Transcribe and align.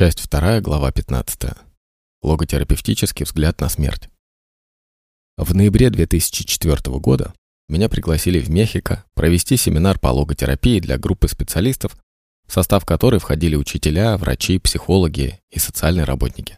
Часть 0.00 0.30
2, 0.30 0.62
глава 0.62 0.92
15. 0.92 1.58
Логотерапевтический 2.22 3.26
взгляд 3.26 3.60
на 3.60 3.68
смерть. 3.68 4.08
В 5.36 5.54
ноябре 5.54 5.90
2004 5.90 6.98
года 6.98 7.34
меня 7.68 7.90
пригласили 7.90 8.40
в 8.40 8.48
Мехико 8.48 9.04
провести 9.12 9.58
семинар 9.58 9.98
по 9.98 10.08
логотерапии 10.08 10.80
для 10.80 10.96
группы 10.96 11.28
специалистов, 11.28 11.98
в 12.46 12.52
состав 12.54 12.86
которой 12.86 13.20
входили 13.20 13.56
учителя, 13.56 14.16
врачи, 14.16 14.58
психологи 14.58 15.38
и 15.50 15.58
социальные 15.58 16.04
работники. 16.04 16.56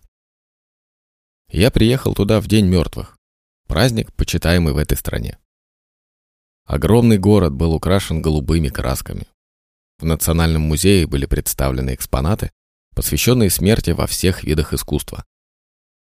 Я 1.50 1.72
приехал 1.72 2.14
туда 2.14 2.40
в 2.40 2.46
День 2.46 2.66
мертвых, 2.66 3.18
праздник, 3.66 4.12
почитаемый 4.12 4.72
в 4.72 4.76
этой 4.76 4.96
стране. 4.96 5.36
Огромный 6.64 7.18
город 7.18 7.52
был 7.54 7.74
украшен 7.74 8.22
голубыми 8.22 8.68
красками. 8.68 9.26
В 9.98 10.04
Национальном 10.04 10.62
музее 10.62 11.08
были 11.08 11.26
представлены 11.26 11.94
экспонаты, 11.94 12.52
посвященные 12.94 13.50
смерти 13.50 13.90
во 13.90 14.06
всех 14.06 14.44
видах 14.44 14.72
искусства. 14.72 15.24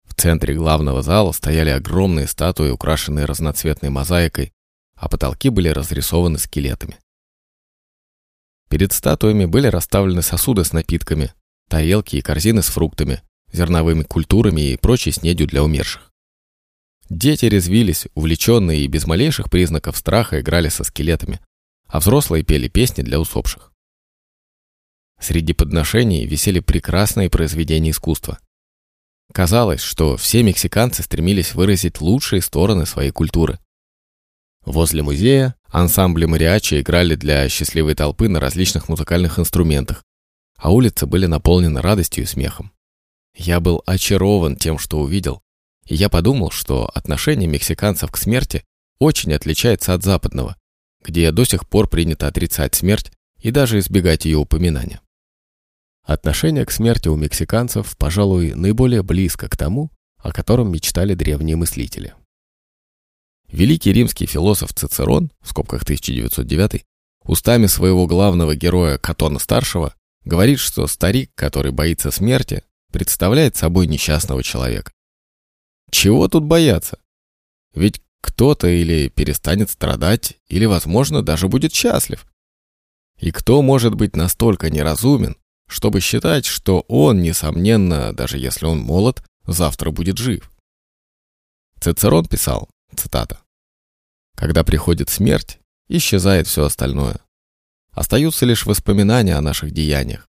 В 0.04 0.14
центре 0.14 0.54
главного 0.54 1.02
зала 1.02 1.32
стояли 1.32 1.70
огромные 1.70 2.26
статуи, 2.26 2.70
украшенные 2.70 3.24
разноцветной 3.24 3.90
мозаикой, 3.90 4.52
а 4.94 5.08
потолки 5.08 5.48
были 5.48 5.68
разрисованы 5.68 6.38
скелетами. 6.38 6.98
Перед 8.68 8.92
статуями 8.92 9.44
были 9.44 9.66
расставлены 9.66 10.22
сосуды 10.22 10.64
с 10.64 10.72
напитками, 10.72 11.32
тарелки 11.68 12.16
и 12.16 12.22
корзины 12.22 12.62
с 12.62 12.66
фруктами, 12.66 13.22
зерновыми 13.52 14.02
культурами 14.02 14.72
и 14.72 14.76
прочей 14.76 15.12
снедью 15.12 15.46
для 15.46 15.62
умерших. 15.62 16.10
Дети 17.10 17.46
резвились, 17.46 18.06
увлеченные 18.14 18.80
и 18.80 18.86
без 18.86 19.06
малейших 19.06 19.50
признаков 19.50 19.96
страха 19.96 20.40
играли 20.40 20.68
со 20.68 20.84
скелетами, 20.84 21.40
а 21.86 22.00
взрослые 22.00 22.42
пели 22.44 22.68
песни 22.68 23.02
для 23.02 23.20
усопших. 23.20 23.73
Среди 25.24 25.54
подношений 25.54 26.26
висели 26.26 26.60
прекрасные 26.60 27.30
произведения 27.30 27.92
искусства. 27.92 28.38
Казалось, 29.32 29.80
что 29.80 30.18
все 30.18 30.42
мексиканцы 30.42 31.02
стремились 31.02 31.54
выразить 31.54 32.02
лучшие 32.02 32.42
стороны 32.42 32.84
своей 32.84 33.10
культуры. 33.10 33.58
Возле 34.66 35.02
музея 35.02 35.54
ансамбли 35.70 36.26
мариачи 36.26 36.78
играли 36.78 37.14
для 37.14 37.48
счастливой 37.48 37.94
толпы 37.94 38.28
на 38.28 38.38
различных 38.38 38.90
музыкальных 38.90 39.38
инструментах, 39.38 40.04
а 40.58 40.70
улицы 40.70 41.06
были 41.06 41.24
наполнены 41.24 41.80
радостью 41.80 42.24
и 42.24 42.26
смехом. 42.26 42.70
Я 43.34 43.60
был 43.60 43.82
очарован 43.86 44.56
тем, 44.56 44.78
что 44.78 45.00
увидел, 45.00 45.40
и 45.86 45.94
я 45.94 46.10
подумал, 46.10 46.50
что 46.50 46.90
отношение 46.92 47.48
мексиканцев 47.48 48.10
к 48.10 48.18
смерти 48.18 48.62
очень 48.98 49.32
отличается 49.32 49.94
от 49.94 50.02
западного, 50.02 50.58
где 51.02 51.32
до 51.32 51.46
сих 51.46 51.66
пор 51.66 51.88
принято 51.88 52.26
отрицать 52.26 52.74
смерть 52.74 53.10
и 53.38 53.50
даже 53.50 53.78
избегать 53.78 54.26
ее 54.26 54.36
упоминания. 54.36 55.00
Отношение 56.04 56.66
к 56.66 56.70
смерти 56.70 57.08
у 57.08 57.16
мексиканцев, 57.16 57.96
пожалуй, 57.96 58.52
наиболее 58.52 59.02
близко 59.02 59.48
к 59.48 59.56
тому, 59.56 59.90
о 60.18 60.32
котором 60.32 60.70
мечтали 60.70 61.14
древние 61.14 61.56
мыслители. 61.56 62.14
Великий 63.48 63.92
римский 63.92 64.26
философ 64.26 64.74
Цицерон, 64.74 65.30
в 65.40 65.48
скобках 65.48 65.82
1909, 65.82 66.84
устами 67.24 67.66
своего 67.66 68.06
главного 68.06 68.54
героя 68.54 68.98
Катона-старшего, 68.98 69.94
говорит, 70.24 70.58
что 70.58 70.86
старик, 70.88 71.30
который 71.34 71.72
боится 71.72 72.10
смерти, 72.10 72.64
представляет 72.92 73.56
собой 73.56 73.86
несчастного 73.86 74.42
человека. 74.42 74.92
Чего 75.90 76.28
тут 76.28 76.44
бояться? 76.44 76.98
Ведь 77.74 78.02
кто-то 78.20 78.68
или 78.68 79.08
перестанет 79.08 79.70
страдать, 79.70 80.38
или, 80.48 80.66
возможно, 80.66 81.22
даже 81.22 81.48
будет 81.48 81.72
счастлив. 81.72 82.26
И 83.20 83.30
кто 83.30 83.62
может 83.62 83.94
быть 83.94 84.16
настолько 84.16 84.68
неразумен, 84.68 85.36
чтобы 85.68 86.00
считать, 86.00 86.46
что 86.46 86.80
он, 86.88 87.22
несомненно, 87.22 88.12
даже 88.12 88.38
если 88.38 88.66
он 88.66 88.80
молод, 88.80 89.22
завтра 89.46 89.90
будет 89.90 90.18
жив. 90.18 90.50
Цицерон 91.80 92.26
писал, 92.26 92.68
цитата, 92.94 93.40
«Когда 94.36 94.64
приходит 94.64 95.10
смерть, 95.10 95.58
исчезает 95.88 96.46
все 96.46 96.64
остальное. 96.64 97.20
Остаются 97.92 98.46
лишь 98.46 98.66
воспоминания 98.66 99.36
о 99.36 99.42
наших 99.42 99.70
деяниях. 99.70 100.26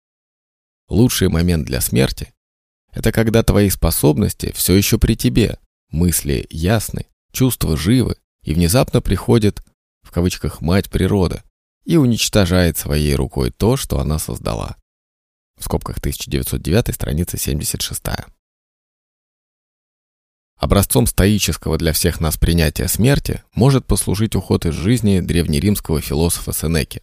Лучший 0.90 1.30
момент 1.30 1.66
для 1.66 1.82
смерти– 1.82 2.34
это 2.92 3.12
когда 3.12 3.42
твои 3.44 3.70
способности 3.70 4.52
все 4.54 4.76
еще 4.76 5.00
при 5.00 5.16
тебе, 5.16 5.58
мысли 5.90 6.46
ясны, 6.50 7.08
чувства 7.32 7.76
живы, 7.76 8.18
и 8.44 8.54
внезапно 8.54 9.02
приходит, 9.02 9.64
в 10.04 10.12
кавычках, 10.12 10.62
мать 10.62 10.90
природа 10.90 11.44
и 11.84 11.98
уничтожает 11.98 12.78
своей 12.78 13.16
рукой 13.16 13.52
то, 13.52 13.78
что 13.78 14.00
она 14.00 14.20
создала 14.20 14.78
в 15.58 15.64
скобках 15.64 15.98
1909, 15.98 16.94
страница 16.94 17.38
76. 17.38 18.02
Образцом 20.58 21.06
стоического 21.06 21.78
для 21.78 21.92
всех 21.94 22.22
нас 22.22 22.38
принятия 22.38 22.88
смерти 22.88 23.44
может 23.54 23.86
послужить 23.86 24.36
уход 24.36 24.66
из 24.66 24.74
жизни 24.74 25.20
древнеримского 25.20 26.02
философа 26.02 26.54
Сенеки. 26.54 27.02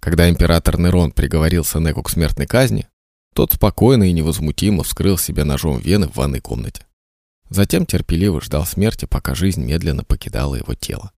Когда 0.00 0.28
император 0.28 0.78
Нерон 0.78 1.10
приговорил 1.10 1.64
Сенеку 1.64 2.02
к 2.02 2.10
смертной 2.10 2.46
казни, 2.46 2.88
тот 3.34 3.52
спокойно 3.52 4.04
и 4.04 4.12
невозмутимо 4.12 4.84
вскрыл 4.84 5.18
себе 5.18 5.42
ножом 5.44 5.78
вены 5.80 6.06
в 6.08 6.14
ванной 6.14 6.40
комнате. 6.40 6.86
Затем 7.50 7.86
терпеливо 7.86 8.40
ждал 8.40 8.64
смерти, 8.64 9.06
пока 9.06 9.34
жизнь 9.34 9.64
медленно 9.64 10.04
покидала 10.04 10.54
его 10.54 10.74
тело. 10.74 11.10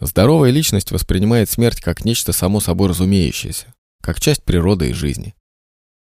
Здоровая 0.00 0.50
личность 0.50 0.90
воспринимает 0.90 1.50
смерть 1.50 1.80
как 1.80 2.04
нечто 2.04 2.32
само 2.32 2.60
собой 2.60 2.88
разумеющееся, 2.88 3.74
как 4.06 4.20
часть 4.20 4.44
природы 4.44 4.90
и 4.90 4.92
жизни. 4.92 5.34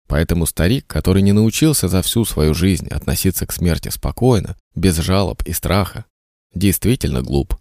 Поэтому 0.07 0.45
старик, 0.45 0.87
который 0.87 1.21
не 1.21 1.33
научился 1.33 1.89
за 1.89 2.01
всю 2.01 2.23
свою 2.23 2.53
жизнь 2.53 2.87
относиться 2.87 3.45
к 3.45 3.51
смерти 3.51 3.89
спокойно, 3.89 4.55
без 4.73 4.95
жалоб 4.95 5.43
и 5.43 5.51
страха, 5.51 6.05
действительно 6.55 7.21
глуп. 7.21 7.57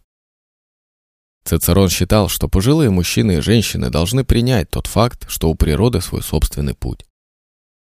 Цицерон 1.44 1.88
считал, 1.88 2.28
что 2.28 2.48
пожилые 2.48 2.88
мужчины 2.91 3.38
и 3.38 3.41
женщины 3.41 3.91
должны 3.91 4.22
принять 4.22 4.71
тот 4.71 4.87
факт, 4.87 5.28
что 5.28 5.50
у 5.50 5.56
природы 5.56 6.00
свой 6.00 6.22
собственный 6.22 6.75
путь. 6.75 7.04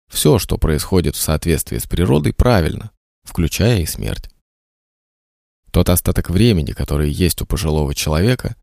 Все, 0.08 0.40
что 0.40 0.58
происходит 0.58 1.18
в 1.18 1.22
соответствии 1.22 1.78
с 1.78 1.84
природой, 1.84 2.32
правильно, 2.32 2.92
включая 3.24 3.82
и 3.82 3.86
смерть. 3.86 4.30
Тот 5.72 5.90
остаток 5.90 6.30
времени, 6.30 6.72
который 6.72 7.12
есть 7.12 7.42
у 7.42 7.46
пожилого 7.46 7.94
человека, 7.94 8.56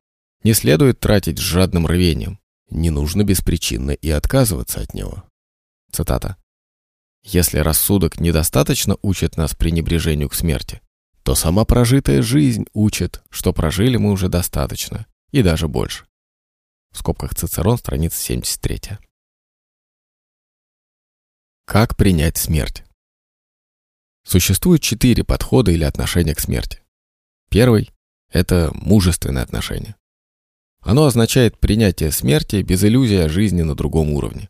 не 0.45 0.55
следует 0.55 0.99
тратить 0.99 1.39
с 1.39 1.43
жадным 1.43 1.87
рвением, 1.87 2.39
не 2.73 2.91
нужно 2.91 3.25
беспричинно 3.25 3.93
и 3.93 4.11
отказываться 4.11 4.81
от 4.81 4.95
него. 4.95 5.25
Цитата. 5.91 6.37
«Если 7.23 7.59
рассудок 7.59 8.19
недостаточно 8.19 8.97
учит 9.03 9.37
нас 9.37 9.55
пренебрежению 9.55 10.29
к 10.29 10.35
смерти, 10.35 10.81
то 11.23 11.35
сама 11.35 11.65
прожитая 11.65 12.23
жизнь 12.23 12.65
учит, 12.73 13.23
что 13.31 13.53
прожили 13.53 13.97
мы 13.97 14.11
уже 14.11 14.29
достаточно, 14.29 15.07
и 15.31 15.43
даже 15.43 15.69
больше». 15.69 16.07
В 16.91 16.99
скобках 16.99 17.35
Цицерон, 17.35 17.79
страница 17.79 18.21
73. 18.21 18.99
Как 21.65 21.97
принять 21.97 22.37
смерть? 22.37 22.85
Существует 24.25 24.83
четыре 24.83 25.25
подхода 25.25 25.71
или 25.71 25.85
отношения 25.85 26.35
к 26.35 26.41
смерти. 26.41 26.83
Первый– 27.51 27.91
это 28.31 28.71
мужественное 28.75 29.43
отношение. 29.43 29.97
Оно 30.83 31.07
означает 31.07 31.59
принятие 31.59 32.11
смерти 32.11 32.63
без 32.63 32.83
иллюзии 32.85 33.19
о 33.19 33.29
жизни 33.29 33.63
на 33.63 33.75
другом 33.75 34.11
уровне. 34.11 34.49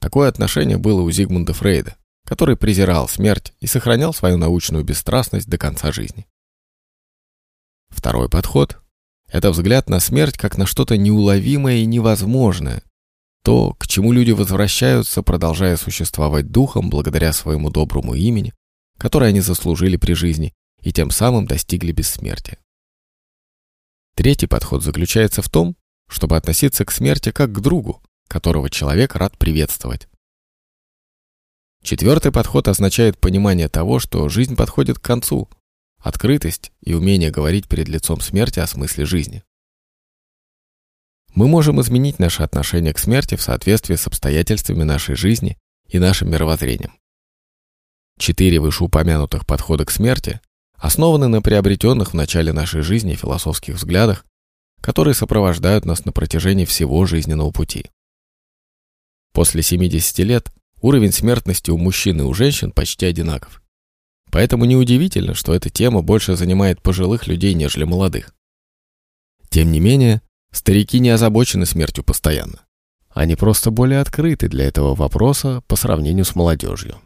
Такое 0.00 0.28
отношение 0.28 0.78
было 0.78 1.02
у 1.02 1.10
Зигмунда 1.10 1.52
Фрейда, 1.52 1.96
который 2.26 2.56
презирал 2.56 3.08
смерть 3.08 3.52
и 3.60 3.66
сохранял 3.66 4.14
свою 4.14 4.38
научную 4.38 4.84
бесстрастность 4.84 5.48
до 5.48 5.58
конца 5.58 5.92
жизни. 5.92 6.26
Второй 7.90 8.28
подход– 8.28 8.78
это 9.28 9.50
взгляд 9.50 9.88
на 9.88 10.00
смерть 10.00 10.36
как 10.38 10.56
на 10.56 10.66
что-то 10.66 10.96
неуловимое 10.96 11.76
и 11.76 11.86
невозможное, 11.86 12.82
то, 13.44 13.74
к 13.74 13.86
чему 13.86 14.12
люди 14.12 14.30
возвращаются, 14.30 15.22
продолжая 15.22 15.76
существовать 15.76 16.50
духом 16.50 16.88
благодаря 16.88 17.34
своему 17.34 17.68
доброму 17.68 18.14
имени, 18.14 18.54
которое 18.98 19.26
они 19.26 19.40
заслужили 19.40 19.98
при 19.98 20.14
жизни 20.14 20.54
и 20.80 20.92
тем 20.92 21.10
самым 21.10 21.46
достигли 21.46 21.92
бессмертия. 21.92 22.58
Третий 24.14 24.46
подход 24.46 24.82
заключается 24.82 25.42
в 25.42 25.48
том, 25.48 25.76
чтобы 26.08 26.36
относиться 26.36 26.84
к 26.84 26.92
смерти 26.92 27.32
как 27.32 27.52
к 27.52 27.60
другу, 27.60 28.02
которого 28.28 28.70
человек 28.70 29.16
рад 29.16 29.36
приветствовать. 29.38 30.08
Четвертый 31.82 32.32
подход 32.32 32.68
означает 32.68 33.18
понимание 33.18 33.68
того, 33.68 33.98
что 33.98 34.28
жизнь 34.28 34.56
подходит 34.56 34.98
к 34.98 35.02
концу, 35.02 35.50
открытость 35.98 36.72
и 36.80 36.94
умение 36.94 37.30
говорить 37.30 37.68
перед 37.68 37.88
лицом 37.88 38.20
смерти 38.20 38.60
о 38.60 38.66
смысле 38.66 39.04
жизни. 39.04 39.42
Мы 41.34 41.48
можем 41.48 41.80
изменить 41.80 42.20
наше 42.20 42.42
отношение 42.42 42.94
к 42.94 42.98
смерти 42.98 43.34
в 43.34 43.42
соответствии 43.42 43.96
с 43.96 44.06
обстоятельствами 44.06 44.84
нашей 44.84 45.16
жизни 45.16 45.58
и 45.88 45.98
нашим 45.98 46.30
мировоззрением. 46.30 46.92
Четыре 48.18 48.60
вышеупомянутых 48.60 49.44
подхода 49.44 49.84
к 49.84 49.90
смерти 49.90 50.40
основаны 50.76 51.28
на 51.28 51.42
приобретенных 51.42 52.10
в 52.10 52.14
начале 52.14 52.52
нашей 52.52 52.82
жизни 52.82 53.14
философских 53.14 53.76
взглядах, 53.76 54.24
которые 54.80 55.14
сопровождают 55.14 55.84
нас 55.84 56.04
на 56.04 56.12
протяжении 56.12 56.64
всего 56.64 57.06
жизненного 57.06 57.50
пути. 57.50 57.86
После 59.32 59.62
70 59.62 60.18
лет 60.20 60.52
уровень 60.80 61.12
смертности 61.12 61.70
у 61.70 61.78
мужчин 61.78 62.20
и 62.20 62.24
у 62.24 62.34
женщин 62.34 62.70
почти 62.70 63.06
одинаков. 63.06 63.62
Поэтому 64.30 64.64
неудивительно, 64.64 65.34
что 65.34 65.54
эта 65.54 65.70
тема 65.70 66.02
больше 66.02 66.36
занимает 66.36 66.82
пожилых 66.82 67.26
людей, 67.26 67.54
нежели 67.54 67.84
молодых. 67.84 68.34
Тем 69.48 69.70
не 69.72 69.80
менее, 69.80 70.22
старики 70.50 70.98
не 70.98 71.10
озабочены 71.10 71.66
смертью 71.66 72.04
постоянно. 72.04 72.66
Они 73.08 73.36
просто 73.36 73.70
более 73.70 74.00
открыты 74.00 74.48
для 74.48 74.64
этого 74.66 74.94
вопроса 74.94 75.62
по 75.68 75.76
сравнению 75.76 76.24
с 76.24 76.34
молодежью. 76.34 77.00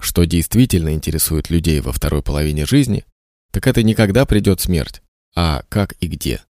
Что 0.00 0.24
действительно 0.24 0.94
интересует 0.94 1.50
людей 1.50 1.80
во 1.80 1.92
второй 1.92 2.22
половине 2.22 2.64
жизни, 2.64 3.04
так 3.52 3.66
это 3.66 3.82
не 3.82 3.94
когда 3.94 4.24
придет 4.24 4.60
смерть, 4.60 5.02
а 5.36 5.62
как 5.68 5.92
и 6.00 6.08
где. 6.08 6.42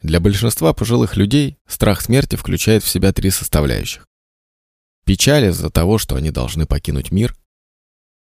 Для 0.00 0.18
большинства 0.18 0.72
пожилых 0.72 1.16
людей 1.16 1.58
страх 1.66 2.00
смерти 2.00 2.36
включает 2.36 2.82
в 2.82 2.88
себя 2.88 3.12
три 3.12 3.30
составляющих. 3.30 4.08
Печаль 5.04 5.44
из-за 5.44 5.70
того, 5.70 5.98
что 5.98 6.16
они 6.16 6.30
должны 6.30 6.66
покинуть 6.66 7.12
мир, 7.12 7.36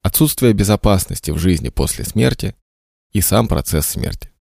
отсутствие 0.02 0.54
безопасности 0.54 1.30
в 1.30 1.38
жизни 1.38 1.68
после 1.68 2.04
смерти 2.04 2.56
и 3.12 3.20
сам 3.20 3.48
процесс 3.48 3.86
смерти. 3.86 4.32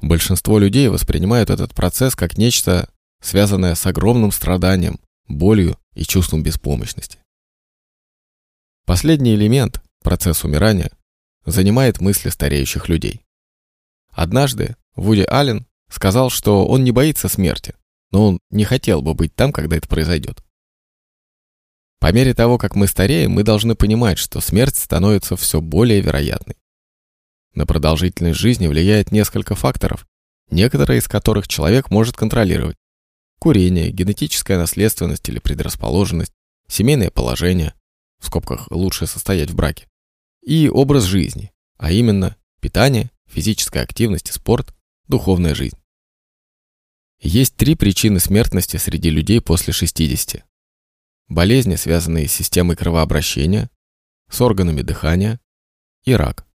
Большинство 0.00 0.58
людей 0.58 0.88
воспринимают 0.88 1.50
этот 1.50 1.74
процесс 1.74 2.14
как 2.14 2.38
нечто, 2.38 2.88
связанное 3.20 3.74
с 3.74 3.84
огромным 3.86 4.30
страданием, 4.30 5.00
болью 5.28 5.78
и 5.94 6.04
чувством 6.04 6.42
беспомощности. 6.42 7.21
Последний 8.84 9.34
элемент, 9.34 9.80
процесс 10.02 10.44
умирания, 10.44 10.90
занимает 11.46 12.00
мысли 12.00 12.30
стареющих 12.30 12.88
людей. 12.88 13.24
Однажды 14.10 14.76
Вуди 14.96 15.22
Аллен 15.22 15.66
сказал, 15.88 16.30
что 16.30 16.66
он 16.66 16.84
не 16.84 16.90
боится 16.90 17.28
смерти, 17.28 17.74
но 18.10 18.28
он 18.28 18.40
не 18.50 18.64
хотел 18.64 19.00
бы 19.02 19.14
быть 19.14 19.34
там, 19.34 19.52
когда 19.52 19.76
это 19.76 19.88
произойдет. 19.88 20.42
По 22.00 22.12
мере 22.12 22.34
того, 22.34 22.58
как 22.58 22.74
мы 22.74 22.88
стареем, 22.88 23.30
мы 23.30 23.44
должны 23.44 23.76
понимать, 23.76 24.18
что 24.18 24.40
смерть 24.40 24.76
становится 24.76 25.36
все 25.36 25.60
более 25.60 26.00
вероятной. 26.00 26.56
На 27.54 27.66
продолжительность 27.66 28.40
жизни 28.40 28.66
влияет 28.66 29.12
несколько 29.12 29.54
факторов, 29.54 30.06
некоторые 30.50 30.98
из 30.98 31.06
которых 31.06 31.46
человек 31.46 31.90
может 31.90 32.16
контролировать. 32.16 32.76
Курение, 33.38 33.90
генетическая 33.90 34.58
наследственность 34.58 35.28
или 35.28 35.38
предрасположенность, 35.38 36.32
семейное 36.66 37.10
положение, 37.10 37.74
в 38.22 38.26
скобках 38.26 38.70
лучше 38.70 39.06
состоять 39.06 39.50
в 39.50 39.54
браке, 39.54 39.88
и 40.42 40.68
образ 40.68 41.04
жизни, 41.04 41.52
а 41.76 41.90
именно 41.90 42.36
питание, 42.60 43.10
физическая 43.26 43.82
активность 43.82 44.30
и 44.30 44.32
спорт, 44.32 44.74
духовная 45.08 45.54
жизнь. 45.54 45.76
Есть 47.20 47.56
три 47.56 47.74
причины 47.74 48.20
смертности 48.20 48.76
среди 48.76 49.10
людей 49.10 49.40
после 49.40 49.72
60. 49.72 50.44
Болезни, 51.28 51.74
связанные 51.74 52.28
с 52.28 52.32
системой 52.32 52.76
кровообращения, 52.76 53.70
с 54.30 54.40
органами 54.40 54.82
дыхания 54.82 55.40
и 56.04 56.14
рак. 56.14 56.46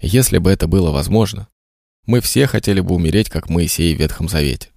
Если 0.00 0.38
бы 0.38 0.50
это 0.50 0.66
было 0.66 0.90
возможно, 0.90 1.48
мы 2.06 2.20
все 2.20 2.46
хотели 2.46 2.80
бы 2.80 2.94
умереть, 2.94 3.30
как 3.30 3.48
Моисей 3.48 3.94
в 3.94 3.98
Ветхом 3.98 4.28
Завете. 4.28 4.70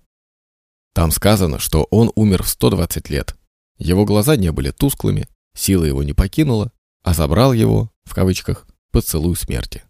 Там 0.94 1.12
сказано, 1.12 1.60
что 1.60 1.88
он 1.92 2.12
умер 2.16 2.44
в 2.44 2.50
120 2.50 3.10
лет. 3.10 3.36
Его 3.78 4.06
глаза 4.06 4.36
не 4.36 4.52
были 4.52 4.72
тусклыми, 4.72 5.28
сила 5.56 5.86
его 5.86 6.04
не 6.04 6.14
покинула, 6.14 6.72
а 7.04 7.14
забрал 7.14 7.54
его, 7.54 7.92
в 8.04 8.14
кавычках, 8.14 8.68
поцелуй 8.92 9.36
смерти. 9.36 9.84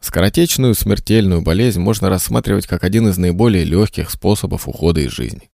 Скоротечную 0.00 0.74
смертельную 0.74 1.42
болезнь 1.42 1.80
можно 1.80 2.08
рассматривать 2.08 2.66
как 2.66 2.84
один 2.84 3.08
из 3.08 3.18
наиболее 3.18 3.64
легких 3.64 4.10
способов 4.10 4.66
ухода 4.66 5.00
из 5.00 5.10
жизни. 5.10 5.50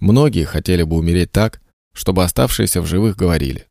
Многие 0.00 0.44
хотели 0.44 0.82
бы 0.82 0.96
умереть 0.96 1.30
так, 1.30 1.60
чтобы 1.92 2.24
оставшиеся 2.24 2.80
в 2.80 2.86
живых 2.86 3.16
говорили 3.16 3.68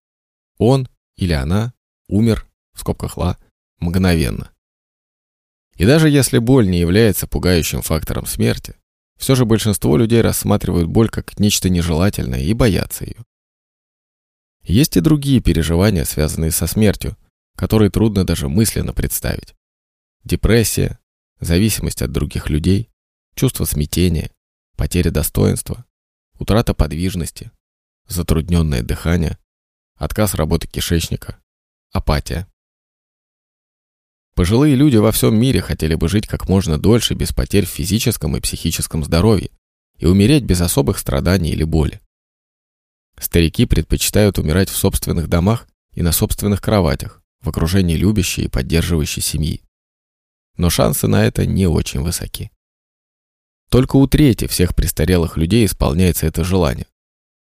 «он» 0.58 0.88
или 1.18 1.34
«она» 1.34 1.74
умер, 2.08 2.48
в 2.74 2.80
скобках 2.80 3.18
«ла», 3.18 3.38
мгновенно. 3.80 4.52
И 5.76 5.86
даже 5.86 6.10
если 6.10 6.38
боль 6.38 6.70
не 6.70 6.80
является 6.80 7.28
пугающим 7.28 7.82
фактором 7.82 8.26
смерти, 8.26 8.76
все 9.18 9.36
же 9.36 9.46
большинство 9.46 9.98
людей 9.98 10.22
рассматривают 10.22 10.88
боль 10.88 11.10
как 11.10 11.40
нечто 11.40 11.70
нежелательное 11.70 12.42
и 12.42 12.54
боятся 12.54 13.06
ее. 13.06 13.24
Есть 14.64 14.98
и 14.98 15.02
другие 15.02 15.42
переживания, 15.42 16.06
связанные 16.06 16.52
со 16.52 16.68
смертью, 16.68 17.18
которые 17.56 17.90
трудно 17.92 18.26
даже 18.26 18.50
мысленно 18.50 18.94
представить. 18.94 19.56
Депрессия, 20.24 21.00
зависимость 21.40 22.02
от 22.02 22.12
других 22.12 22.50
людей, 22.50 22.90
чувство 23.36 23.66
смятения, 23.66 24.32
потеря 24.78 25.12
достоинства, 25.12 25.86
утрата 26.40 26.74
подвижности, 26.74 27.52
затрудненное 28.08 28.82
дыхание, 28.82 29.38
отказ 29.96 30.34
работы 30.34 30.68
кишечника, 30.68 31.38
апатия. 31.92 32.48
Пожилые 34.36 34.76
люди 34.76 34.98
во 34.98 35.12
всем 35.12 35.40
мире 35.40 35.62
хотели 35.62 35.94
бы 35.96 36.08
жить 36.10 36.26
как 36.26 36.50
можно 36.50 36.80
дольше 36.80 37.14
без 37.14 37.32
потерь 37.32 37.66
в 37.66 37.70
физическом 37.70 38.36
и 38.36 38.42
психическом 38.42 39.04
здоровье 39.04 39.52
и 40.00 40.06
умереть 40.06 40.44
без 40.44 40.62
особых 40.62 40.98
страданий 40.98 41.52
или 41.52 41.64
боли. 41.64 42.02
Старики 43.24 43.66
предпочитают 43.66 44.38
умирать 44.38 44.70
в 44.70 44.76
собственных 44.76 45.30
домах 45.30 45.66
и 45.94 46.02
на 46.02 46.12
собственных 46.12 46.62
кроватях, 46.62 47.24
в 47.40 47.48
окружении 47.48 47.96
любящей 47.96 48.44
и 48.44 48.48
поддерживающей 48.50 49.22
семьи. 49.22 49.64
Но 50.58 50.70
шансы 50.70 51.08
на 51.08 51.26
это 51.26 51.46
не 51.46 51.66
очень 51.66 52.02
высоки. 52.02 52.52
Только 53.70 53.96
у 53.96 54.08
трети 54.08 54.48
всех 54.48 54.76
престарелых 54.76 55.38
людей 55.38 55.66
исполняется 55.66 56.28
это 56.28 56.44
желание. 56.44 56.86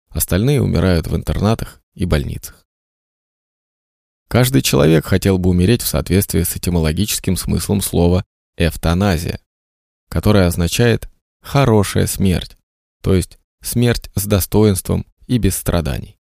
Остальные 0.09 0.63
умирают 0.63 1.05
в 1.05 1.15
интернатах 1.15 1.79
и 1.93 2.05
больницах. 2.05 2.65
Каждый 4.27 4.63
человек 4.63 5.05
хотел 5.05 5.37
бы 5.37 5.51
умереть 5.51 5.83
в 5.83 5.87
соответствии 5.87 6.41
с 6.41 6.57
этимологическим 6.57 7.37
смыслом 7.37 7.81
слова 7.81 8.25
«эвтаназия», 8.57 9.39
которое 10.09 10.47
означает 10.47 11.07
«хорошая 11.39 12.07
смерть», 12.07 12.57
то 13.03 13.13
есть 13.13 13.37
смерть 13.61 14.09
с 14.15 14.25
достоинством 14.25 15.05
и 15.27 15.37
без 15.37 15.55
страданий. 15.55 16.17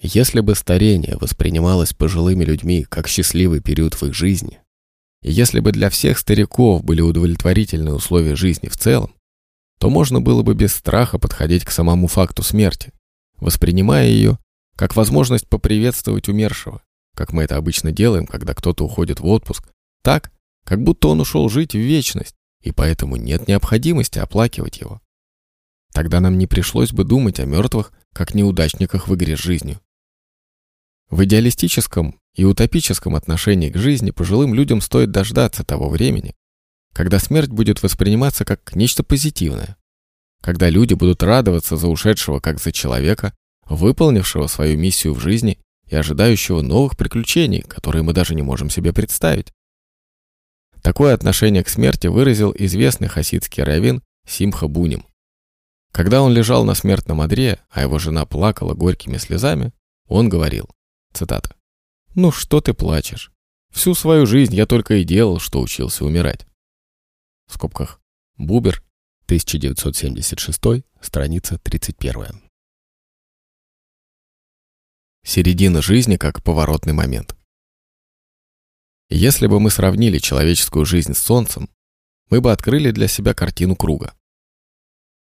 Если 0.00 0.40
бы 0.40 0.54
старение 0.54 1.16
воспринималось 1.16 1.94
пожилыми 1.94 2.44
людьми 2.44 2.84
как 2.84 3.08
счастливый 3.08 3.60
период 3.60 3.94
в 3.94 4.02
их 4.02 4.14
жизни, 4.14 4.60
если 5.22 5.60
бы 5.60 5.72
для 5.72 5.88
всех 5.88 6.18
стариков 6.18 6.84
были 6.84 7.00
удовлетворительные 7.00 7.94
условия 7.94 8.36
жизни 8.36 8.68
в 8.68 8.76
целом, 8.76 9.14
то 9.78 9.88
можно 9.88 10.20
было 10.20 10.42
бы 10.42 10.54
без 10.54 10.74
страха 10.74 11.18
подходить 11.18 11.64
к 11.64 11.70
самому 11.70 12.06
факту 12.06 12.42
смерти, 12.42 12.92
воспринимая 13.36 14.08
ее 14.08 14.38
как 14.76 14.96
возможность 14.96 15.48
поприветствовать 15.48 16.28
умершего, 16.28 16.82
как 17.16 17.32
мы 17.32 17.44
это 17.44 17.56
обычно 17.56 17.92
делаем, 17.92 18.26
когда 18.26 18.54
кто-то 18.54 18.84
уходит 18.84 19.20
в 19.20 19.26
отпуск, 19.26 19.70
так, 20.02 20.32
как 20.64 20.82
будто 20.82 21.08
он 21.08 21.20
ушел 21.20 21.48
жить 21.48 21.72
в 21.72 21.78
вечность, 21.78 22.34
и 22.60 22.72
поэтому 22.72 23.16
нет 23.16 23.48
необходимости 23.48 24.18
оплакивать 24.18 24.80
его. 24.80 25.00
Тогда 25.94 26.18
нам 26.18 26.36
не 26.38 26.48
пришлось 26.48 26.92
бы 26.92 27.04
думать 27.04 27.38
о 27.38 27.44
мертвых, 27.44 27.92
как 28.12 28.34
неудачниках 28.34 29.06
в 29.06 29.14
игре 29.14 29.36
с 29.36 29.40
жизнью. 29.40 29.80
В 31.08 31.22
идеалистическом 31.22 32.18
и 32.34 32.44
утопическом 32.44 33.14
отношении 33.14 33.70
к 33.70 33.76
жизни 33.78 34.10
пожилым 34.10 34.54
людям 34.54 34.80
стоит 34.80 35.12
дождаться 35.12 35.62
того 35.62 35.88
времени, 35.88 36.34
когда 36.92 37.20
смерть 37.20 37.50
будет 37.50 37.80
восприниматься 37.84 38.44
как 38.44 38.74
нечто 38.74 39.04
позитивное, 39.04 39.76
когда 40.42 40.68
люди 40.68 40.94
будут 40.94 41.22
радоваться 41.22 41.76
за 41.76 41.86
ушедшего 41.86 42.40
как 42.40 42.60
за 42.60 42.72
человека, 42.72 43.32
выполнившего 43.64 44.48
свою 44.48 44.76
миссию 44.76 45.14
в 45.14 45.20
жизни 45.20 45.60
и 45.86 45.94
ожидающего 45.94 46.60
новых 46.60 46.96
приключений, 46.96 47.62
которые 47.62 48.02
мы 48.02 48.12
даже 48.12 48.34
не 48.34 48.42
можем 48.42 48.68
себе 48.68 48.92
представить. 48.92 49.52
Такое 50.82 51.14
отношение 51.14 51.62
к 51.62 51.68
смерти 51.68 52.08
выразил 52.08 52.52
известный 52.58 53.06
хасидский 53.06 53.62
раввин 53.62 54.02
Симха 54.26 54.66
Буним. 54.66 55.06
Когда 55.94 56.22
он 56.22 56.32
лежал 56.32 56.64
на 56.64 56.74
смертном 56.74 57.20
одре, 57.20 57.60
а 57.70 57.82
его 57.82 58.00
жена 58.00 58.26
плакала 58.26 58.74
горькими 58.74 59.16
слезами, 59.16 59.72
он 60.08 60.28
говорил, 60.28 60.68
цитата, 61.12 61.54
«Ну 62.16 62.32
что 62.32 62.60
ты 62.60 62.74
плачешь? 62.74 63.30
Всю 63.70 63.94
свою 63.94 64.26
жизнь 64.26 64.56
я 64.56 64.66
только 64.66 64.96
и 64.96 65.04
делал, 65.04 65.38
что 65.38 65.60
учился 65.60 66.04
умирать». 66.04 66.48
В 67.46 67.54
скобках 67.54 68.00
Бубер, 68.36 68.82
1976, 69.26 70.84
страница 71.00 71.58
31. 71.58 72.42
Середина 75.24 75.80
жизни 75.80 76.16
как 76.16 76.42
поворотный 76.42 76.92
момент. 76.92 77.36
Если 79.10 79.46
бы 79.46 79.60
мы 79.60 79.70
сравнили 79.70 80.18
человеческую 80.18 80.86
жизнь 80.86 81.14
с 81.14 81.18
Солнцем, 81.18 81.70
мы 82.30 82.40
бы 82.40 82.50
открыли 82.50 82.90
для 82.90 83.06
себя 83.06 83.32
картину 83.32 83.76
круга. 83.76 84.12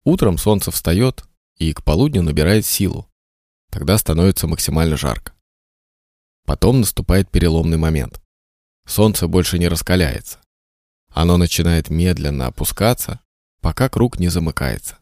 Утром 0.06 0.38
Солнце 0.38 0.70
встает 0.70 1.26
и 1.58 1.74
к 1.74 1.84
полудню 1.84 2.22
набирает 2.22 2.64
силу. 2.64 3.10
Тогда 3.72 3.98
становится 3.98 4.46
максимально 4.46 4.98
жарко. 4.98 5.34
Потом 6.46 6.82
наступает 6.82 7.32
переломный 7.32 7.78
момент. 7.78 8.22
Солнце 8.86 9.28
больше 9.28 9.58
не 9.58 9.68
раскаляется. 9.68 10.40
Оно 11.10 11.38
начинает 11.38 11.90
медленно 11.90 12.46
опускаться, 12.46 13.20
пока 13.62 13.90
круг 13.90 14.20
не 14.20 14.28
замыкается. 14.28 15.00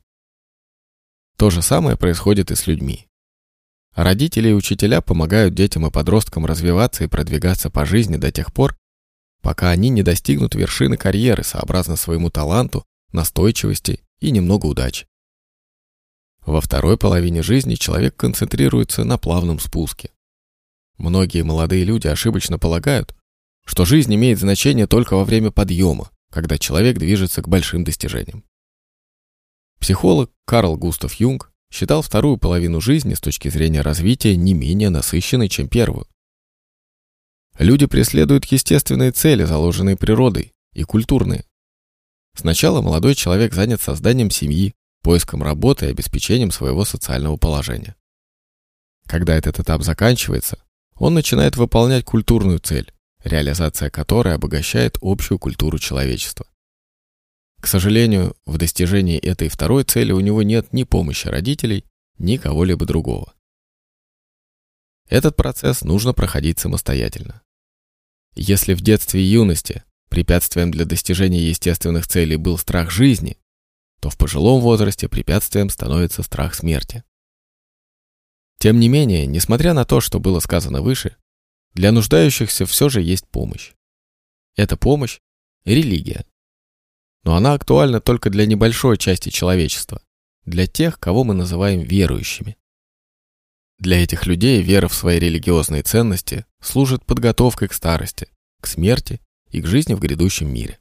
То 1.35 1.49
же 1.49 1.61
самое 1.61 1.97
происходит 1.97 2.49
и 2.51 2.55
с 2.55 2.65
людьми. 2.65 3.09
Родители 3.95 4.49
и 4.49 4.53
учителя 4.53 5.01
помогают 5.01 5.53
детям 5.53 5.85
и 5.85 5.91
подросткам 5.91 6.45
развиваться 6.45 7.03
и 7.03 7.07
продвигаться 7.07 7.69
по 7.69 7.85
жизни 7.85 8.15
до 8.15 8.31
тех 8.31 8.53
пор, 8.53 8.77
пока 9.41 9.69
они 9.69 9.89
не 9.89 10.01
достигнут 10.01 10.55
вершины 10.55 10.95
карьеры 10.95 11.43
сообразно 11.43 11.97
своему 11.97 12.29
таланту, 12.29 12.85
настойчивости 13.11 14.02
и 14.19 14.31
немного 14.31 14.65
удачи. 14.65 15.07
Во 16.45 16.61
второй 16.61 16.97
половине 16.97 17.41
жизни 17.41 17.75
человек 17.75 18.15
концентрируется 18.15 19.03
на 19.03 19.17
плавном 19.17 19.59
спуске. 19.59 20.11
Многие 20.97 21.43
молодые 21.43 21.83
люди 21.83 22.07
ошибочно 22.07 22.59
полагают, 22.59 23.15
что 23.65 23.85
жизнь 23.85 24.13
имеет 24.13 24.39
значение 24.39 24.87
только 24.87 25.15
во 25.15 25.23
время 25.23 25.51
подъема, 25.51 26.11
когда 26.31 26.57
человек 26.57 26.97
движется 26.97 27.41
к 27.41 27.47
большим 27.47 27.83
достижениям. 27.83 28.43
Психолог 29.79 30.31
Карл 30.45 30.77
Густав 30.77 31.13
Юнг 31.15 31.51
считал 31.71 32.01
вторую 32.01 32.37
половину 32.37 32.81
жизни 32.81 33.13
с 33.13 33.19
точки 33.19 33.49
зрения 33.49 33.81
развития 33.81 34.35
не 34.35 34.53
менее 34.53 34.89
насыщенной, 34.89 35.49
чем 35.49 35.67
первую. 35.67 36.07
Люди 37.57 37.85
преследуют 37.85 38.45
естественные 38.45 39.11
цели, 39.11 39.43
заложенные 39.43 39.95
природой, 39.95 40.53
и 40.73 40.83
культурные. 40.83 41.45
Сначала 42.35 42.81
молодой 42.81 43.15
человек 43.15 43.53
занят 43.53 43.81
созданием 43.81 44.31
семьи, 44.31 44.73
поиском 45.01 45.43
работы 45.43 45.85
и 45.85 45.89
обеспечением 45.89 46.51
своего 46.51 46.85
социального 46.85 47.37
положения. 47.37 47.95
Когда 49.05 49.35
этот 49.35 49.59
этап 49.59 49.83
заканчивается, 49.83 50.57
он 50.95 51.13
начинает 51.13 51.57
выполнять 51.57 52.05
культурную 52.05 52.59
цель, 52.59 52.91
реализация 53.23 53.89
которой 53.89 54.35
обогащает 54.35 54.97
общую 55.01 55.39
культуру 55.39 55.77
человечества. 55.77 56.47
К 57.61 57.67
сожалению, 57.67 58.35
в 58.45 58.57
достижении 58.57 59.17
этой 59.17 59.47
второй 59.47 59.83
цели 59.83 60.11
у 60.11 60.19
него 60.19 60.43
нет 60.43 60.73
ни 60.73 60.83
помощи 60.83 61.27
родителей, 61.27 61.85
ни 62.17 62.37
кого-либо 62.37 62.85
другого. 62.85 63.33
Этот 65.07 65.35
процесс 65.35 65.83
нужно 65.83 66.13
проходить 66.13 66.59
самостоятельно. 66.59 67.41
Если 68.35 68.73
в 68.73 68.81
детстве 68.81 69.21
и 69.21 69.25
юности 69.25 69.83
препятствием 70.09 70.71
для 70.71 70.85
достижения 70.85 71.47
естественных 71.47 72.07
целей 72.07 72.37
был 72.37 72.57
страх 72.57 72.91
жизни, 72.91 73.37
то 73.99 74.09
в 74.09 74.17
пожилом 74.17 74.61
возрасте 74.61 75.07
препятствием 75.07 75.69
становится 75.69 76.23
страх 76.23 76.55
смерти. 76.55 77.03
Тем 78.59 78.79
не 78.79 78.89
менее, 78.89 79.25
несмотря 79.25 79.73
на 79.73 79.85
то, 79.85 80.01
что 80.01 80.19
было 80.19 80.39
сказано 80.39 80.81
выше, 80.81 81.15
для 81.73 81.91
нуждающихся 81.91 82.65
все 82.65 82.89
же 82.89 83.01
есть 83.01 83.27
помощь. 83.27 83.73
Эта 84.55 84.77
помощь– 84.77 85.19
религия. 85.65 86.25
Но 87.23 87.35
она 87.35 87.53
актуальна 87.53 87.99
только 87.99 88.29
для 88.29 88.45
небольшой 88.45 88.97
части 88.97 89.29
человечества, 89.29 90.01
для 90.45 90.67
тех, 90.67 90.99
кого 90.99 91.23
мы 91.23 91.33
называем 91.33 91.81
верующими. 91.81 92.57
Для 93.79 94.03
этих 94.03 94.27
людей 94.27 94.61
вера 94.61 94.87
в 94.87 94.93
свои 94.93 95.19
религиозные 95.19 95.83
ценности 95.83 96.45
служит 96.61 97.05
подготовкой 97.05 97.69
к 97.69 97.73
старости, 97.73 98.27
к 98.61 98.67
смерти 98.67 99.19
и 99.53 99.61
к 99.61 99.67
жизни 99.67 99.93
в 99.93 99.99
грядущем 99.99 100.53
мире. 100.53 100.79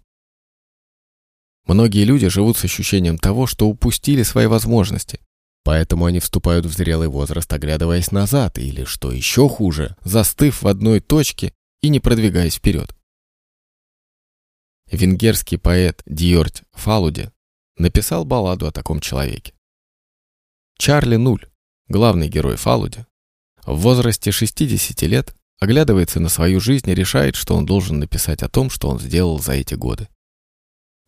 Многие 1.66 2.04
люди 2.04 2.28
живут 2.28 2.56
с 2.56 2.64
ощущением 2.64 3.18
того, 3.18 3.46
что 3.46 3.68
упустили 3.68 4.24
свои 4.24 4.46
возможности, 4.46 5.20
Поэтому 5.64 6.06
они 6.06 6.18
вступают 6.18 6.66
в 6.66 6.72
зрелый 6.72 7.08
возраст, 7.08 7.52
оглядываясь 7.52 8.10
назад, 8.10 8.58
или, 8.58 8.84
что 8.84 9.12
еще 9.12 9.48
хуже, 9.48 9.96
застыв 10.02 10.62
в 10.62 10.68
одной 10.68 11.00
точке 11.00 11.54
и 11.82 11.88
не 11.88 12.00
продвигаясь 12.00 12.56
вперед. 12.56 12.94
Венгерский 14.90 15.56
поэт 15.56 16.02
Дьорть 16.04 16.62
Фалуди 16.72 17.30
написал 17.76 18.24
балладу 18.24 18.66
о 18.66 18.72
таком 18.72 19.00
человеке. 19.00 19.54
Чарли 20.78 21.16
Нуль, 21.16 21.46
главный 21.88 22.28
герой 22.28 22.56
Фалуди, 22.56 23.06
в 23.64 23.76
возрасте 23.76 24.32
60 24.32 25.00
лет 25.02 25.34
оглядывается 25.62 26.18
на 26.18 26.28
свою 26.28 26.58
жизнь 26.58 26.90
и 26.90 26.94
решает, 26.94 27.36
что 27.36 27.54
он 27.54 27.64
должен 27.64 28.00
написать 28.00 28.42
о 28.42 28.48
том, 28.48 28.68
что 28.68 28.88
он 28.88 28.98
сделал 28.98 29.38
за 29.38 29.52
эти 29.52 29.74
годы. 29.74 30.08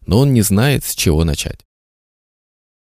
Но 0.07 0.21
он 0.21 0.33
не 0.33 0.43
знает, 0.43 0.85
с 0.85 0.95
чего 0.95 1.25
начать. 1.25 1.67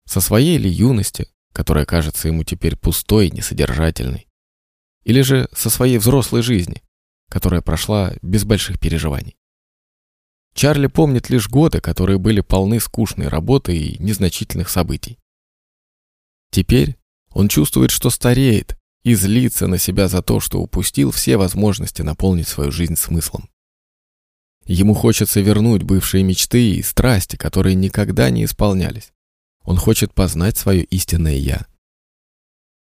Со 0.06 0.20
своей 0.20 0.58
ли 0.58 0.70
юности, 0.70 1.30
которая 1.54 1.86
кажется 1.86 2.28
ему 2.28 2.44
теперь 2.44 2.76
пустой, 2.76 3.32
несодержательной. 3.32 4.28
Или 5.06 5.22
же 5.22 5.48
со 5.54 5.70
своей 5.70 5.98
взрослой 5.98 6.42
жизни, 6.42 6.84
которая 7.30 7.62
прошла 7.62 8.12
без 8.22 8.44
больших 8.44 8.78
переживаний. 8.78 9.38
Чарли 10.54 10.88
помнит 10.88 11.30
лишь 11.30 11.48
годы, 11.48 11.80
которые 11.80 12.18
были 12.20 12.42
полны 12.42 12.82
скучной 12.82 13.30
работы 13.30 13.78
и 13.78 14.04
незначительных 14.04 14.68
событий. 14.68 15.18
Теперь 16.50 16.98
он 17.30 17.48
чувствует, 17.48 17.92
что 17.92 18.10
стареет, 18.10 18.78
и 19.04 19.16
злится 19.16 19.68
на 19.68 19.78
себя 19.78 20.08
за 20.08 20.22
то, 20.22 20.40
что 20.40 20.62
упустил 20.62 21.12
все 21.12 21.38
возможности 21.38 22.02
наполнить 22.02 22.48
свою 22.48 22.72
жизнь 22.72 22.96
смыслом. 22.96 23.50
Ему 24.66 24.94
хочется 24.94 25.42
вернуть 25.42 25.84
бывшие 25.84 26.24
мечты 26.24 26.76
и 26.76 26.84
страсти, 26.84 27.36
которые 27.36 27.76
никогда 27.76 28.30
не 28.30 28.46
исполнялись. 28.46 29.12
Он 29.64 29.78
хочет 29.78 30.14
познать 30.14 30.58
свое 30.58 30.84
истинное 30.84 31.36
«я». 31.36 31.66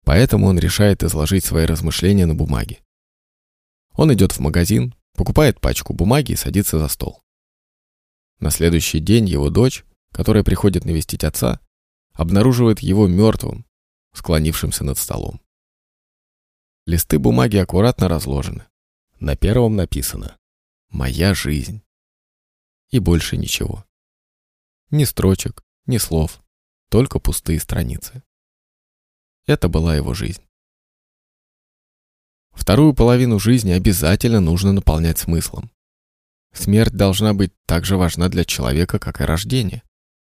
Поэтому 0.05 0.47
он 0.47 0.59
решает 0.59 1.03
изложить 1.03 1.45
свои 1.45 1.67
размышления 1.67 2.27
на 2.27 2.35
бумаге. 2.35 2.81
Он 3.93 4.13
идет 4.13 4.33
в 4.33 4.41
магазин, 4.41 4.95
покупает 5.15 5.61
пачку 5.61 5.93
бумаги 5.93 6.33
и 6.33 6.37
садится 6.37 6.79
за 6.79 6.89
стол. 6.89 7.23
На 8.41 8.51
следующий 8.51 9.01
день 9.01 9.27
его 9.27 9.51
дочь, 9.51 9.85
которая 10.13 10.45
приходит 10.45 10.85
навестить 10.85 11.25
отца, 11.25 11.61
обнаруживает 12.13 12.81
его 12.81 13.07
мертвым, 13.07 13.67
склонившимся 14.15 14.85
над 14.85 14.99
столом. 14.99 15.41
Листы 16.89 17.19
бумаги 17.19 17.59
аккуратно 17.59 18.09
разложены. 18.09 18.67
На 19.21 19.37
первом 19.37 19.77
написано 19.77 20.39
«Моя 20.89 21.35
жизнь». 21.35 21.83
И 22.89 22.99
больше 22.99 23.37
ничего. 23.37 23.85
Ни 24.89 25.05
строчек, 25.05 25.63
ни 25.85 25.99
слов 25.99 26.43
только 26.89 27.19
пустые 27.19 27.61
страницы. 27.61 28.23
Это 29.45 29.69
была 29.69 29.97
его 29.97 30.15
жизнь. 30.15 30.41
Вторую 32.53 32.95
половину 32.95 33.39
жизни 33.39 33.73
обязательно 33.73 34.41
нужно 34.41 34.73
наполнять 34.73 35.19
смыслом. 35.19 35.71
Смерть 36.55 36.95
должна 36.95 37.35
быть 37.35 37.53
так 37.67 37.85
же 37.85 37.99
важна 37.99 38.31
для 38.31 38.47
человека, 38.47 38.99
как 38.99 39.21
и 39.21 39.25
рождение. 39.25 39.83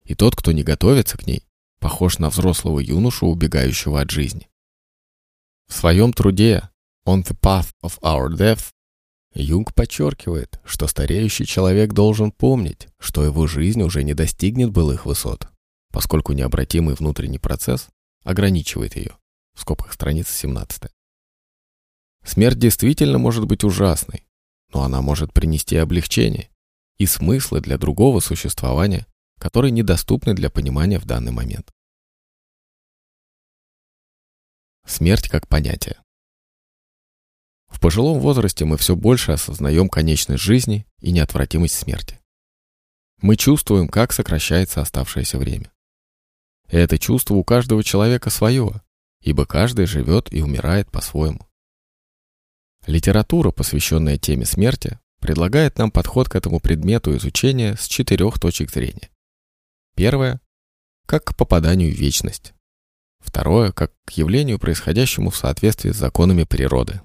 И 0.05 0.15
тот, 0.15 0.37
кто 0.37 0.53
не 0.53 0.65
готовится 0.65 1.17
к 1.17 1.27
ней, 1.27 1.49
похож 1.79 2.19
на 2.19 2.29
взрослого 2.29 2.81
юношу, 2.81 3.29
убегающего 3.29 4.03
от 4.03 4.11
жизни. 4.11 4.52
В 5.73 5.75
своем 5.75 6.13
труде 6.13 6.69
«On 7.07 7.25
the 7.25 7.35
Path 7.41 7.71
of 7.83 7.99
Our 8.03 8.29
Death» 8.29 8.73
Юнг 9.35 9.75
подчеркивает, 9.75 10.61
что 10.65 10.87
стареющий 10.87 11.47
человек 11.47 11.95
должен 11.95 12.31
помнить, 12.31 12.89
что 13.01 13.25
его 13.25 13.47
жизнь 13.47 13.83
уже 13.83 14.05
не 14.05 14.13
достигнет 14.13 14.71
былых 14.71 15.07
высот 15.07 15.49
поскольку 15.93 16.33
необратимый 16.33 16.95
внутренний 16.95 17.39
процесс 17.39 17.89
ограничивает 18.25 18.97
ее. 18.97 19.17
В 19.55 19.61
скобках 19.61 19.93
страница 19.93 20.33
17. 20.33 20.85
Смерть 22.25 22.59
действительно 22.59 23.19
может 23.19 23.47
быть 23.47 23.63
ужасной, 23.63 24.27
но 24.73 24.83
она 24.83 25.03
может 25.03 25.33
принести 25.33 25.77
облегчение 25.77 26.49
и 26.97 27.07
смыслы 27.07 27.61
для 27.61 27.79
другого 27.79 28.21
существования, 28.21 29.07
которые 29.39 29.71
недоступны 29.71 30.35
для 30.35 30.51
понимания 30.51 30.99
в 30.99 31.05
данный 31.05 31.33
момент. 31.33 31.71
Смерть 34.87 35.29
как 35.29 35.49
понятие. 35.49 35.97
В 37.69 37.81
пожилом 37.81 38.21
возрасте 38.21 38.65
мы 38.65 38.77
все 38.77 38.95
больше 38.95 39.33
осознаем 39.33 39.89
конечность 39.89 40.43
жизни 40.43 40.87
и 41.01 41.11
неотвратимость 41.11 41.75
смерти. 41.75 42.21
Мы 43.21 43.37
чувствуем, 43.37 43.89
как 43.89 44.13
сокращается 44.13 44.81
оставшееся 44.81 45.39
время. 45.39 45.73
Это 46.69 46.99
чувство 46.99 47.35
у 47.35 47.45
каждого 47.45 47.85
человека 47.85 48.31
свое, 48.31 48.83
ибо 49.21 49.47
каждый 49.47 49.87
живет 49.87 50.33
и 50.33 50.43
умирает 50.43 50.91
по-своему. 50.91 51.49
Литература, 52.87 53.53
посвященная 53.53 54.19
теме 54.19 54.45
смерти, 54.45 54.99
предлагает 55.21 55.79
нам 55.79 55.93
подход 55.93 56.29
к 56.29 56.35
этому 56.35 56.59
предмету 56.59 57.17
изучения 57.17 57.77
с 57.77 57.87
четырех 57.87 58.41
точек 58.41 58.71
зрения. 58.71 59.11
Первое– 59.95 60.41
как 61.07 61.25
к 61.25 61.37
попаданию 61.37 61.95
в 61.95 61.99
вечность. 61.99 62.55
Второе– 63.23 63.73
как 63.73 63.93
к 64.05 64.11
явлению, 64.13 64.59
происходящему 64.59 65.31
в 65.31 65.37
соответствии 65.37 65.91
с 65.91 65.97
законами 65.97 66.45
природы. 66.45 67.01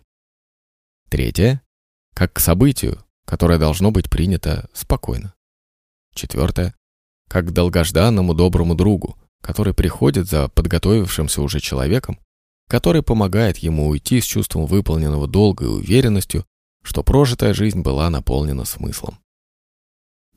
Третье– 1.10 1.62
как 2.16 2.34
к 2.34 2.40
событию, 2.40 3.04
которое 3.26 3.60
должно 3.60 3.92
быть 3.92 4.10
принято 4.10 4.70
спокойно. 4.74 5.34
Четвертое– 6.14 6.76
как 7.30 7.48
к 7.48 7.52
долгожданному 7.52 8.34
доброму 8.34 8.76
другу, 8.76 9.18
который 9.42 9.74
приходит 9.74 10.28
за 10.28 10.50
подготовившимся 10.50 11.42
уже 11.42 11.60
человеком, 11.60 12.20
который 12.68 13.04
помогает 13.04 13.58
ему 13.58 13.88
уйти 13.88 14.20
с 14.20 14.26
чувством 14.26 14.66
выполненного 14.66 15.28
долга 15.28 15.66
и 15.66 15.70
уверенностью, 15.70 16.46
что 16.84 17.04
прожитая 17.04 17.54
жизнь 17.54 17.82
была 17.82 18.10
наполнена 18.10 18.66
смыслом. 18.66 19.20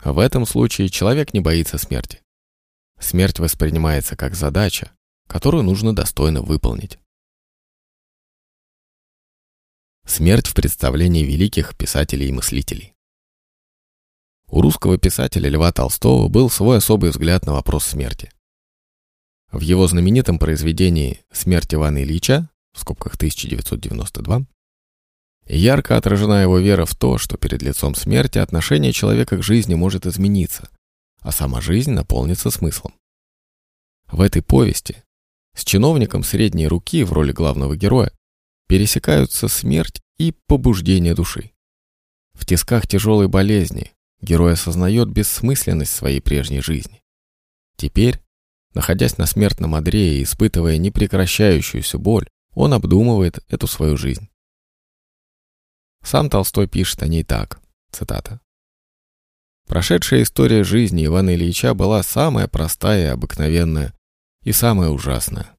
В 0.04 0.18
этом 0.18 0.46
случае 0.46 0.88
человек 0.88 1.34
не 1.34 1.40
боится 1.40 1.78
смерти. 1.78 2.22
Смерть 2.98 3.38
воспринимается 3.38 4.16
как 4.16 4.34
задача, 4.34 4.92
которую 5.30 5.62
нужно 5.62 5.94
достойно 5.94 6.42
выполнить. 6.42 6.98
Смерть 10.04 10.48
в 10.48 10.54
представлении 10.54 11.22
великих 11.22 11.76
писателей 11.76 12.28
и 12.28 12.32
мыслителей. 12.32 12.94
У 14.48 14.60
русского 14.60 14.98
писателя 14.98 15.48
Льва 15.48 15.70
Толстого 15.70 16.26
был 16.26 16.50
свой 16.50 16.78
особый 16.78 17.10
взгляд 17.10 17.46
на 17.46 17.52
вопрос 17.52 17.84
смерти. 17.84 18.32
В 19.52 19.60
его 19.60 19.86
знаменитом 19.86 20.40
произведении 20.40 21.20
«Смерть 21.30 21.74
Ивана 21.74 22.02
Ильича» 22.02 22.50
в 22.72 22.80
скобках 22.80 23.14
1992 23.14 24.46
ярко 25.46 25.96
отражена 25.96 26.42
его 26.42 26.58
вера 26.58 26.86
в 26.86 26.96
то, 26.96 27.18
что 27.18 27.36
перед 27.36 27.62
лицом 27.62 27.94
смерти 27.94 28.38
отношение 28.38 28.92
человека 28.92 29.36
к 29.36 29.44
жизни 29.44 29.76
может 29.76 30.06
измениться, 30.06 30.68
а 31.20 31.30
сама 31.30 31.60
жизнь 31.60 31.92
наполнится 31.92 32.50
смыслом. 32.50 32.94
В 34.10 34.22
этой 34.22 34.42
повести 34.42 35.04
с 35.60 35.64
чиновником 35.64 36.24
средней 36.24 36.66
руки 36.66 37.04
в 37.04 37.12
роли 37.12 37.32
главного 37.32 37.76
героя 37.76 38.12
пересекаются 38.66 39.46
смерть 39.46 40.00
и 40.16 40.32
побуждение 40.46 41.14
души. 41.14 41.50
В 42.32 42.46
тисках 42.46 42.86
тяжелой 42.86 43.28
болезни 43.28 43.92
герой 44.22 44.54
осознает 44.54 45.10
бессмысленность 45.10 45.92
своей 45.92 46.22
прежней 46.22 46.62
жизни. 46.62 47.02
Теперь, 47.76 48.20
находясь 48.72 49.18
на 49.18 49.26
смертном 49.26 49.74
одре 49.74 50.18
и 50.18 50.22
испытывая 50.22 50.78
непрекращающуюся 50.78 51.98
боль, 51.98 52.26
он 52.54 52.72
обдумывает 52.72 53.44
эту 53.48 53.66
свою 53.66 53.98
жизнь. 53.98 54.30
Сам 56.02 56.30
Толстой 56.30 56.68
пишет 56.68 57.02
о 57.02 57.06
ней 57.06 57.22
так, 57.22 57.60
цитата. 57.90 58.40
Прошедшая 59.68 60.22
история 60.22 60.64
жизни 60.64 61.04
Ивана 61.04 61.34
Ильича 61.34 61.74
была 61.74 62.02
самая 62.02 62.48
простая 62.48 63.08
и 63.08 63.12
обыкновенная, 63.12 63.92
и 64.42 64.52
самая 64.52 64.90
ужасная. 64.90 65.56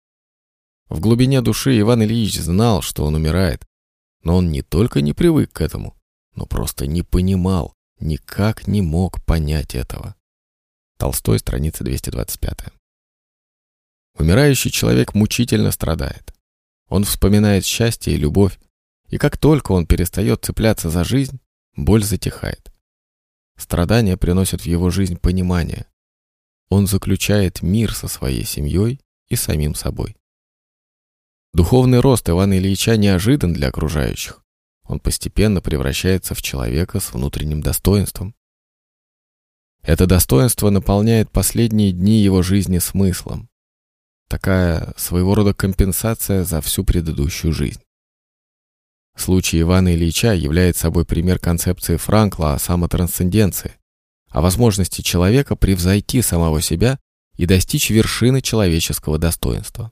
В 0.90 1.00
глубине 1.00 1.42
души 1.42 1.80
Иван 1.80 2.04
Ильич 2.04 2.38
знал, 2.40 2.82
что 2.82 3.06
он 3.06 3.16
умирает, 3.16 3.66
но 4.24 4.38
он 4.38 4.52
не 4.52 4.62
только 4.62 5.02
не 5.02 5.14
привык 5.14 5.54
к 5.54 5.62
этому, 5.62 5.96
но 6.36 6.46
просто 6.46 6.88
не 6.88 7.04
понимал, 7.04 7.74
никак 8.00 8.68
не 8.68 8.82
мог 8.82 9.24
понять 9.26 9.76
этого. 9.76 10.16
Толстой, 10.98 11.40
страница 11.40 11.84
225. 11.84 12.74
Умирающий 14.18 14.70
человек 14.70 15.14
мучительно 15.14 15.72
страдает. 15.72 16.34
Он 16.90 17.06
вспоминает 17.06 17.66
счастье 17.66 18.14
и 18.14 18.18
любовь, 18.18 18.60
и 19.08 19.18
как 19.18 19.38
только 19.38 19.72
он 19.72 19.86
перестает 19.86 20.44
цепляться 20.44 20.90
за 20.90 21.04
жизнь, 21.04 21.40
боль 21.76 22.04
затихает. 22.04 22.72
Страдания 23.58 24.18
приносят 24.18 24.62
в 24.62 24.66
его 24.66 24.90
жизнь 24.90 25.18
понимание. 25.18 25.86
Он 26.72 26.88
заключает 26.88 27.62
мир 27.62 27.94
со 27.94 28.08
своей 28.08 28.46
семьей 28.46 29.02
и 29.28 29.36
самим 29.36 29.76
собой. 29.76 30.16
Духовный 31.54 32.00
рост 32.00 32.30
Ивана 32.30 32.58
Ильича 32.58 32.96
неожидан 32.96 33.52
для 33.52 33.68
окружающих. 33.68 34.42
Он 34.86 35.02
постепенно 35.02 35.60
превращается 35.60 36.34
в 36.34 36.42
человека 36.42 37.02
с 37.02 37.12
внутренним 37.12 37.62
достоинством. 37.62 38.36
Это 39.82 40.08
достоинство 40.08 40.70
наполняет 40.70 41.30
последние 41.30 41.92
дни 41.92 42.22
его 42.22 42.42
жизни 42.42 42.78
смыслом. 42.78 43.50
Такая 44.30 44.94
своего 44.96 45.36
рода 45.36 45.54
компенсация 45.54 46.46
за 46.46 46.62
всю 46.62 46.86
предыдущую 46.86 47.52
жизнь. 47.52 47.82
Случай 49.18 49.60
Ивана 49.60 49.94
Ильича 49.94 50.32
является 50.32 50.84
собой 50.84 51.04
пример 51.04 51.38
концепции 51.38 51.98
Франкла 51.98 52.54
о 52.54 52.60
самотрансценденции, 52.60 53.76
о 54.32 54.42
возможности 54.42 55.02
человека 55.02 55.56
превзойти 55.56 56.22
самого 56.22 56.62
себя 56.62 57.00
и 57.36 57.46
достичь 57.46 57.90
вершины 57.90 58.42
человеческого 58.42 59.18
достоинства. 59.18 59.92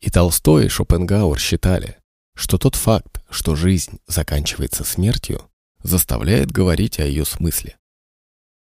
И 0.00 0.10
Толстой, 0.10 0.66
и 0.66 0.68
Шопенгауэр 0.68 1.38
считали, 1.38 1.98
что 2.34 2.58
тот 2.58 2.74
факт, 2.74 3.22
что 3.30 3.54
жизнь 3.54 4.00
заканчивается 4.06 4.84
смертью, 4.84 5.50
заставляет 5.82 6.50
говорить 6.50 6.98
о 6.98 7.06
ее 7.06 7.24
смысле. 7.24 7.76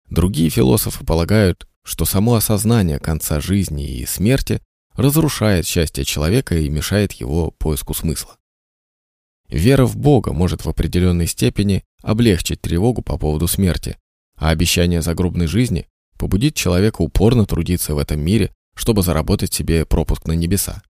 Другие 0.08 0.50
философы 0.50 1.04
полагают, 1.04 1.68
что 1.82 2.04
само 2.04 2.34
осознание 2.34 2.98
конца 2.98 3.40
жизни 3.40 3.98
и 3.98 4.06
смерти 4.06 4.60
разрушает 4.94 5.66
счастье 5.66 6.04
человека 6.04 6.56
и 6.56 6.68
мешает 6.68 7.12
его 7.12 7.50
поиску 7.50 7.94
смысла. 7.94 8.36
Вера 9.48 9.86
в 9.86 9.96
Бога 9.96 10.32
может 10.32 10.64
в 10.64 10.68
определенной 10.68 11.26
степени 11.26 11.84
облегчить 12.02 12.60
тревогу 12.60 13.02
по 13.02 13.18
поводу 13.18 13.46
смерти, 13.46 13.98
а 14.36 14.50
обещание 14.50 15.02
загробной 15.02 15.46
жизни 15.46 15.86
побудит 16.18 16.54
человека 16.54 17.02
упорно 17.02 17.46
трудиться 17.46 17.94
в 17.94 17.98
этом 17.98 18.20
мире, 18.20 18.52
чтобы 18.74 19.02
заработать 19.02 19.52
себе 19.52 19.84
пропуск 19.84 20.26
на 20.26 20.32
небеса. 20.32 20.82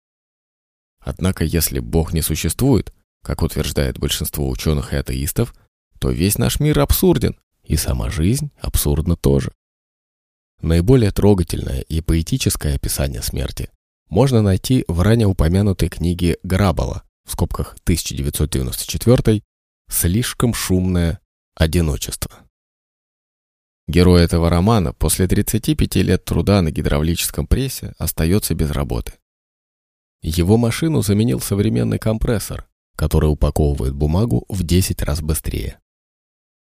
Однако, 1.01 1.45
если 1.45 1.81
Бог 1.81 2.13
не 2.13 2.23
существует, 2.23 2.95
как 3.23 3.43
утверждает 3.43 3.99
большинство 3.99 4.49
ученых 4.49 4.93
и 4.93 4.97
атеистов, 4.97 5.55
то 5.99 6.11
весь 6.11 6.39
наш 6.39 6.61
мир 6.61 6.81
абсурден, 6.81 7.37
и 7.63 7.77
сама 7.77 8.11
жизнь 8.11 8.51
абсурдна 8.61 9.17
тоже. 9.17 9.53
Наиболее 10.61 11.11
трогательное 11.11 11.81
и 11.81 12.01
поэтическое 12.01 12.75
описание 12.77 13.23
смерти 13.23 13.71
можно 14.09 14.43
найти 14.43 14.85
в 14.89 15.01
ранее 15.01 15.27
упомянутой 15.27 15.89
книге 15.89 16.39
Грабала, 16.43 17.03
в 17.25 17.33
скобках 17.33 17.77
1994, 17.85 19.43
«Слишком 19.91 20.55
шумное 20.55 21.21
одиночество». 21.55 22.31
Герой 23.87 24.23
этого 24.23 24.49
романа 24.49 24.93
после 24.95 25.27
35 25.27 25.97
лет 25.97 26.25
труда 26.25 26.63
на 26.63 26.71
гидравлическом 26.71 27.47
прессе 27.47 27.95
остается 27.99 28.55
без 28.55 28.71
работы. 28.71 29.15
Его 30.23 30.57
машину 30.57 31.03
заменил 31.03 31.39
современный 31.41 31.99
компрессор, 31.99 32.67
который 32.97 33.27
упаковывает 33.27 33.95
бумагу 33.95 34.47
в 34.49 34.63
10 34.63 35.03
раз 35.03 35.21
быстрее. 35.21 35.81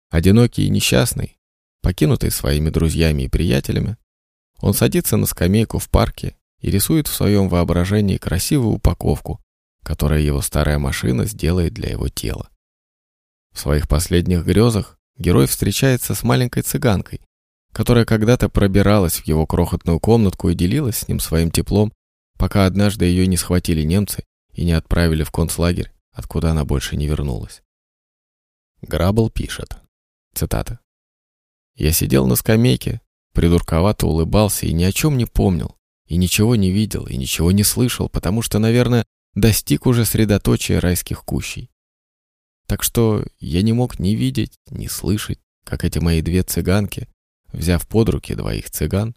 Одинокий 0.10 0.66
и 0.66 0.70
несчастный, 0.70 1.38
покинутый 1.82 2.32
своими 2.32 2.70
друзьями 2.70 3.24
и 3.24 3.28
приятелями, 3.28 3.98
он 4.62 4.74
садится 4.74 5.18
на 5.18 5.26
скамейку 5.26 5.80
в 5.80 5.90
парке 5.90 6.38
и 6.62 6.72
рисует 6.72 7.08
в 7.08 7.14
своем 7.14 7.50
воображении 7.50 8.18
красивую 8.18 8.76
упаковку, 8.76 9.44
которую 9.84 10.24
его 10.24 10.42
старая 10.42 10.80
машина 10.80 11.26
сделает 11.26 11.74
для 11.74 11.90
его 11.90 12.10
тела. 12.10 12.50
В 13.54 13.60
своих 13.60 13.88
последних 13.88 14.46
грезах 14.46 14.98
герой 15.18 15.48
встречается 15.48 16.16
с 16.16 16.24
маленькой 16.24 16.64
цыганкой, 16.64 17.22
которая 17.74 18.06
когда-то 18.06 18.50
пробиралась 18.50 19.20
в 19.20 19.28
его 19.28 19.46
крохотную 19.46 20.00
комнатку 20.00 20.50
и 20.50 20.56
делилась 20.56 21.00
с 21.00 21.08
ним 21.08 21.20
своим 21.20 21.52
теплом 21.52 21.92
пока 22.42 22.66
однажды 22.66 23.06
ее 23.06 23.28
не 23.28 23.38
схватили 23.38 23.84
немцы 23.84 24.26
и 24.54 24.66
не 24.66 24.72
отправили 24.72 25.22
в 25.22 25.30
концлагерь, 25.30 25.92
откуда 26.12 26.50
она 26.50 26.66
больше 26.66 26.98
не 26.98 27.06
вернулась. 27.06 27.62
Грабл 28.82 29.30
пишет, 29.30 29.78
цитата, 30.34 30.80
«Я 31.76 31.92
сидел 31.92 32.26
на 32.26 32.36
скамейке, 32.36 33.00
придурковато 33.34 34.08
улыбался 34.08 34.66
и 34.66 34.74
ни 34.74 34.84
о 34.84 34.92
чем 34.92 35.18
не 35.18 35.26
помнил, 35.26 35.78
и 36.08 36.18
ничего 36.18 36.56
не 36.56 36.72
видел, 36.72 37.06
и 37.06 37.16
ничего 37.16 37.52
не 37.52 37.64
слышал, 37.64 38.10
потому 38.10 38.42
что, 38.42 38.58
наверное, 38.58 39.06
достиг 39.36 39.86
уже 39.86 40.06
средоточия 40.06 40.80
райских 40.80 41.24
кущей. 41.24 41.70
Так 42.68 42.84
что 42.84 43.26
я 43.40 43.62
не 43.62 43.74
мог 43.74 44.00
ни 44.00 44.10
видеть, 44.10 44.58
ни 44.70 44.88
слышать, 44.88 45.40
как 45.64 45.84
эти 45.84 46.00
мои 46.00 46.22
две 46.22 46.44
цыганки, 46.44 47.08
взяв 47.52 47.88
под 47.88 48.10
руки 48.10 48.36
двоих 48.36 48.70
цыган, 48.70 49.16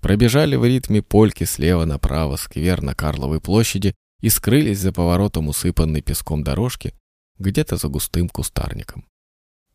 пробежали 0.00 0.56
в 0.56 0.64
ритме 0.64 1.02
польки 1.02 1.44
слева 1.44 1.84
направо 1.84 2.36
сквер 2.36 2.82
на 2.82 2.94
Карловой 2.94 3.40
площади 3.40 3.94
и 4.20 4.28
скрылись 4.28 4.78
за 4.78 4.92
поворотом 4.92 5.48
усыпанной 5.48 6.02
песком 6.02 6.42
дорожки 6.42 6.94
где-то 7.38 7.76
за 7.76 7.88
густым 7.88 8.28
кустарником. 8.28 9.06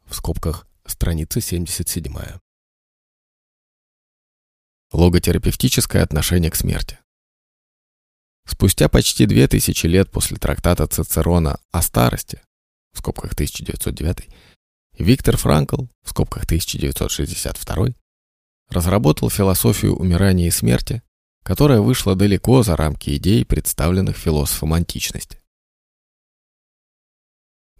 В 0.06 0.16
скобках 0.16 0.68
страница 0.86 1.42
77. 1.42 2.14
Логотерапевтическое 4.92 6.04
отношение 6.04 6.52
к 6.52 6.56
смерти. 6.56 7.00
Спустя 8.48 8.90
почти 8.90 9.26
две 9.26 9.48
тысячи 9.48 9.88
лет 9.88 10.12
после 10.12 10.38
трактата 10.38 10.88
Цицерона 10.88 11.60
о 11.72 11.82
старости, 11.82 12.42
в 12.94 13.00
скобках 13.00 13.34
1909, 13.34 14.30
Виктор 14.98 15.36
Франкл, 15.36 15.86
в 16.04 16.10
скобках 16.10 16.44
1962, 16.46 17.88
разработал 18.70 19.30
философию 19.30 19.96
умирания 19.96 20.48
и 20.48 20.52
смерти, 20.52 21.02
которая 21.44 21.82
вышла 21.82 22.16
далеко 22.16 22.64
за 22.64 22.76
рамки 22.76 23.16
идей, 23.16 23.46
представленных 23.46 24.16
философом 24.16 24.74
античности. 24.74 25.40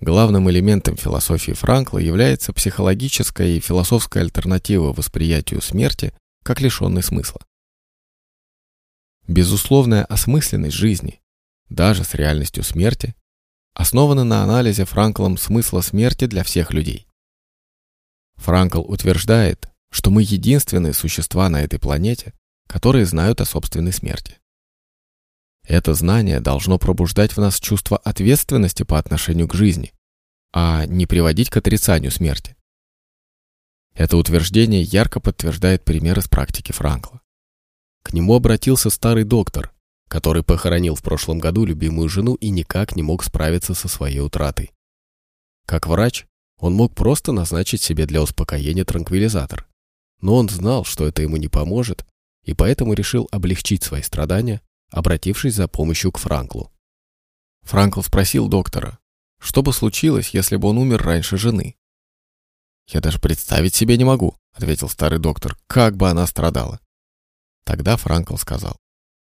Главным 0.02 0.50
элементом 0.52 0.98
философии 0.98 1.54
Франкла 1.54 2.00
является 2.00 2.54
психологическая 2.54 3.48
и 3.48 3.60
философская 3.60 4.24
альтернатива 4.24 4.92
восприятию 4.94 5.62
смерти 5.62 6.14
как 6.44 6.60
лишенной 6.60 7.02
смысла. 7.02 7.42
Безусловная 9.28 10.06
осмысленность 10.06 10.76
жизни, 10.76 11.22
даже 11.70 12.04
с 12.04 12.14
реальностью 12.14 12.64
смерти, 12.64 13.16
основана 13.74 14.24
на 14.24 14.44
анализе 14.44 14.86
Франклом 14.86 15.38
смысла 15.38 15.82
смерти 15.82 16.26
для 16.28 16.44
всех 16.44 16.72
людей. 16.72 17.08
Франкл 18.36 18.82
утверждает, 18.82 19.68
что 19.90 20.12
мы 20.12 20.22
единственные 20.22 20.94
существа 20.94 21.50
на 21.50 21.62
этой 21.62 21.80
планете, 21.80 22.34
которые 22.68 23.06
знают 23.06 23.42
о 23.42 23.46
собственной 23.46 23.94
смерти. 23.94 24.38
Это 25.64 25.96
знание 25.96 26.40
должно 26.40 26.78
пробуждать 26.78 27.32
в 27.32 27.40
нас 27.40 27.60
чувство 27.60 27.98
ответственности 27.98 28.84
по 28.84 29.00
отношению 29.00 29.48
к 29.48 29.56
жизни, 29.56 29.94
а 30.54 30.86
не 30.86 31.08
приводить 31.08 31.50
к 31.50 31.58
отрицанию 31.58 32.12
смерти. 32.12 32.56
Это 33.96 34.18
утверждение 34.18 34.84
ярко 34.84 35.20
подтверждает 35.20 35.84
пример 35.84 36.20
из 36.20 36.28
практики 36.28 36.72
Франкла. 36.72 37.22
К 38.06 38.14
нему 38.14 38.36
обратился 38.36 38.92
старый 38.92 39.24
доктор, 39.24 39.74
который 40.08 40.44
похоронил 40.44 40.94
в 40.94 41.02
прошлом 41.02 41.40
году 41.40 41.66
любимую 41.66 42.08
жену 42.08 42.36
и 42.36 42.52
никак 42.52 42.96
не 42.96 43.02
мог 43.02 43.24
справиться 43.24 43.74
со 43.74 43.88
своей 43.88 44.20
утратой. 44.20 44.72
Как 45.66 45.88
врач, 45.88 46.28
он 46.60 46.76
мог 46.76 46.94
просто 46.94 47.32
назначить 47.32 47.82
себе 47.82 48.06
для 48.06 48.22
успокоения 48.22 48.86
транквилизатор, 48.86 49.68
но 50.22 50.36
он 50.36 50.50
знал, 50.50 50.86
что 50.86 51.08
это 51.08 51.24
ему 51.24 51.38
не 51.38 51.48
поможет, 51.48 52.06
и 52.44 52.54
поэтому 52.54 52.94
решил 52.94 53.28
облегчить 53.32 53.82
свои 53.82 54.04
страдания, 54.04 54.62
обратившись 54.92 55.56
за 55.56 55.68
помощью 55.68 56.12
к 56.12 56.20
Франклу. 56.20 56.72
Франкл 57.64 58.04
спросил 58.04 58.48
доктора, 58.48 59.00
что 59.40 59.64
бы 59.64 59.74
случилось, 59.74 60.30
если 60.30 60.58
бы 60.58 60.68
он 60.68 60.78
умер 60.78 61.02
раньше 61.02 61.38
жены. 61.38 61.76
«Я 62.88 63.02
даже 63.02 63.20
представить 63.20 63.74
себе 63.74 63.98
не 63.98 64.06
могу»,— 64.06 64.36
ответил 64.54 64.90
старый 64.90 65.18
доктор,— 65.18 65.58
«как 65.68 65.98
бы 65.98 66.08
она 66.08 66.28
страдала». 66.28 66.80
Тогда 67.66 67.98
Франкл 67.98 68.38
сказал, 68.38 68.78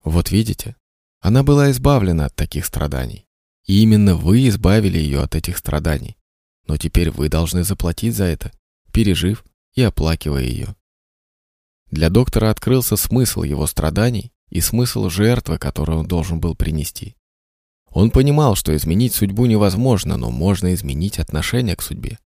«Вот 0.05 0.31
видите, 0.31 0.77
она 1.21 1.43
была 1.43 1.71
избавлена 1.71 2.27
от 2.27 2.37
таких 2.37 2.65
страданий. 2.65 3.27
И 3.67 3.83
именно 3.83 4.15
вы 4.15 4.49
избавили 4.49 4.99
ее 4.99 5.21
от 5.21 5.35
этих 5.35 5.59
страданий. 5.59 6.17
Но 6.67 6.77
теперь 6.77 7.11
вы 7.11 7.29
должны 7.29 7.65
заплатить 7.65 8.15
за 8.15 8.25
это, 8.25 8.53
пережив 8.93 9.45
и 9.75 9.83
оплакивая 9.83 10.45
ее. 10.45 10.75
Для 11.91 12.09
доктора 12.11 12.51
открылся 12.51 12.97
смысл 12.97 13.43
его 13.43 13.67
страданий 13.67 14.33
и 14.49 14.61
смысл 14.61 15.09
жертвы, 15.09 15.59
которую 15.59 16.01
он 16.01 16.07
должен 16.07 16.41
был 16.41 16.55
принести. 16.55 17.17
Он 17.91 18.11
понимал, 18.11 18.55
что 18.55 18.77
изменить 18.77 19.15
судьбу 19.15 19.47
невозможно, 19.47 20.17
но 20.17 20.31
можно 20.31 20.75
изменить 20.75 21.19
отношение 21.19 21.75
к 21.75 21.83
судьбе. 21.83 22.19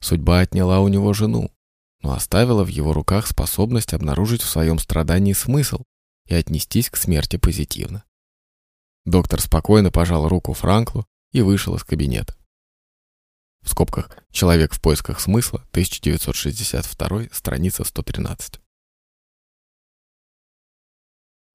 Судьба 0.00 0.40
отняла 0.40 0.80
у 0.80 0.88
него 0.88 1.12
жену, 1.12 1.50
но 2.02 2.12
оставила 2.12 2.64
в 2.64 2.68
его 2.68 2.92
руках 2.92 3.26
способность 3.26 3.94
обнаружить 3.94 4.42
в 4.42 4.48
своем 4.48 4.78
страдании 4.78 5.32
смысл 5.32 5.82
и 6.26 6.34
отнестись 6.34 6.90
к 6.90 6.96
смерти 6.96 7.36
позитивно. 7.36 8.04
Доктор 9.04 9.40
спокойно 9.40 9.90
пожал 9.90 10.28
руку 10.28 10.52
Франклу 10.52 11.06
и 11.32 11.42
вышел 11.42 11.74
из 11.76 11.84
кабинета. 11.84 12.36
В 13.62 13.68
скобках 13.68 14.10
«Человек 14.30 14.72
в 14.72 14.80
поисках 14.80 15.20
смысла», 15.20 15.60
1962, 15.70 17.24
страница 17.32 17.84
113. 17.84 18.60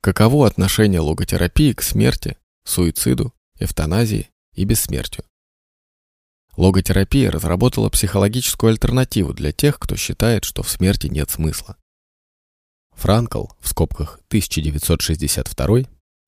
Каково 0.02 0.46
отношение 0.46 1.00
логотерапии 1.00 1.74
к 1.74 1.82
смерти, 1.82 2.38
суициду, 2.64 3.34
эвтаназии 3.58 4.30
и 4.54 4.64
бессмертию? 4.64 5.26
Логотерапия 6.58 7.32
разработала 7.32 7.90
психологическую 7.90 8.72
альтернативу 8.72 9.34
для 9.34 9.52
тех, 9.52 9.78
кто 9.78 9.96
считает, 9.96 10.46
что 10.46 10.64
в 10.64 10.70
смерти 10.70 11.08
нет 11.08 11.30
смысла. 11.30 11.76
Франкл, 12.94 13.48
в 13.60 13.68
скобках 13.68 14.20
1962, 14.30 15.80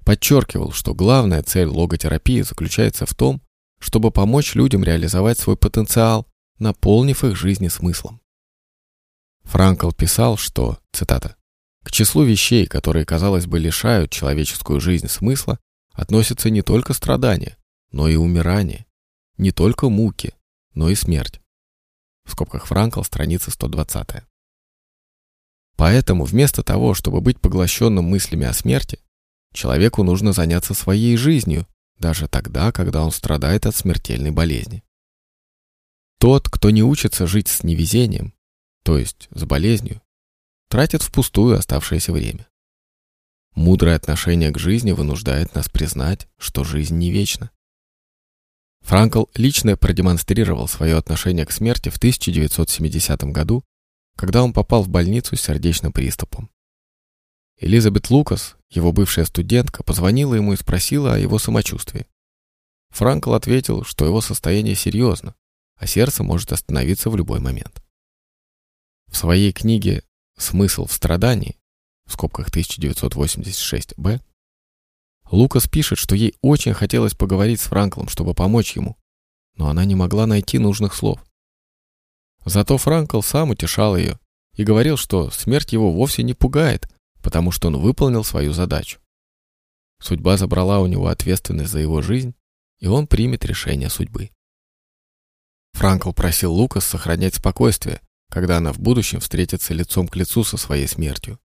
подчеркивал, 0.04 0.72
что 0.74 0.94
главная 0.94 1.44
цель 1.44 1.68
логотерапии 1.68 2.42
заключается 2.42 3.06
в 3.06 3.14
том, 3.14 3.42
чтобы 3.80 4.12
помочь 4.12 4.56
людям 4.56 4.84
реализовать 4.84 5.40
свой 5.40 5.56
потенциал, 5.56 6.28
наполнив 6.60 7.24
их 7.24 7.38
жизни 7.38 7.70
смыслом. 7.70 8.20
Франкл 9.44 9.92
писал, 9.92 10.36
что, 10.36 10.80
цитата, 10.92 11.38
«К 11.84 11.92
числу 11.92 12.24
вещей, 12.24 12.66
которые, 12.66 13.06
казалось 13.06 13.46
бы, 13.46 13.60
лишают 13.60 14.12
человеческую 14.12 14.82
жизнь 14.82 15.08
смысла, 15.08 15.58
относятся 15.94 16.50
не 16.50 16.62
только 16.62 16.94
страдания, 16.94 17.58
но 17.92 18.10
и 18.10 18.18
умирание, 18.18 18.87
не 19.38 19.52
только 19.52 19.90
муки, 19.90 20.34
но 20.74 20.90
и 20.90 20.96
смерть». 20.96 21.42
В 22.26 22.32
скобках 22.32 22.66
Франкл, 22.68 23.04
страница 23.04 23.52
120. 23.52 24.24
Поэтому 25.78 26.26
вместо 26.26 26.64
того, 26.64 26.94
чтобы 26.94 27.22
быть 27.22 27.40
поглощенным 27.40 28.06
мыслями 28.06 28.46
о 28.46 28.54
смерти, 28.54 29.00
человеку 29.54 30.04
нужно 30.04 30.34
заняться 30.34 30.74
своей 30.74 31.16
жизнью 31.18 31.68
даже 32.00 32.28
тогда, 32.28 32.72
когда 32.72 33.04
он 33.04 33.12
страдает 33.12 33.66
от 33.66 33.76
смертельной 33.76 34.32
болезни. 34.32 34.84
Тот, 36.20 36.50
кто 36.50 36.72
не 36.72 36.84
учится 36.84 37.28
жить 37.28 37.48
с 37.48 37.64
невезением, 37.64 38.34
то 38.84 38.98
есть 38.98 39.28
с 39.32 39.44
болезнью, 39.46 40.02
тратит 40.70 41.04
впустую 41.04 41.58
оставшееся 41.58 42.12
время. 42.12 42.48
Мудрое 43.54 43.96
отношение 43.96 44.52
к 44.52 44.60
жизни 44.60 44.92
вынуждает 44.92 45.54
нас 45.56 45.70
признать, 45.70 46.28
что 46.38 46.64
жизнь 46.64 46.98
не 46.98 47.12
вечна. 47.12 47.52
Франкл 48.88 49.26
лично 49.36 49.76
продемонстрировал 49.76 50.66
свое 50.70 50.96
отношение 50.96 51.46
к 51.46 51.52
смерти 51.52 51.90
в 51.90 51.98
1970 51.98 53.22
году, 53.34 53.66
когда 54.16 54.42
он 54.42 54.54
попал 54.54 54.82
в 54.82 54.88
больницу 54.88 55.36
с 55.36 55.42
сердечным 55.42 55.92
приступом. 55.92 56.50
Элизабет 57.60 58.10
Лукас, 58.10 58.56
его 58.70 58.94
бывшая 58.94 59.26
студентка, 59.26 59.84
позвонила 59.84 60.36
ему 60.36 60.54
и 60.54 60.56
спросила 60.56 61.16
о 61.16 61.18
его 61.18 61.38
самочувствии. 61.38 62.08
Франкл 62.92 63.34
ответил, 63.34 63.84
что 63.84 64.06
его 64.06 64.22
состояние 64.22 64.76
серьезно, 64.76 65.36
а 65.76 65.86
сердце 65.86 66.24
может 66.24 66.54
остановиться 66.54 67.10
в 67.10 67.18
любой 67.18 67.42
момент. 67.42 67.84
В 69.08 69.18
своей 69.18 69.52
книге 69.52 70.04
«Смысл 70.38 70.86
в 70.86 70.94
страдании» 70.94 71.58
в 72.06 72.14
скобках 72.14 72.50
1986-б 72.52 74.22
Лукас 75.32 75.68
пишет, 75.68 75.98
что 75.98 76.16
ей 76.16 76.36
очень 76.42 76.74
хотелось 76.74 77.14
поговорить 77.14 77.60
с 77.60 77.66
Франклом, 77.66 78.08
чтобы 78.08 78.34
помочь 78.34 78.76
ему, 78.76 78.98
но 79.56 79.68
она 79.68 79.84
не 79.86 79.96
могла 79.96 80.26
найти 80.26 80.58
нужных 80.58 80.94
слов. 80.94 81.24
Зато 82.46 82.78
Франкл 82.78 83.22
сам 83.22 83.50
утешал 83.50 83.98
ее 83.98 84.20
и 84.56 84.64
говорил, 84.64 84.96
что 84.96 85.30
смерть 85.32 85.74
его 85.74 85.92
вовсе 85.92 86.24
не 86.24 86.34
пугает, 86.34 86.90
потому 87.22 87.52
что 87.52 87.68
он 87.68 87.78
выполнил 87.78 88.24
свою 88.24 88.54
задачу. 88.54 89.00
Судьба 90.00 90.38
забрала 90.38 90.80
у 90.80 90.88
него 90.88 91.08
ответственность 91.08 91.72
за 91.72 91.80
его 91.80 92.02
жизнь, 92.02 92.36
и 92.80 92.88
он 92.88 93.08
примет 93.08 93.44
решение 93.44 93.90
судьбы. 93.90 94.32
Франкл 95.74 96.12
просил 96.12 96.54
Лукас 96.54 96.86
сохранять 96.86 97.36
спокойствие, 97.36 98.02
когда 98.30 98.58
она 98.58 98.72
в 98.72 98.80
будущем 98.80 99.20
встретится 99.20 99.74
лицом 99.74 100.08
к 100.08 100.16
лицу 100.16 100.44
со 100.44 100.58
своей 100.58 100.88
смертью. 100.88 101.40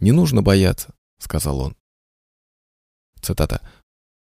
«Не 0.00 0.12
нужно 0.12 0.42
бояться»,— 0.42 0.94
сказал 1.18 1.60
он. 1.60 1.76
Цитата. 3.22 3.62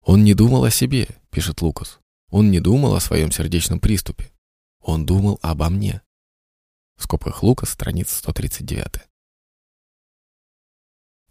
«Он 0.02 0.22
не 0.22 0.34
думал 0.34 0.64
о 0.64 0.70
себе»,— 0.70 1.08
пишет 1.30 1.60
Лукас. 1.62 1.98
«Он 2.30 2.50
не 2.50 2.60
думал 2.60 2.94
о 2.94 3.00
своем 3.00 3.32
сердечном 3.32 3.80
приступе. 3.80 4.30
Он 4.80 5.04
думал 5.04 5.38
обо 5.42 5.68
мне». 5.68 6.02
В 6.96 7.02
скобках 7.02 7.42
Лукас, 7.42 7.70
страница 7.70 8.16
139. 8.16 9.08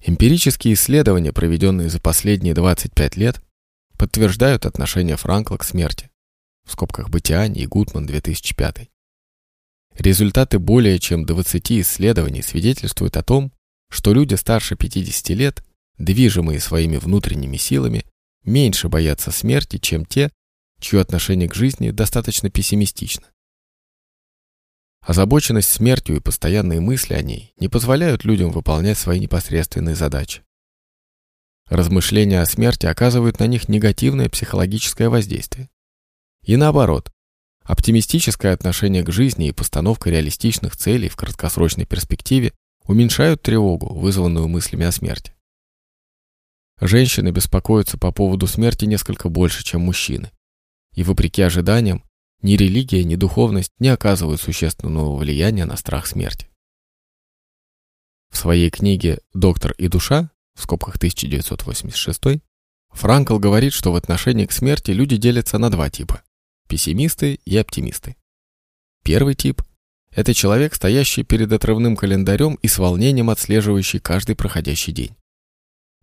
Эмпирические 0.06 0.74
исследования, 0.74 1.32
проведенные 1.32 1.90
за 1.90 2.02
последние 2.02 2.54
25 2.54 3.16
лет, 3.16 3.42
подтверждают 3.98 4.66
отношение 4.66 5.16
Франкла 5.16 5.56
к 5.56 5.64
смерти. 5.64 6.10
В 6.66 6.72
скобках 6.74 7.10
Батиани 7.10 7.62
и 7.62 7.66
Гутман 7.68 8.06
2005. 8.06 8.90
Результаты 9.98 10.60
более 10.60 11.00
чем 11.00 11.26
20 11.26 11.72
исследований 11.74 12.42
свидетельствуют 12.42 13.16
о 13.16 13.24
том, 13.24 13.54
что 13.90 14.14
люди 14.14 14.36
старше 14.36 14.76
50 14.76 15.30
лет, 15.30 15.64
движимые 15.98 16.60
своими 16.60 16.98
внутренними 16.98 17.58
силами, 17.58 18.06
меньше 18.44 18.90
боятся 18.90 19.32
смерти, 19.32 19.78
чем 19.78 20.06
те, 20.06 20.32
чье 20.80 21.00
отношение 21.00 21.50
к 21.50 21.56
жизни 21.56 21.92
достаточно 21.92 22.50
пессимистично. 22.50 23.28
Озабоченность 25.02 25.70
смертью 25.70 26.16
и 26.16 26.22
постоянные 26.22 26.80
мысли 26.80 27.14
о 27.14 27.22
ней 27.22 27.54
не 27.58 27.68
позволяют 27.68 28.24
людям 28.24 28.52
выполнять 28.52 28.98
свои 28.98 29.20
непосредственные 29.20 29.96
задачи. 29.96 30.44
Размышления 31.68 32.42
о 32.42 32.46
смерти 32.46 32.86
оказывают 32.86 33.40
на 33.40 33.48
них 33.48 33.68
негативное 33.68 34.30
психологическое 34.30 35.10
воздействие. 35.10 35.70
И 36.44 36.56
наоборот, 36.56 37.12
оптимистическое 37.64 38.54
отношение 38.54 39.04
к 39.04 39.12
жизни 39.12 39.48
и 39.48 39.54
постановка 39.54 40.10
реалистичных 40.10 40.78
целей 40.78 41.10
в 41.10 41.16
краткосрочной 41.16 41.86
перспективе 41.86 42.54
уменьшают 42.84 43.42
тревогу, 43.42 43.94
вызванную 43.94 44.48
мыслями 44.48 44.86
о 44.86 44.92
смерти. 44.92 45.33
Женщины 46.86 47.30
беспокоятся 47.30 47.98
по 47.98 48.12
поводу 48.12 48.46
смерти 48.46 48.84
несколько 48.84 49.30
больше, 49.30 49.64
чем 49.64 49.80
мужчины. 49.80 50.34
И 50.94 51.04
вопреки 51.04 51.42
ожиданиям, 51.42 52.04
ни 52.42 52.58
религия, 52.58 53.06
ни 53.06 53.16
духовность 53.16 53.72
не 53.80 53.88
оказывают 53.88 54.42
существенного 54.42 55.16
влияния 55.16 55.64
на 55.64 55.78
страх 55.78 56.08
смерти. 56.08 56.50
В 58.30 58.36
своей 58.36 58.70
книге 58.70 59.20
«Доктор 59.34 59.72
и 59.78 59.88
душа» 59.88 60.30
в 60.56 60.64
скобках 60.64 60.98
1986 60.98 62.44
Франкл 62.92 63.40
говорит, 63.40 63.72
что 63.72 63.94
в 63.94 63.96
отношении 63.96 64.46
к 64.46 64.52
смерти 64.52 64.92
люди 64.92 65.16
делятся 65.16 65.58
на 65.60 65.70
два 65.70 65.90
типа– 65.90 66.22
пессимисты 66.68 67.40
и 67.46 67.56
оптимисты. 67.56 68.18
Первый 69.06 69.36
тип– 69.36 69.62
это 70.12 70.34
человек, 70.34 70.76
стоящий 70.76 71.24
перед 71.24 71.50
отрывным 71.54 71.96
календарем 71.96 72.56
и 72.56 72.68
с 72.68 72.78
волнением 72.78 73.30
отслеживающий 73.30 74.02
каждый 74.02 74.36
проходящий 74.36 74.92
день. 74.92 75.16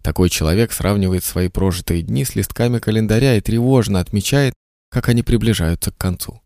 Такой 0.02 0.30
человек 0.30 0.72
сравнивает 0.72 1.24
свои 1.24 1.48
прожитые 1.48 2.02
дни 2.02 2.24
с 2.24 2.34
листками 2.34 2.78
календаря 2.78 3.36
и 3.36 3.40
тревожно 3.40 4.00
отмечает, 4.00 4.54
как 4.90 5.08
они 5.08 5.22
приближаются 5.22 5.90
к 5.90 5.96
концу. 5.96 6.40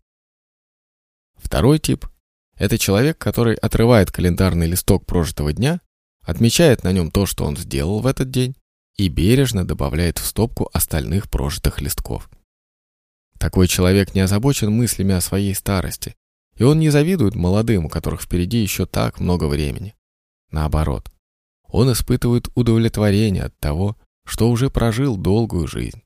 Второй 1.35 1.79
тип– 1.79 2.05
это 2.57 2.77
человек, 2.77 3.17
который 3.17 3.55
отрывает 3.55 4.11
календарный 4.11 4.67
листок 4.67 5.05
прожитого 5.05 5.53
дня, 5.53 5.81
отмечает 6.21 6.83
на 6.83 6.91
нем 6.91 7.11
то, 7.11 7.25
что 7.25 7.45
он 7.45 7.55
сделал 7.55 8.01
в 8.01 8.07
этот 8.07 8.29
день, 8.29 8.55
и 8.97 9.09
бережно 9.09 9.65
добавляет 9.65 10.19
в 10.19 10.25
стопку 10.25 10.69
остальных 10.73 11.29
прожитых 11.29 11.81
листков. 11.81 12.29
Такой 13.37 13.67
человек 13.67 14.15
не 14.15 14.21
озабочен 14.21 14.71
мыслями 14.71 15.13
о 15.13 15.21
своей 15.21 15.53
старости, 15.53 16.15
и 16.55 16.63
он 16.63 16.79
не 16.79 16.89
завидует 16.89 17.35
молодым, 17.35 17.85
у 17.85 17.89
которых 17.89 18.21
впереди 18.21 18.61
еще 18.61 18.85
так 18.85 19.19
много 19.19 19.45
времени. 19.45 19.95
Наоборот, 20.51 21.11
он 21.75 21.91
испытывает 21.91 22.47
удовлетворение 22.55 23.43
от 23.43 23.59
того, 23.59 23.97
что 24.25 24.49
уже 24.49 24.69
прожил 24.69 25.17
долгую 25.17 25.67
жизнь. 25.67 26.03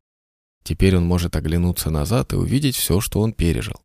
Теперь 0.63 0.97
он 0.97 1.05
может 1.05 1.35
оглянуться 1.35 1.91
назад 1.91 2.33
и 2.33 2.37
увидеть 2.37 2.75
все, 2.75 2.99
что 2.99 3.21
он 3.21 3.33
пережил. 3.33 3.79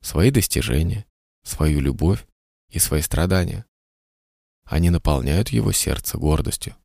Свои 0.00 0.30
достижения, 0.30 1.06
свою 1.42 1.80
любовь 1.80 2.24
и 2.70 2.78
свои 2.78 3.00
страдания. 3.00 3.66
Они 4.64 4.90
наполняют 4.90 5.48
его 5.48 5.72
сердце 5.72 6.18
гордостью. 6.18 6.76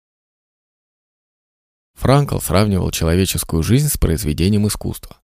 Франкл 1.93 2.39
сравнивал 2.39 2.89
человеческую 2.89 3.61
жизнь 3.61 3.89
с 3.89 3.97
произведением 3.97 4.65
искусства. 4.67 5.21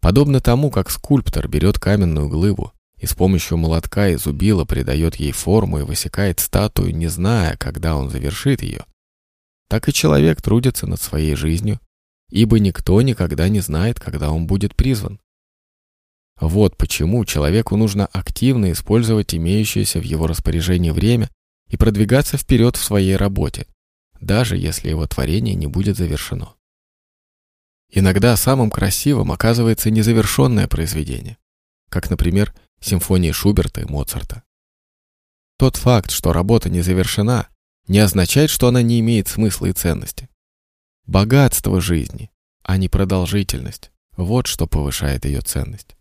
Подобно 0.00 0.40
тому, 0.40 0.70
как 0.70 0.88
скульптор 0.88 1.48
берет 1.48 1.78
каменную 1.78 2.30
глыбу 2.30 2.72
и 3.00 3.06
с 3.06 3.14
помощью 3.14 3.56
молотка 3.56 4.08
и 4.08 4.16
зубила 4.16 4.64
придает 4.64 5.16
ей 5.16 5.32
форму 5.32 5.80
и 5.80 5.82
высекает 5.82 6.38
статую, 6.38 6.94
не 6.94 7.08
зная, 7.08 7.56
когда 7.56 7.96
он 7.96 8.10
завершит 8.10 8.62
ее, 8.62 8.84
так 9.68 9.88
и 9.88 9.92
человек 9.92 10.42
трудится 10.42 10.86
над 10.86 11.00
своей 11.00 11.34
жизнью, 11.34 11.80
ибо 12.28 12.58
никто 12.58 13.00
никогда 13.00 13.48
не 13.48 13.60
знает, 13.60 13.98
когда 13.98 14.30
он 14.30 14.46
будет 14.46 14.76
призван. 14.76 15.18
Вот 16.38 16.76
почему 16.76 17.24
человеку 17.24 17.76
нужно 17.76 18.06
активно 18.06 18.72
использовать 18.72 19.34
имеющееся 19.34 19.98
в 19.98 20.04
его 20.04 20.26
распоряжении 20.26 20.90
время 20.90 21.30
и 21.68 21.76
продвигаться 21.76 22.36
вперед 22.36 22.76
в 22.76 22.84
своей 22.84 23.16
работе, 23.16 23.66
даже 24.20 24.56
если 24.56 24.90
его 24.90 25.06
творение 25.06 25.54
не 25.54 25.66
будет 25.66 25.96
завершено. 25.96 26.54
Иногда 27.90 28.36
самым 28.36 28.70
красивым 28.70 29.32
оказывается 29.32 29.90
незавершенное 29.90 30.68
произведение, 30.68 31.38
как, 31.88 32.08
например, 32.08 32.54
симфонии 32.80 33.32
Шуберта 33.32 33.82
и 33.82 33.84
Моцарта. 33.84 34.42
Тот 35.58 35.76
факт, 35.76 36.10
что 36.10 36.32
работа 36.32 36.70
не 36.70 36.80
завершена, 36.80 37.48
не 37.86 37.98
означает, 37.98 38.50
что 38.50 38.68
она 38.68 38.82
не 38.82 39.00
имеет 39.00 39.28
смысла 39.28 39.66
и 39.66 39.72
ценности. 39.72 40.28
Богатство 41.06 41.80
жизни, 41.80 42.30
а 42.62 42.76
не 42.76 42.88
продолжительность– 42.88 43.90
вот 44.16 44.46
что 44.46 44.66
повышает 44.66 45.24
ее 45.24 45.40
ценность. 45.40 45.96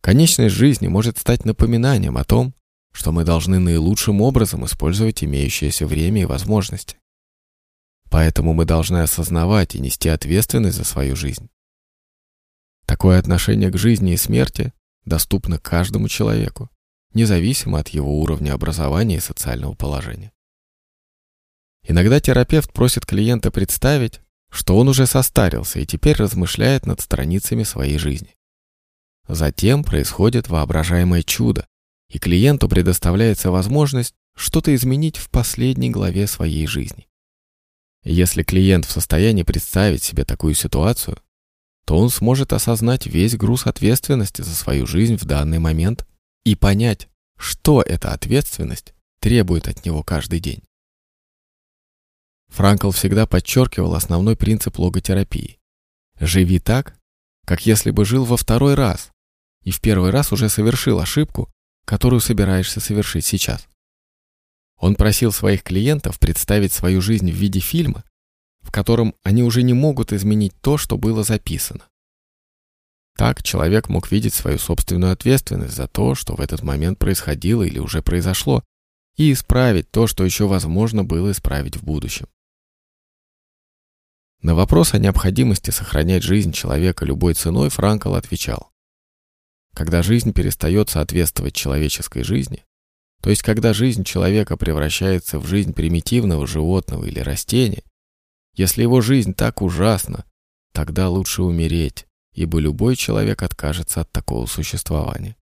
Конечность 0.00 0.54
жизни 0.54 0.88
может 0.88 1.18
стать 1.18 1.44
напоминанием 1.44 2.16
о 2.16 2.24
том, 2.24 2.54
что 2.92 3.12
мы 3.12 3.24
должны 3.24 3.58
наилучшим 3.58 4.20
образом 4.20 4.64
использовать 4.64 5.22
имеющееся 5.22 5.86
время 5.86 6.22
и 6.22 6.26
возможности. 6.26 6.96
Поэтому 8.10 8.54
мы 8.54 8.64
должны 8.64 8.98
осознавать 8.98 9.74
и 9.74 9.80
нести 9.80 10.08
ответственность 10.08 10.76
за 10.76 10.84
свою 10.84 11.14
жизнь. 11.14 11.50
Такое 12.86 13.18
отношение 13.18 13.70
к 13.70 13.76
жизни 13.76 14.14
и 14.14 14.16
смерти 14.16 14.72
доступно 15.08 15.58
каждому 15.58 16.08
человеку, 16.08 16.70
независимо 17.14 17.80
от 17.80 17.88
его 17.88 18.20
уровня 18.20 18.52
образования 18.52 19.16
и 19.16 19.20
социального 19.20 19.74
положения. 19.74 20.32
Иногда 21.82 22.20
терапевт 22.20 22.72
просит 22.72 23.06
клиента 23.06 23.50
представить, 23.50 24.20
что 24.50 24.76
он 24.76 24.88
уже 24.88 25.06
состарился 25.06 25.80
и 25.80 25.86
теперь 25.86 26.16
размышляет 26.16 26.86
над 26.86 27.00
страницами 27.00 27.62
своей 27.62 27.98
жизни. 27.98 28.36
Затем 29.26 29.84
происходит 29.84 30.48
воображаемое 30.48 31.22
чудо, 31.22 31.66
и 32.10 32.18
клиенту 32.18 32.68
предоставляется 32.68 33.50
возможность 33.50 34.14
что-то 34.34 34.74
изменить 34.74 35.18
в 35.18 35.30
последней 35.30 35.90
главе 35.90 36.26
своей 36.26 36.66
жизни. 36.66 37.06
Если 38.04 38.42
клиент 38.42 38.86
в 38.86 38.90
состоянии 38.90 39.42
представить 39.42 40.02
себе 40.02 40.24
такую 40.24 40.54
ситуацию, 40.54 41.18
то 41.88 41.96
он 41.96 42.10
сможет 42.10 42.52
осознать 42.52 43.06
весь 43.06 43.34
груз 43.34 43.66
ответственности 43.66 44.42
за 44.42 44.54
свою 44.54 44.86
жизнь 44.86 45.16
в 45.16 45.24
данный 45.24 45.58
момент 45.58 46.06
и 46.44 46.54
понять, 46.54 47.08
что 47.38 47.80
эта 47.80 48.12
ответственность 48.12 48.92
требует 49.20 49.68
от 49.68 49.86
него 49.86 50.02
каждый 50.02 50.38
день. 50.38 50.62
Франкл 52.48 52.90
всегда 52.90 53.26
подчеркивал 53.26 53.94
основной 53.94 54.36
принцип 54.36 54.78
логотерапии. 54.78 55.58
Живи 56.20 56.58
так, 56.58 56.94
как 57.46 57.64
если 57.64 57.90
бы 57.90 58.04
жил 58.04 58.26
во 58.26 58.36
второй 58.36 58.74
раз, 58.74 59.10
и 59.64 59.70
в 59.70 59.80
первый 59.80 60.10
раз 60.10 60.30
уже 60.30 60.50
совершил 60.50 61.00
ошибку, 61.00 61.50
которую 61.86 62.20
собираешься 62.20 62.80
совершить 62.80 63.24
сейчас. 63.24 63.66
Он 64.76 64.94
просил 64.94 65.32
своих 65.32 65.62
клиентов 65.62 66.18
представить 66.18 66.74
свою 66.74 67.00
жизнь 67.00 67.32
в 67.32 67.34
виде 67.34 67.60
фильма, 67.60 68.04
в 68.68 68.70
котором 68.70 69.14
они 69.22 69.42
уже 69.42 69.62
не 69.62 69.72
могут 69.72 70.12
изменить 70.12 70.52
то, 70.60 70.76
что 70.76 70.98
было 70.98 71.22
записано. 71.22 71.88
Так 73.16 73.42
человек 73.42 73.88
мог 73.88 74.12
видеть 74.12 74.34
свою 74.34 74.58
собственную 74.58 75.10
ответственность 75.10 75.74
за 75.74 75.88
то, 75.88 76.14
что 76.14 76.34
в 76.34 76.40
этот 76.40 76.62
момент 76.62 76.98
происходило 76.98 77.62
или 77.62 77.78
уже 77.78 78.02
произошло, 78.02 78.62
и 79.16 79.32
исправить 79.32 79.90
то, 79.90 80.06
что 80.06 80.22
еще 80.22 80.46
возможно 80.46 81.02
было 81.02 81.32
исправить 81.32 81.78
в 81.78 81.82
будущем. 81.82 82.26
На 84.42 84.54
вопрос 84.54 84.92
о 84.92 84.98
необходимости 84.98 85.70
сохранять 85.70 86.22
жизнь 86.22 86.52
человека 86.52 87.06
любой 87.06 87.32
ценой 87.32 87.70
Франкл 87.70 88.14
отвечал. 88.16 88.70
Когда 89.74 90.02
жизнь 90.02 90.34
перестает 90.34 90.90
соответствовать 90.90 91.54
человеческой 91.54 92.22
жизни, 92.22 92.66
то 93.22 93.30
есть 93.30 93.40
когда 93.40 93.72
жизнь 93.72 94.04
человека 94.04 94.58
превращается 94.58 95.38
в 95.38 95.46
жизнь 95.46 95.72
примитивного 95.72 96.46
животного 96.46 97.06
или 97.06 97.20
растения, 97.20 97.82
если 98.58 98.82
его 98.82 99.00
жизнь 99.00 99.34
так 99.34 99.62
ужасна, 99.62 100.24
тогда 100.72 101.08
лучше 101.08 101.42
умереть, 101.42 102.08
ибо 102.32 102.58
любой 102.58 102.96
человек 102.96 103.44
откажется 103.44 104.00
от 104.00 104.10
такого 104.10 104.46
существования. 104.46 105.36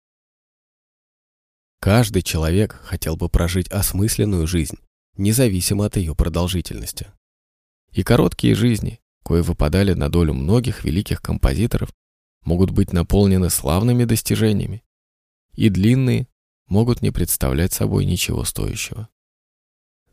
Каждый 1.79 2.23
человек 2.23 2.81
хотел 2.83 3.15
бы 3.15 3.29
прожить 3.29 3.69
осмысленную 3.69 4.47
жизнь, 4.47 4.77
независимо 5.15 5.85
от 5.85 5.95
ее 5.95 6.13
продолжительности. 6.13 7.07
И 7.93 8.03
короткие 8.03 8.53
жизни, 8.53 8.99
кое 9.23 9.43
выпадали 9.43 9.93
на 9.93 10.09
долю 10.09 10.33
многих 10.33 10.83
великих 10.83 11.21
композиторов, 11.21 11.93
могут 12.43 12.71
быть 12.71 12.91
наполнены 12.91 13.49
славными 13.49 14.03
достижениями, 14.03 14.83
и 15.53 15.69
длинные 15.69 16.27
могут 16.67 17.01
не 17.01 17.11
представлять 17.11 17.71
собой 17.71 18.03
ничего 18.03 18.43
стоящего. 18.43 19.07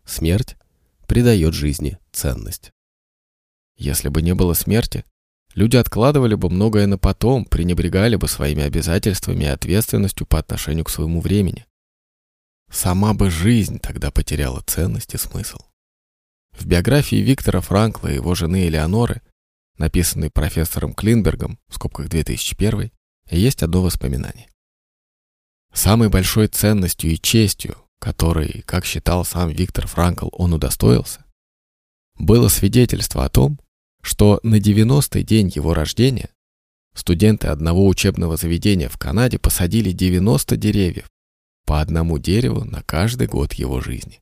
Смерть 0.05 0.57
придает 1.09 1.53
жизни 1.53 1.99
ценность. 2.13 2.73
Если 3.77 4.09
бы 4.09 4.23
не 4.23 4.35
было 4.35 4.55
смерти, 4.55 5.05
люди 5.55 5.77
откладывали 5.77 6.35
бы 6.35 6.51
многое 6.51 6.87
на 6.87 6.99
потом, 6.99 7.45
пренебрегали 7.45 8.17
бы 8.17 8.29
своими 8.29 8.63
обязательствами 8.63 9.45
и 9.45 9.49
ответственностью 9.49 10.27
по 10.27 10.39
отношению 10.39 10.85
к 10.85 10.91
своему 10.91 11.21
времени. 11.21 11.67
Сама 12.71 13.13
бы 13.13 13.31
жизнь 13.31 13.79
тогда 13.79 14.11
потеряла 14.11 14.63
ценность 14.67 15.15
и 15.15 15.19
смысл. 15.19 15.59
В 16.53 16.67
биографии 16.67 17.17
Виктора 17.17 17.61
Франкла 17.61 18.09
и 18.09 18.15
его 18.15 18.35
жены 18.35 18.67
Элеоноры, 18.67 19.23
написанной 19.79 20.31
профессором 20.31 20.95
Клинбергом, 20.95 21.59
в 21.69 21.75
скобках 21.75 22.09
2001, 22.09 22.91
есть 23.31 23.63
одно 23.63 23.83
воспоминание. 23.83 24.49
Самой 25.73 26.09
большой 26.09 26.49
ценностью 26.49 27.11
и 27.11 27.21
честью, 27.21 27.77
которой, 27.99 28.63
как 28.67 28.85
считал 28.85 29.25
сам 29.25 29.51
Виктор 29.51 29.87
Франкл, 29.87 30.29
он 30.33 30.53
удостоился, 30.53 31.25
было 32.23 32.47
свидетельство 32.47 33.25
о 33.25 33.29
том, 33.29 33.59
что 34.01 34.39
на 34.45 34.61
90-й 34.61 35.25
день 35.25 35.51
его 35.53 35.75
рождения 35.75 36.31
студенты 36.95 37.49
одного 37.49 37.87
учебного 37.87 38.37
заведения 38.37 38.89
в 38.89 38.97
Канаде 38.97 39.41
посадили 39.41 39.91
90 39.91 40.57
деревьев, 40.57 41.11
по 41.67 41.81
одному 41.81 42.19
дереву 42.19 42.65
на 42.65 42.83
каждый 42.83 43.27
год 43.27 43.55
его 43.55 43.81
жизни. 43.81 44.21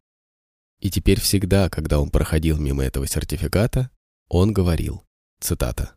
И 0.81 0.91
теперь 0.91 1.21
всегда, 1.21 1.69
когда 1.69 2.01
он 2.01 2.09
проходил 2.09 2.59
мимо 2.59 2.83
этого 2.83 3.07
сертификата, 3.07 3.91
он 4.29 4.55
говорил, 4.55 5.05
цитата, 5.39 5.95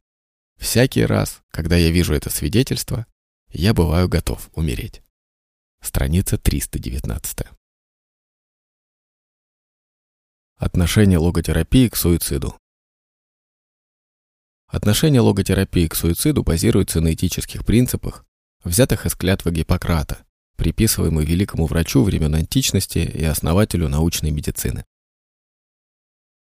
«Всякий 0.60 1.06
раз, 1.06 1.42
когда 1.52 1.78
я 1.78 1.90
вижу 1.90 2.14
это 2.14 2.30
свидетельство, 2.30 3.06
я 3.50 3.74
бываю 3.74 4.10
готов 4.10 4.50
умереть». 4.54 5.02
Страница 5.82 6.38
319. 6.38 7.48
Отношение 10.66 11.18
логотерапии 11.18 11.90
к 11.90 11.98
суициду. 11.98 12.56
Отношение 14.68 15.20
логотерапии 15.20 15.90
к 15.90 15.94
суициду 15.94 16.42
базируется 16.42 17.02
на 17.02 17.14
этических 17.14 17.66
принципах, 17.66 18.26
взятых 18.64 19.06
из 19.06 19.14
клятвы 19.14 19.52
Гиппократа, 19.52 20.24
приписываемый 20.56 21.26
великому 21.26 21.66
врачу 21.66 22.02
времен 22.02 22.34
античности 22.34 23.00
и 23.00 23.26
основателю 23.26 23.90
научной 23.90 24.32
медицины. 24.32 24.86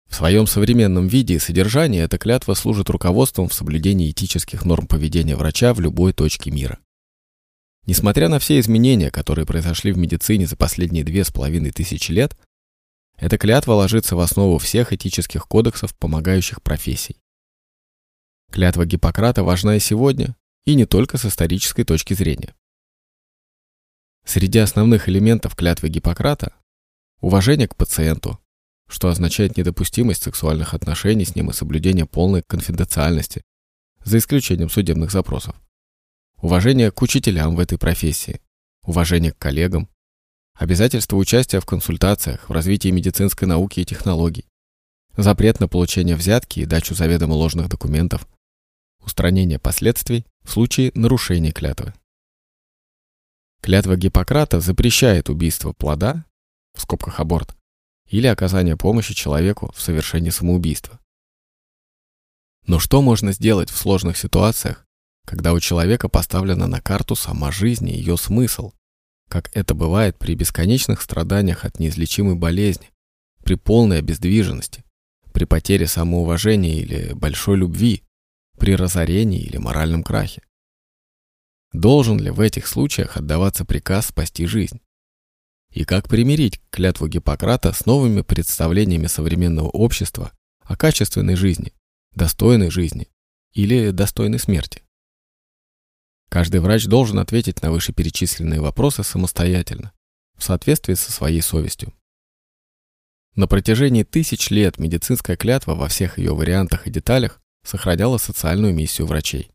В 0.09 0.15
своем 0.15 0.47
современном 0.47 1.05
виде 1.05 1.35
и 1.35 1.39
содержании 1.39 2.01
эта 2.01 2.17
клятва 2.17 2.55
служит 2.55 2.89
руководством 2.89 3.47
в 3.49 3.53
соблюдении 3.53 4.09
этических 4.09 4.65
норм 4.65 4.87
поведения 4.87 5.35
врача 5.35 5.75
в 5.75 5.79
любой 5.79 6.13
точке 6.13 6.49
мира. 6.49 6.79
Несмотря 7.85 8.29
на 8.29 8.39
все 8.39 8.59
изменения, 8.59 9.11
которые 9.11 9.45
произошли 9.45 9.91
в 9.91 9.99
медицине 9.99 10.47
за 10.47 10.55
последние 10.55 11.03
две 11.03 11.23
с 11.23 11.29
половиной 11.29 11.69
тысячи 11.69 12.11
лет, 12.11 12.35
эта 13.17 13.37
клятва 13.37 13.73
ложится 13.73 14.15
в 14.15 14.19
основу 14.19 14.57
всех 14.59 14.93
этических 14.93 15.47
кодексов 15.47 15.95
помогающих 15.97 16.61
профессий. 16.61 17.17
Клятва 18.51 18.85
Гиппократа 18.85 19.43
важна 19.43 19.75
и 19.75 19.79
сегодня, 19.79 20.35
и 20.65 20.75
не 20.75 20.85
только 20.85 21.17
с 21.17 21.25
исторической 21.25 21.83
точки 21.83 22.13
зрения. 22.13 22.53
Среди 24.23 24.59
основных 24.59 25.09
элементов 25.09 25.55
клятвы 25.55 25.89
Гиппократа– 25.89 26.53
уважение 27.21 27.67
к 27.67 27.75
пациенту, 27.75 28.39
что 28.87 29.09
означает 29.09 29.57
недопустимость 29.57 30.23
сексуальных 30.23 30.73
отношений 30.73 31.25
с 31.25 31.35
ним 31.35 31.49
и 31.49 31.53
соблюдение 31.53 32.05
полной 32.05 32.43
конфиденциальности, 32.43 33.41
за 34.03 34.19
исключением 34.19 34.69
судебных 34.69 35.11
запросов. 35.11 35.55
Уважение 36.37 36.91
к 36.91 37.01
учителям 37.01 37.55
в 37.55 37.59
этой 37.59 37.77
профессии, 37.77 38.41
уважение 38.83 39.31
к 39.31 39.37
коллегам, 39.37 39.89
обязательство 40.57 41.15
участия 41.15 41.59
в 41.59 41.65
консультациях, 41.65 42.49
в 42.49 42.51
развитии 42.51 42.89
медицинской 42.89 43.47
науки 43.47 43.79
и 43.79 43.85
технологий, 43.85 44.45
запрет 45.15 45.59
на 45.59 45.67
получение 45.67 46.15
взятки 46.15 46.59
и 46.59 46.65
дачу 46.65 46.93
заведомо 46.95 47.33
ложных 47.33 47.69
документов, 47.69 48.27
устранение 49.03 49.59
последствий 49.59 50.25
в 50.43 50.51
случае 50.51 50.91
нарушения 50.95 51.51
клятвы. 51.51 51.93
Клятва 53.61 53.95
Гиппократа 53.95 54.59
запрещает 54.59 55.29
убийство 55.29 55.73
плода, 55.73 56.25
в 56.73 56.81
скобках 56.81 57.19
аборт, 57.19 57.55
или 58.07 58.27
оказание 58.27 58.77
помощи 58.77 59.13
человеку 59.13 59.71
в 59.75 59.81
совершении 59.81 60.29
самоубийства. 60.29 60.99
Но 62.65 62.79
что 62.79 63.01
можно 63.01 63.31
сделать 63.31 63.69
в 63.69 63.77
сложных 63.77 64.17
ситуациях, 64.17 64.85
когда 65.25 65.53
у 65.53 65.59
человека 65.59 66.09
поставлена 66.09 66.67
на 66.67 66.81
карту 66.81 67.15
сама 67.15 67.51
жизнь 67.51 67.89
и 67.89 67.95
ее 67.95 68.17
смысл, 68.17 68.73
как 69.27 69.55
это 69.55 69.73
бывает 69.73 70.17
при 70.17 70.35
бесконечных 70.35 71.01
страданиях 71.01 71.65
от 71.65 71.79
неизлечимой 71.79 72.35
болезни, 72.35 72.89
при 73.43 73.55
полной 73.55 73.99
обездвиженности, 73.99 74.83
при 75.33 75.45
потере 75.45 75.87
самоуважения 75.87 76.79
или 76.79 77.13
большой 77.13 77.57
любви, 77.57 78.03
при 78.57 78.75
разорении 78.75 79.41
или 79.41 79.57
моральном 79.57 80.03
крахе? 80.03 80.41
Должен 81.73 82.19
ли 82.19 82.31
в 82.31 82.39
этих 82.39 82.65
случаях 82.67 83.17
отдаваться 83.17 83.65
приказ 83.65 84.07
спасти 84.07 84.45
жизнь? 84.45 84.79
И 85.71 85.83
как 85.83 86.07
примирить 86.07 86.61
клятву 86.71 87.07
Гиппократа 87.07 87.73
с 87.73 87.85
новыми 87.85 88.21
представлениями 88.21 89.07
современного 89.07 89.67
общества 89.67 90.31
о 90.61 90.75
качественной 90.75 91.35
жизни, 91.35 91.73
достойной 92.15 92.71
жизни 92.71 93.09
или 93.53 93.91
достойной 93.91 94.39
смерти? 94.39 94.86
Каждый 96.29 96.59
врач 96.59 96.85
должен 96.85 97.19
ответить 97.19 97.61
на 97.61 97.71
вышеперечисленные 97.71 98.61
вопросы 98.61 99.03
самостоятельно, 99.03 99.93
в 100.37 100.43
соответствии 100.43 100.93
со 100.93 101.11
своей 101.11 101.41
совестью. 101.41 101.93
На 103.35 103.47
протяжении 103.47 104.03
тысяч 104.03 104.49
лет 104.49 104.79
медицинская 104.79 105.37
клятва 105.37 105.75
во 105.75 105.87
всех 105.87 106.17
ее 106.17 106.33
вариантах 106.33 106.87
и 106.87 106.91
деталях 106.91 107.39
сохраняла 107.63 108.17
социальную 108.17 108.73
миссию 108.73 109.07
врачей. 109.07 109.51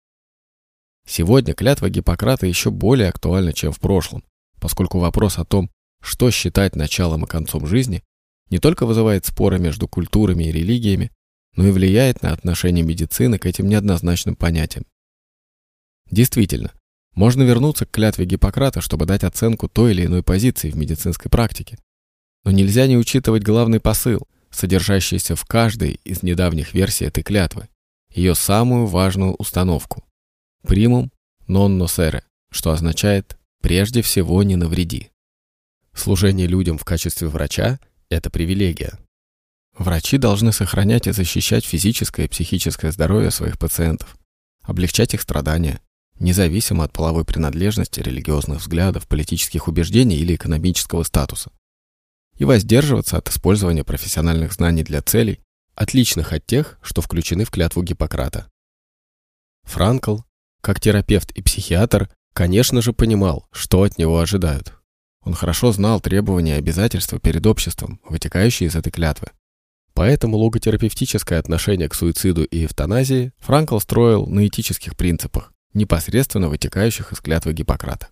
Сегодня 1.06 1.52
клятва 1.52 1.90
Гиппократа 1.90 2.46
еще 2.46 2.70
более 2.70 3.08
актуальна, 3.08 3.52
чем 3.52 3.72
в 3.72 3.80
прошлом, 3.80 4.22
поскольку 4.60 4.98
вопрос 4.98 5.38
о 5.38 5.44
том, 5.44 5.70
что 6.00 6.30
считать 6.30 6.76
началом 6.76 7.24
и 7.24 7.28
концом 7.28 7.66
жизни, 7.66 8.02
не 8.50 8.58
только 8.58 8.86
вызывает 8.86 9.26
споры 9.26 9.58
между 9.58 9.88
культурами 9.88 10.44
и 10.44 10.52
религиями, 10.52 11.10
но 11.56 11.66
и 11.66 11.70
влияет 11.70 12.22
на 12.22 12.32
отношение 12.32 12.84
медицины 12.84 13.38
к 13.38 13.46
этим 13.46 13.68
неоднозначным 13.68 14.36
понятиям. 14.36 14.84
Действительно, 16.12 16.72
можно 17.14 17.42
вернуться 17.42 17.86
к 17.86 17.90
клятве 17.90 18.26
Гиппократа, 18.26 18.82
чтобы 18.82 19.06
дать 19.06 19.24
оценку 19.24 19.66
той 19.68 19.92
или 19.92 20.04
иной 20.04 20.22
позиции 20.22 20.70
в 20.70 20.76
медицинской 20.76 21.30
практике. 21.30 21.78
Но 22.44 22.50
нельзя 22.50 22.86
не 22.86 22.98
учитывать 22.98 23.42
главный 23.42 23.80
посыл, 23.80 24.28
содержащийся 24.50 25.34
в 25.34 25.44
каждой 25.46 26.00
из 26.04 26.22
недавних 26.22 26.74
версий 26.74 27.06
этой 27.06 27.22
клятвы, 27.22 27.68
ее 28.10 28.34
самую 28.34 28.86
важную 28.86 29.34
установку– 29.34 30.04
«primum 30.66 31.08
non 31.48 31.78
nocere», 31.78 32.22
что 32.50 32.72
означает 32.72 33.38
«прежде 33.62 34.02
всего 34.02 34.42
не 34.42 34.56
навреди». 34.56 35.10
Служение 35.94 36.46
людям 36.46 36.76
в 36.76 36.84
качестве 36.84 37.28
врача– 37.28 37.80
это 38.10 38.28
привилегия. 38.28 38.98
Врачи 39.78 40.18
должны 40.18 40.52
сохранять 40.52 41.06
и 41.06 41.12
защищать 41.12 41.64
физическое 41.64 42.26
и 42.26 42.28
психическое 42.28 42.92
здоровье 42.92 43.30
своих 43.30 43.58
пациентов, 43.58 44.14
облегчать 44.62 45.14
их 45.14 45.22
страдания, 45.22 45.80
независимо 46.18 46.84
от 46.84 46.92
половой 46.92 47.24
принадлежности, 47.24 48.00
религиозных 48.00 48.60
взглядов, 48.60 49.08
политических 49.08 49.68
убеждений 49.68 50.16
или 50.16 50.34
экономического 50.34 51.02
статуса, 51.02 51.50
и 52.36 52.44
воздерживаться 52.44 53.18
от 53.18 53.28
использования 53.28 53.84
профессиональных 53.84 54.52
знаний 54.52 54.82
для 54.82 55.02
целей, 55.02 55.40
отличных 55.74 56.32
от 56.32 56.46
тех, 56.46 56.78
что 56.82 57.02
включены 57.02 57.44
в 57.44 57.50
клятву 57.50 57.82
Гиппократа. 57.82 58.50
Франкл, 59.64 60.18
как 60.60 60.80
терапевт 60.80 61.30
и 61.32 61.42
психиатр, 61.42 62.10
конечно 62.34 62.82
же 62.82 62.92
понимал, 62.92 63.46
что 63.52 63.82
от 63.82 63.98
него 63.98 64.18
ожидают. 64.18 64.74
Он 65.24 65.34
хорошо 65.34 65.72
знал 65.72 66.00
требования 66.00 66.56
и 66.56 66.58
обязательства 66.58 67.20
перед 67.20 67.46
обществом, 67.46 68.00
вытекающие 68.08 68.68
из 68.68 68.74
этой 68.74 68.90
клятвы. 68.90 69.28
Поэтому 69.94 70.38
логотерапевтическое 70.38 71.38
отношение 71.38 71.88
к 71.88 71.94
суициду 71.94 72.44
и 72.44 72.64
эвтаназии 72.64 73.32
Франкл 73.38 73.78
строил 73.78 74.26
на 74.26 74.46
этических 74.46 74.96
принципах, 74.96 75.51
непосредственно 75.74 76.48
вытекающих 76.48 77.12
из 77.12 77.20
клятвы 77.20 77.52
Гиппократа. 77.52 78.08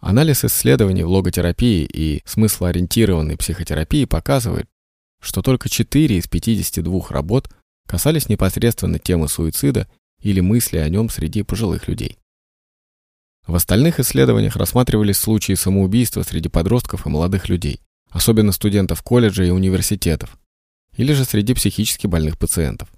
Анализ 0.00 0.44
исследований 0.44 1.02
в 1.02 1.08
логотерапии 1.08 1.84
и 1.84 2.22
смыслоориентированной 2.26 3.38
психотерапии 3.38 4.04
показывает, 4.04 4.68
что 5.20 5.40
только 5.40 5.68
4 5.68 6.18
из 6.18 6.28
52 6.28 7.06
работ 7.08 7.48
касались 7.86 8.28
непосредственно 8.28 8.98
темы 8.98 9.28
суицида 9.28 9.88
или 10.20 10.40
мысли 10.40 10.78
о 10.78 10.88
нем 10.88 11.08
среди 11.08 11.42
пожилых 11.42 11.88
людей. 11.88 12.18
В 13.46 13.54
остальных 13.54 14.00
исследованиях 14.00 14.56
рассматривались 14.56 15.18
случаи 15.18 15.54
самоубийства 15.54 16.22
среди 16.22 16.48
подростков 16.48 17.06
и 17.06 17.10
молодых 17.10 17.48
людей, 17.48 17.80
особенно 18.10 18.52
студентов 18.52 19.02
колледжа 19.02 19.44
и 19.44 19.50
университетов, 19.50 20.38
или 20.96 21.12
же 21.12 21.24
среди 21.24 21.52
психически 21.52 22.06
больных 22.06 22.38
пациентов. 22.38 22.90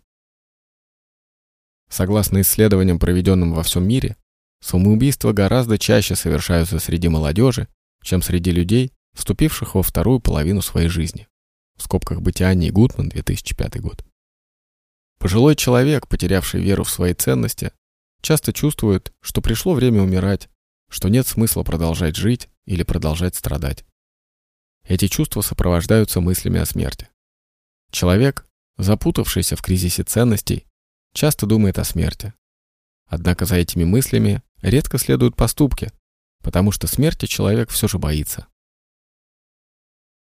Согласно 1.89 2.41
исследованиям, 2.41 2.99
проведенным 2.99 3.53
во 3.53 3.63
всем 3.63 3.87
мире, 3.87 4.17
самоубийства 4.61 5.33
гораздо 5.33 5.79
чаще 5.79 6.17
совершаются 6.17 6.79
среди 6.79 7.09
молодежи, 7.09 7.69
чем 8.03 8.23
среди 8.23 8.51
людей, 8.51 8.93
вступивших 9.15 9.75
во 9.75 9.83
вторую 9.83 10.21
половину 10.21 10.63
своей 10.63 10.89
жизни. 10.89 11.29
В 11.77 11.83
скобках 11.83 12.21
Батиани 12.21 12.69
и 12.69 12.71
Гутман, 12.71 13.09
2005 13.09 13.81
год. 13.81 14.05
Пожилой 15.19 15.57
человек, 15.57 16.09
потерявший 16.09 16.63
веру 16.63 16.85
в 16.85 16.91
свои 16.91 17.15
ценности, 17.15 17.73
часто 18.21 18.53
чувствуют, 18.53 19.13
что 19.21 19.41
пришло 19.41 19.75
время 19.75 20.03
умирать, 20.03 20.49
что 20.91 21.09
нет 21.09 21.27
смысла 21.27 21.63
продолжать 21.63 22.17
жить 22.17 22.49
или 22.67 22.83
продолжать 22.83 23.35
страдать. 23.35 23.85
Эти 24.85 25.09
чувства 25.09 25.41
сопровождаются 25.41 26.21
мыслями 26.21 26.61
о 26.61 26.67
смерти. 26.67 27.09
Человек, 27.91 28.47
запутавшийся 28.77 29.57
в 29.57 29.63
кризисе 29.63 30.05
ценностей, 30.05 30.67
часто 31.17 31.47
думает 31.47 31.79
о 31.79 31.85
смерти. 31.85 32.35
Однако 33.07 33.47
за 33.47 33.57
этими 33.57 33.85
мыслями 33.85 34.43
редко 34.61 34.99
следуют 34.99 35.35
поступки, 35.35 35.91
потому 36.43 36.71
что 36.71 36.87
смерти 36.87 37.27
человек 37.27 37.71
все 37.71 37.89
же 37.89 37.99
боится. 37.99 38.47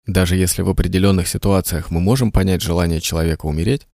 Даже 0.07 0.35
если 0.35 0.61
в 0.61 0.69
определенных 0.69 1.27
ситуациях 1.27 1.91
мы 1.91 1.99
можем 1.99 2.31
понять 2.31 2.61
желание 2.61 3.01
человека 3.01 3.45
умереть, 3.45 3.87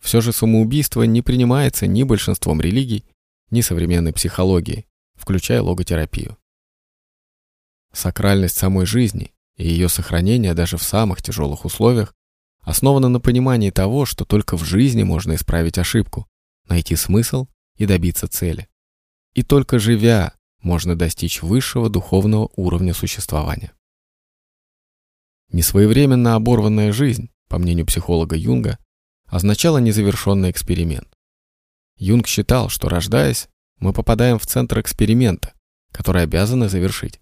все 0.00 0.20
же 0.20 0.32
самоубийство 0.32 1.02
не 1.02 1.20
принимается 1.20 1.86
ни 1.86 2.02
большинством 2.02 2.60
религий, 2.60 3.04
ни 3.50 3.60
современной 3.60 4.12
психологии, 4.12 4.86
включая 5.14 5.62
логотерапию. 5.62 6.38
Сакральность 7.92 8.56
самой 8.56 8.86
жизни 8.86 9.32
и 9.56 9.68
ее 9.68 9.88
сохранение 9.88 10.54
даже 10.54 10.76
в 10.76 10.82
самых 10.82 11.22
тяжелых 11.22 11.64
условиях 11.64 12.14
основана 12.64 13.08
на 13.08 13.20
понимании 13.20 13.70
того, 13.70 14.06
что 14.06 14.24
только 14.24 14.56
в 14.56 14.64
жизни 14.64 15.02
можно 15.02 15.34
исправить 15.34 15.78
ошибку, 15.78 16.26
найти 16.68 16.96
смысл 16.96 17.46
и 17.76 17.86
добиться 17.86 18.26
цели. 18.26 18.68
И 19.34 19.42
только 19.42 19.78
живя, 19.78 20.34
можно 20.60 20.96
достичь 20.96 21.42
высшего 21.42 21.90
духовного 21.90 22.50
уровня 22.56 22.94
существования. 22.94 23.72
Несвоевременно 25.52 26.34
оборванная 26.34 26.92
жизнь, 26.92 27.30
по 27.48 27.58
мнению 27.58 27.86
психолога 27.86 28.34
Юнга, 28.34 28.78
означала 29.26 29.78
незавершенный 29.78 30.50
эксперимент. 30.50 31.08
Юнг 31.96 32.26
считал, 32.26 32.70
что 32.70 32.88
рождаясь, 32.88 33.48
мы 33.78 33.92
попадаем 33.92 34.38
в 34.38 34.46
центр 34.46 34.80
эксперимента, 34.80 35.52
которые 35.92 36.24
обязаны 36.24 36.68
завершить. 36.68 37.20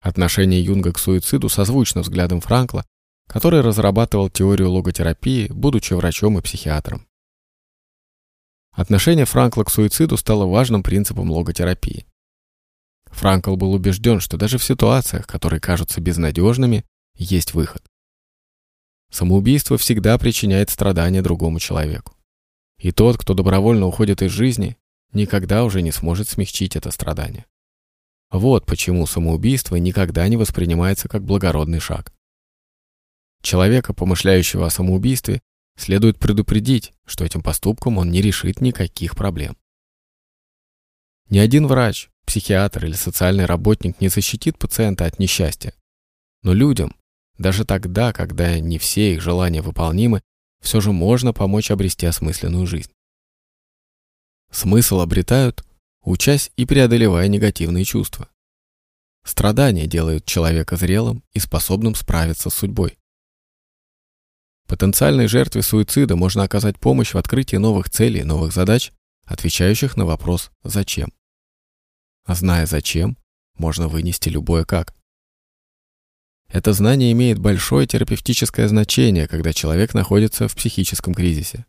Отношение 0.00 0.62
Юнга 0.62 0.92
к 0.92 0.98
суициду 0.98 1.48
созвучно 1.48 2.02
взглядам 2.02 2.40
Франкла, 2.40 2.84
который 3.26 3.60
разрабатывал 3.60 4.30
теорию 4.30 4.70
логотерапии, 4.70 5.48
будучи 5.48 5.94
врачом 5.94 6.38
и 6.38 6.42
психиатром. 6.42 7.06
Отношение 8.72 9.24
Франкла 9.24 9.64
к 9.64 9.70
суициду 9.70 10.16
стало 10.16 10.46
важным 10.46 10.82
принципом 10.82 11.30
логотерапии. 11.30 12.06
Франкл 13.06 13.56
был 13.56 13.72
убежден, 13.72 14.20
что 14.20 14.36
даже 14.36 14.58
в 14.58 14.64
ситуациях, 14.64 15.26
которые 15.26 15.60
кажутся 15.60 16.00
безнадежными, 16.00 16.84
есть 17.14 17.54
выход. 17.54 17.82
Самоубийство 19.10 19.78
всегда 19.78 20.18
причиняет 20.18 20.68
страдания 20.68 21.22
другому 21.22 21.58
человеку. 21.58 22.14
И 22.78 22.92
тот, 22.92 23.16
кто 23.16 23.32
добровольно 23.32 23.86
уходит 23.86 24.20
из 24.20 24.30
жизни, 24.30 24.76
никогда 25.12 25.64
уже 25.64 25.80
не 25.80 25.92
сможет 25.92 26.28
смягчить 26.28 26.76
это 26.76 26.90
страдание. 26.90 27.46
Вот 28.30 28.66
почему 28.66 29.06
самоубийство 29.06 29.76
никогда 29.76 30.28
не 30.28 30.36
воспринимается 30.36 31.08
как 31.08 31.24
благородный 31.24 31.80
шаг. 31.80 32.12
Человека, 33.42 33.92
помышляющего 33.92 34.66
о 34.66 34.70
самоубийстве, 34.70 35.40
следует 35.76 36.18
предупредить, 36.18 36.92
что 37.04 37.24
этим 37.24 37.42
поступком 37.42 37.98
он 37.98 38.10
не 38.10 38.22
решит 38.22 38.60
никаких 38.60 39.14
проблем. 39.14 39.56
Ни 41.28 41.38
один 41.38 41.66
врач, 41.66 42.08
психиатр 42.24 42.86
или 42.86 42.94
социальный 42.94 43.46
работник 43.46 44.00
не 44.00 44.08
защитит 44.08 44.58
пациента 44.58 45.04
от 45.04 45.18
несчастья. 45.18 45.74
Но 46.42 46.52
людям, 46.52 46.94
даже 47.38 47.64
тогда, 47.64 48.12
когда 48.12 48.58
не 48.58 48.78
все 48.78 49.14
их 49.14 49.20
желания 49.20 49.62
выполнимы, 49.62 50.22
все 50.60 50.80
же 50.80 50.92
можно 50.92 51.32
помочь 51.32 51.70
обрести 51.70 52.06
осмысленную 52.06 52.66
жизнь. 52.66 52.90
Смысл 54.50 55.00
обретают, 55.00 55.64
учась 56.02 56.50
и 56.56 56.64
преодолевая 56.64 57.28
негативные 57.28 57.84
чувства. 57.84 58.28
Страдания 59.24 59.86
делают 59.86 60.24
человека 60.24 60.76
зрелым 60.76 61.24
и 61.32 61.40
способным 61.40 61.94
справиться 61.94 62.48
с 62.48 62.54
судьбой. 62.54 62.96
Потенциальной 64.66 65.28
жертве 65.28 65.62
суицида 65.62 66.16
можно 66.16 66.42
оказать 66.42 66.78
помощь 66.78 67.14
в 67.14 67.18
открытии 67.18 67.56
новых 67.56 67.88
целей, 67.88 68.24
новых 68.24 68.52
задач, 68.52 68.92
отвечающих 69.24 69.96
на 69.96 70.04
вопрос 70.04 70.50
«зачем?». 70.64 71.12
А 72.24 72.34
зная 72.34 72.66
«зачем?», 72.66 73.16
можно 73.56 73.86
вынести 73.86 74.28
любое 74.28 74.64
«как?». 74.64 74.94
Это 76.48 76.72
знание 76.72 77.12
имеет 77.12 77.38
большое 77.38 77.86
терапевтическое 77.86 78.68
значение, 78.68 79.28
когда 79.28 79.52
человек 79.52 79.94
находится 79.94 80.48
в 80.48 80.54
психическом 80.54 81.14
кризисе. 81.14 81.66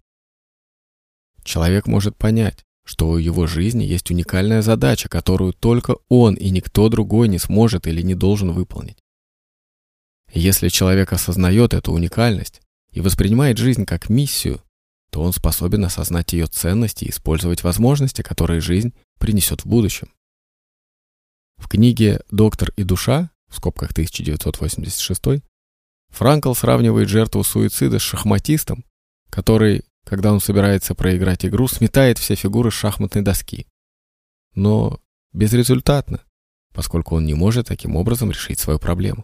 Человек 1.43 1.87
может 1.87 2.17
понять, 2.17 2.65
что 2.83 3.09
у 3.09 3.17
его 3.17 3.47
жизни 3.47 3.83
есть 3.83 4.09
уникальная 4.11 4.61
задача, 4.61 5.09
которую 5.09 5.53
только 5.53 5.97
он 6.09 6.35
и 6.35 6.49
никто 6.49 6.89
другой 6.89 7.27
не 7.27 7.37
сможет 7.37 7.85
или 7.85 8.01
не 8.01 8.15
должен 8.15 8.51
выполнить. 8.51 8.97
Если 10.31 10.69
человек 10.69 11.13
осознает 11.13 11.73
эту 11.73 11.91
уникальность, 11.91 12.61
и 12.97 12.99
воспринимает 12.99 13.59
жизнь 13.59 13.85
как 13.85 14.09
миссию, 14.09 14.59
то 15.11 15.21
он 15.21 15.31
способен 15.31 15.85
осознать 15.85 16.33
ее 16.33 16.47
ценности 16.47 17.05
и 17.05 17.11
использовать 17.11 17.61
возможности, 17.61 18.23
которые 18.23 18.59
жизнь 18.59 18.95
принесет 19.19 19.61
в 19.61 19.67
будущем. 19.67 20.11
В 21.57 21.67
книге 21.67 22.21
«Доктор 22.31 22.73
и 22.75 22.83
душа» 22.83 23.29
в 23.49 23.57
скобках 23.57 23.91
1986 23.91 25.43
Франкл 26.09 26.55
сравнивает 26.55 27.07
жертву 27.07 27.43
суицида 27.43 27.99
с 27.99 28.01
шахматистом, 28.01 28.83
который, 29.29 29.85
когда 30.03 30.33
он 30.33 30.39
собирается 30.39 30.95
проиграть 30.95 31.45
игру, 31.45 31.67
сметает 31.67 32.17
все 32.17 32.33
фигуры 32.33 32.71
с 32.71 32.73
шахматной 32.73 33.21
доски. 33.21 33.67
Но 34.55 34.99
безрезультатно, 35.33 36.23
поскольку 36.73 37.15
он 37.15 37.27
не 37.27 37.35
может 37.35 37.67
таким 37.67 37.95
образом 37.95 38.31
решить 38.31 38.59
свою 38.59 38.79
проблему. 38.79 39.23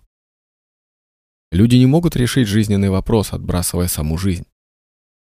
Люди 1.53 1.75
не 1.75 1.85
могут 1.85 2.15
решить 2.15 2.47
жизненный 2.47 2.89
вопрос, 2.89 3.31
отбрасывая 3.31 3.87
саму 3.87 4.17
жизнь. 4.17 4.47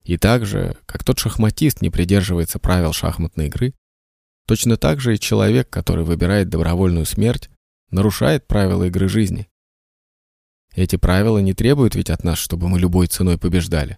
И 0.03 0.18
так 0.18 0.45
же, 0.45 0.78
как 0.86 1.03
тот 1.03 1.18
шахматист 1.18 1.82
не 1.82 1.89
придерживается 1.89 2.59
правил 2.59 2.93
шахматной 2.93 3.47
игры, 3.47 3.74
точно 4.45 4.78
так 4.78 4.99
же 5.01 5.16
и 5.16 5.20
человек, 5.20 5.72
который 5.72 6.05
выбирает 6.05 6.49
добровольную 6.49 7.07
смерть, 7.07 7.49
нарушает 7.89 8.45
правила 8.45 8.84
игры 8.84 9.09
жизни. 9.09 9.49
Эти 10.76 10.97
правила 10.97 11.39
не 11.39 11.55
требуют 11.55 11.95
ведь 11.95 12.11
от 12.11 12.24
нас, 12.24 12.38
чтобы 12.38 12.70
мы 12.70 12.80
любой 12.80 13.07
ценой 13.07 13.39
побеждали, 13.39 13.97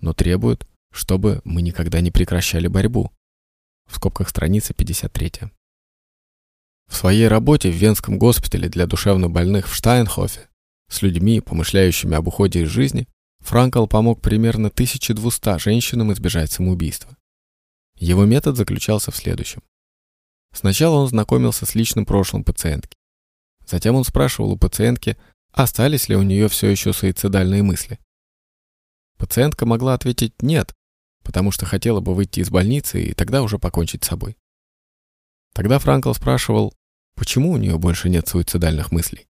но 0.00 0.12
требуют, 0.12 0.68
чтобы 0.92 1.40
мы 1.44 1.62
никогда 1.62 2.02
не 2.02 2.10
прекращали 2.10 2.66
борьбу. 2.66 3.10
В 3.88 3.96
скобках 3.96 4.28
страница 4.28 4.74
53. 4.74 5.50
В 6.88 6.94
своей 6.94 7.26
работе 7.26 7.70
в 7.70 7.74
Венском 7.74 8.18
госпитале 8.18 8.68
для 8.68 8.86
душевнобольных 8.86 9.66
в 9.66 9.74
Штайнхофе 9.74 10.50
с 10.88 11.02
людьми, 11.02 11.40
помышляющими 11.40 12.16
об 12.16 12.28
уходе 12.28 12.62
из 12.62 12.68
жизни, 12.68 13.08
Франкл 13.40 13.86
помог 13.86 14.20
примерно 14.20 14.68
1200 14.68 15.58
женщинам 15.58 16.12
избежать 16.12 16.50
самоубийства. 16.50 17.16
Его 17.96 18.24
метод 18.24 18.56
заключался 18.56 19.10
в 19.10 19.16
следующем. 19.16 19.62
Сначала 20.52 20.96
он 20.96 21.08
знакомился 21.08 21.66
с 21.66 21.74
личным 21.74 22.06
прошлым 22.06 22.44
пациентки. 22.44 22.96
Затем 23.66 23.96
он 23.96 24.04
спрашивал 24.04 24.52
у 24.52 24.56
пациентки, 24.56 25.16
остались 25.52 26.08
ли 26.08 26.16
у 26.16 26.22
нее 26.22 26.48
все 26.48 26.68
еще 26.68 26.92
суицидальные 26.92 27.62
мысли. 27.62 27.98
Пациентка 29.18 29.66
могла 29.66 29.94
ответить 29.94 30.42
«нет», 30.42 30.74
потому 31.22 31.50
что 31.50 31.66
хотела 31.66 32.00
бы 32.00 32.14
выйти 32.14 32.40
из 32.40 32.50
больницы 32.50 33.02
и 33.02 33.14
тогда 33.14 33.42
уже 33.42 33.58
покончить 33.58 34.04
с 34.04 34.08
собой. 34.08 34.36
Тогда 35.54 35.78
Франкл 35.78 36.12
спрашивал, 36.12 36.74
почему 37.14 37.52
у 37.52 37.56
нее 37.56 37.78
больше 37.78 38.08
нет 38.08 38.28
суицидальных 38.28 38.92
мыслей. 38.92 39.26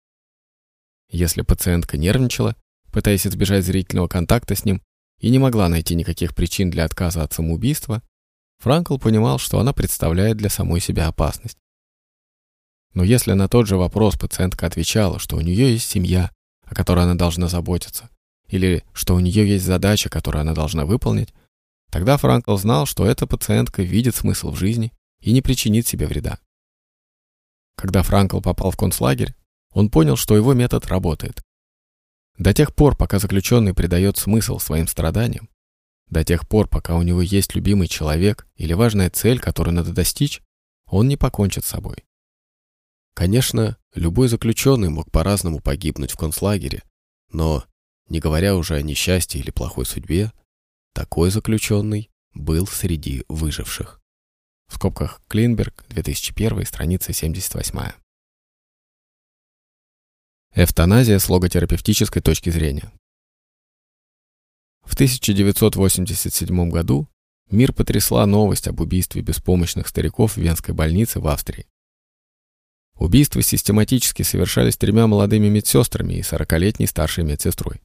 Если 1.10 1.42
пациентка 1.42 1.96
нервничала, 1.96 2.56
пытаясь 2.92 3.26
избежать 3.26 3.64
зрительного 3.64 4.08
контакта 4.08 4.54
с 4.54 4.64
ним, 4.64 4.82
и 5.18 5.30
не 5.30 5.38
могла 5.38 5.68
найти 5.68 5.94
никаких 5.94 6.34
причин 6.34 6.70
для 6.70 6.84
отказа 6.84 7.22
от 7.22 7.32
самоубийства, 7.32 8.02
Франкл 8.58 8.98
понимал, 8.98 9.38
что 9.38 9.58
она 9.58 9.72
представляет 9.72 10.36
для 10.36 10.48
самой 10.48 10.80
себя 10.80 11.08
опасность. 11.08 11.58
Но 12.94 13.02
если 13.02 13.32
на 13.32 13.48
тот 13.48 13.66
же 13.66 13.76
вопрос 13.76 14.16
пациентка 14.16 14.66
отвечала, 14.66 15.18
что 15.18 15.36
у 15.36 15.40
нее 15.40 15.72
есть 15.72 15.90
семья, 15.90 16.30
о 16.64 16.74
которой 16.74 17.04
она 17.04 17.14
должна 17.14 17.48
заботиться, 17.48 18.08
или 18.48 18.84
что 18.92 19.14
у 19.14 19.20
нее 19.20 19.48
есть 19.48 19.64
задача, 19.64 20.08
которую 20.08 20.42
она 20.42 20.54
должна 20.54 20.84
выполнить, 20.86 21.34
тогда 21.90 22.16
Франкл 22.16 22.56
знал, 22.56 22.86
что 22.86 23.04
эта 23.04 23.26
пациентка 23.26 23.82
видит 23.82 24.14
смысл 24.14 24.50
в 24.50 24.56
жизни 24.56 24.92
и 25.20 25.32
не 25.32 25.42
причинит 25.42 25.86
себе 25.86 26.06
вреда. 26.06 26.38
Когда 27.76 28.02
Франкл 28.02 28.40
попал 28.40 28.70
в 28.70 28.76
концлагерь, 28.76 29.34
он 29.74 29.90
понял, 29.90 30.16
что 30.16 30.36
его 30.36 30.54
метод 30.54 30.86
работает. 30.86 31.42
До 32.38 32.54
тех 32.54 32.74
пор, 32.74 32.96
пока 32.96 33.18
заключенный 33.18 33.74
придает 33.74 34.16
смысл 34.16 34.58
своим 34.58 34.86
страданиям, 34.86 35.50
до 36.08 36.24
тех 36.24 36.48
пор, 36.48 36.68
пока 36.68 36.96
у 36.96 37.02
него 37.02 37.20
есть 37.20 37.54
любимый 37.54 37.88
человек 37.88 38.46
или 38.54 38.72
важная 38.72 39.10
цель, 39.10 39.40
которую 39.40 39.74
надо 39.74 39.92
достичь, 39.92 40.40
он 40.86 41.08
не 41.08 41.16
покончит 41.16 41.64
с 41.64 41.68
собой. 41.68 42.04
Конечно, 43.14 43.76
любой 43.94 44.28
заключенный 44.28 44.90
мог 44.90 45.10
по-разному 45.10 45.60
погибнуть 45.60 46.12
в 46.12 46.16
концлагере, 46.16 46.82
но, 47.32 47.64
не 48.08 48.20
говоря 48.20 48.56
уже 48.56 48.76
о 48.76 48.82
несчастье 48.82 49.40
или 49.40 49.50
плохой 49.50 49.86
судьбе, 49.86 50.32
такой 50.92 51.30
заключенный 51.30 52.10
был 52.32 52.66
среди 52.66 53.24
выживших. 53.28 54.00
В 54.68 54.74
скобках 54.74 55.20
Клинберг, 55.28 55.84
2001, 55.88 56.64
страница 56.64 57.12
78. 57.12 58.03
Эвтаназия 60.56 61.18
с 61.18 61.28
логотерапевтической 61.28 62.22
точки 62.22 62.48
зрения. 62.48 62.92
В 64.84 64.94
1987 64.94 66.70
году 66.70 67.08
мир 67.50 67.72
потрясла 67.72 68.24
новость 68.24 68.68
об 68.68 68.80
убийстве 68.80 69.20
беспомощных 69.22 69.88
стариков 69.88 70.34
в 70.34 70.36
Венской 70.36 70.72
больнице 70.72 71.18
в 71.18 71.26
Австрии. 71.26 71.66
Убийства 72.94 73.42
систематически 73.42 74.22
совершались 74.22 74.76
тремя 74.76 75.08
молодыми 75.08 75.48
медсестрами 75.48 76.14
и 76.14 76.20
40-летней 76.20 76.86
старшей 76.86 77.24
медсестрой. 77.24 77.80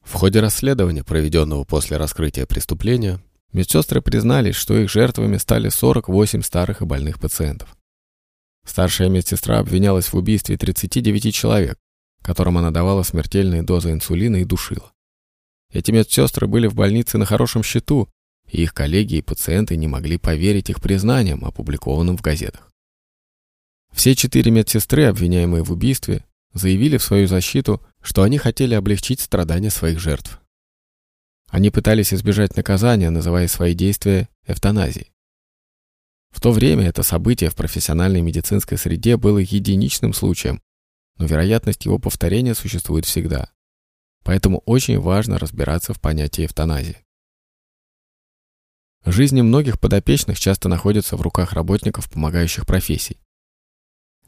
В 0.00 0.14
ходе 0.14 0.40
расследования, 0.40 1.04
проведенного 1.04 1.64
после 1.64 1.98
раскрытия 1.98 2.46
преступления, 2.46 3.22
медсестры 3.52 4.00
признались, 4.00 4.56
что 4.56 4.78
их 4.78 4.90
жертвами 4.90 5.36
стали 5.36 5.68
48 5.68 6.40
старых 6.40 6.80
и 6.80 6.86
больных 6.86 7.20
пациентов. 7.20 7.76
Старшая 8.66 9.08
медсестра 9.08 9.58
обвинялась 9.58 10.06
в 10.06 10.14
убийстве 10.14 10.56
39 10.56 11.34
человек, 11.34 11.78
которым 12.22 12.58
она 12.58 12.70
давала 12.70 13.02
смертельные 13.02 13.62
дозы 13.62 13.92
инсулина 13.92 14.36
и 14.36 14.44
душила. 14.44 14.92
Эти 15.72 15.90
медсестры 15.90 16.46
были 16.46 16.66
в 16.66 16.74
больнице 16.74 17.18
на 17.18 17.24
хорошем 17.24 17.62
счету, 17.62 18.08
и 18.50 18.62
их 18.62 18.74
коллеги 18.74 19.16
и 19.16 19.22
пациенты 19.22 19.76
не 19.76 19.88
могли 19.88 20.18
поверить 20.18 20.70
их 20.70 20.80
признаниям, 20.80 21.44
опубликованным 21.44 22.16
в 22.16 22.22
газетах. 22.22 22.70
Все 23.92 24.14
четыре 24.14 24.50
медсестры, 24.50 25.04
обвиняемые 25.04 25.64
в 25.64 25.72
убийстве, 25.72 26.24
заявили 26.54 26.96
в 26.98 27.02
свою 27.02 27.26
защиту, 27.26 27.82
что 28.00 28.22
они 28.22 28.38
хотели 28.38 28.74
облегчить 28.74 29.20
страдания 29.20 29.70
своих 29.70 29.98
жертв. 29.98 30.40
Они 31.50 31.70
пытались 31.70 32.14
избежать 32.14 32.56
наказания, 32.56 33.10
называя 33.10 33.48
свои 33.48 33.74
действия 33.74 34.28
эвтаназией. 34.46 35.11
В 36.32 36.40
то 36.40 36.50
время 36.50 36.88
это 36.88 37.02
событие 37.02 37.50
в 37.50 37.54
профессиональной 37.54 38.22
медицинской 38.22 38.76
среде 38.78 39.16
было 39.16 39.38
единичным 39.38 40.12
случаем, 40.12 40.60
но 41.18 41.26
вероятность 41.26 41.84
его 41.84 41.98
повторения 41.98 42.54
существует 42.54 43.04
всегда. 43.04 43.52
Поэтому 44.24 44.58
очень 44.66 44.98
важно 44.98 45.38
разбираться 45.38 45.94
в 45.94 46.00
понятии 46.00 46.46
эвтаназии. 46.46 47.04
Жизни 49.04 49.42
многих 49.42 49.78
подопечных 49.78 50.38
часто 50.38 50.68
находятся 50.68 51.16
в 51.16 51.22
руках 51.22 51.52
работников 51.52 52.10
помогающих 52.10 52.66
профессий. 52.66 53.20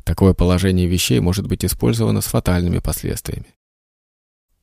Такое 0.05 0.35
положение 0.35 0.87
вещей 0.87 1.21
может 1.21 1.47
быть 1.47 1.65
использовано 1.65 2.21
с 2.21 2.27
фатальными 2.27 2.81
последствиями. 2.81 3.55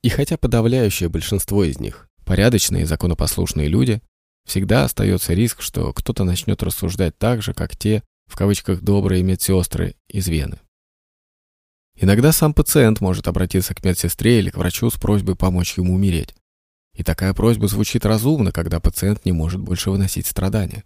И 0.04 0.10
хотя 0.10 0.38
подавляющее 0.38 1.10
большинство 1.10 1.64
из 1.64 1.80
них– 1.80 2.08
порядочные 2.26 2.84
и 2.84 2.86
законопослушные 2.86 3.68
люди, 3.68 4.02
всегда 4.46 4.86
остается 4.86 5.34
риск, 5.34 5.62
что 5.62 5.94
кто-то 5.94 6.24
начнет 6.24 6.62
рассуждать 6.64 7.18
так 7.18 7.42
же, 7.42 7.54
как 7.54 7.78
те, 7.78 8.04
в 8.28 8.36
кавычках, 8.36 8.82
добрые 8.82 9.24
медсестры 9.24 9.96
из 10.08 10.28
Вены. 10.28 10.60
Иногда 11.96 12.32
сам 12.32 12.54
пациент 12.54 13.02
может 13.02 13.28
обратиться 13.28 13.76
к 13.76 13.84
медсестре 13.84 14.40
или 14.40 14.50
к 14.50 14.58
врачу 14.58 14.90
с 14.90 14.96
просьбой 14.96 15.36
помочь 15.36 15.78
ему 15.78 15.94
умереть. 15.94 16.36
И 16.94 17.04
такая 17.04 17.34
просьба 17.34 17.68
звучит 17.68 18.06
разумно, 18.06 18.52
когда 18.52 18.80
пациент 18.80 19.26
не 19.26 19.32
может 19.32 19.62
больше 19.62 19.92
выносить 19.92 20.26
страдания. 20.26 20.84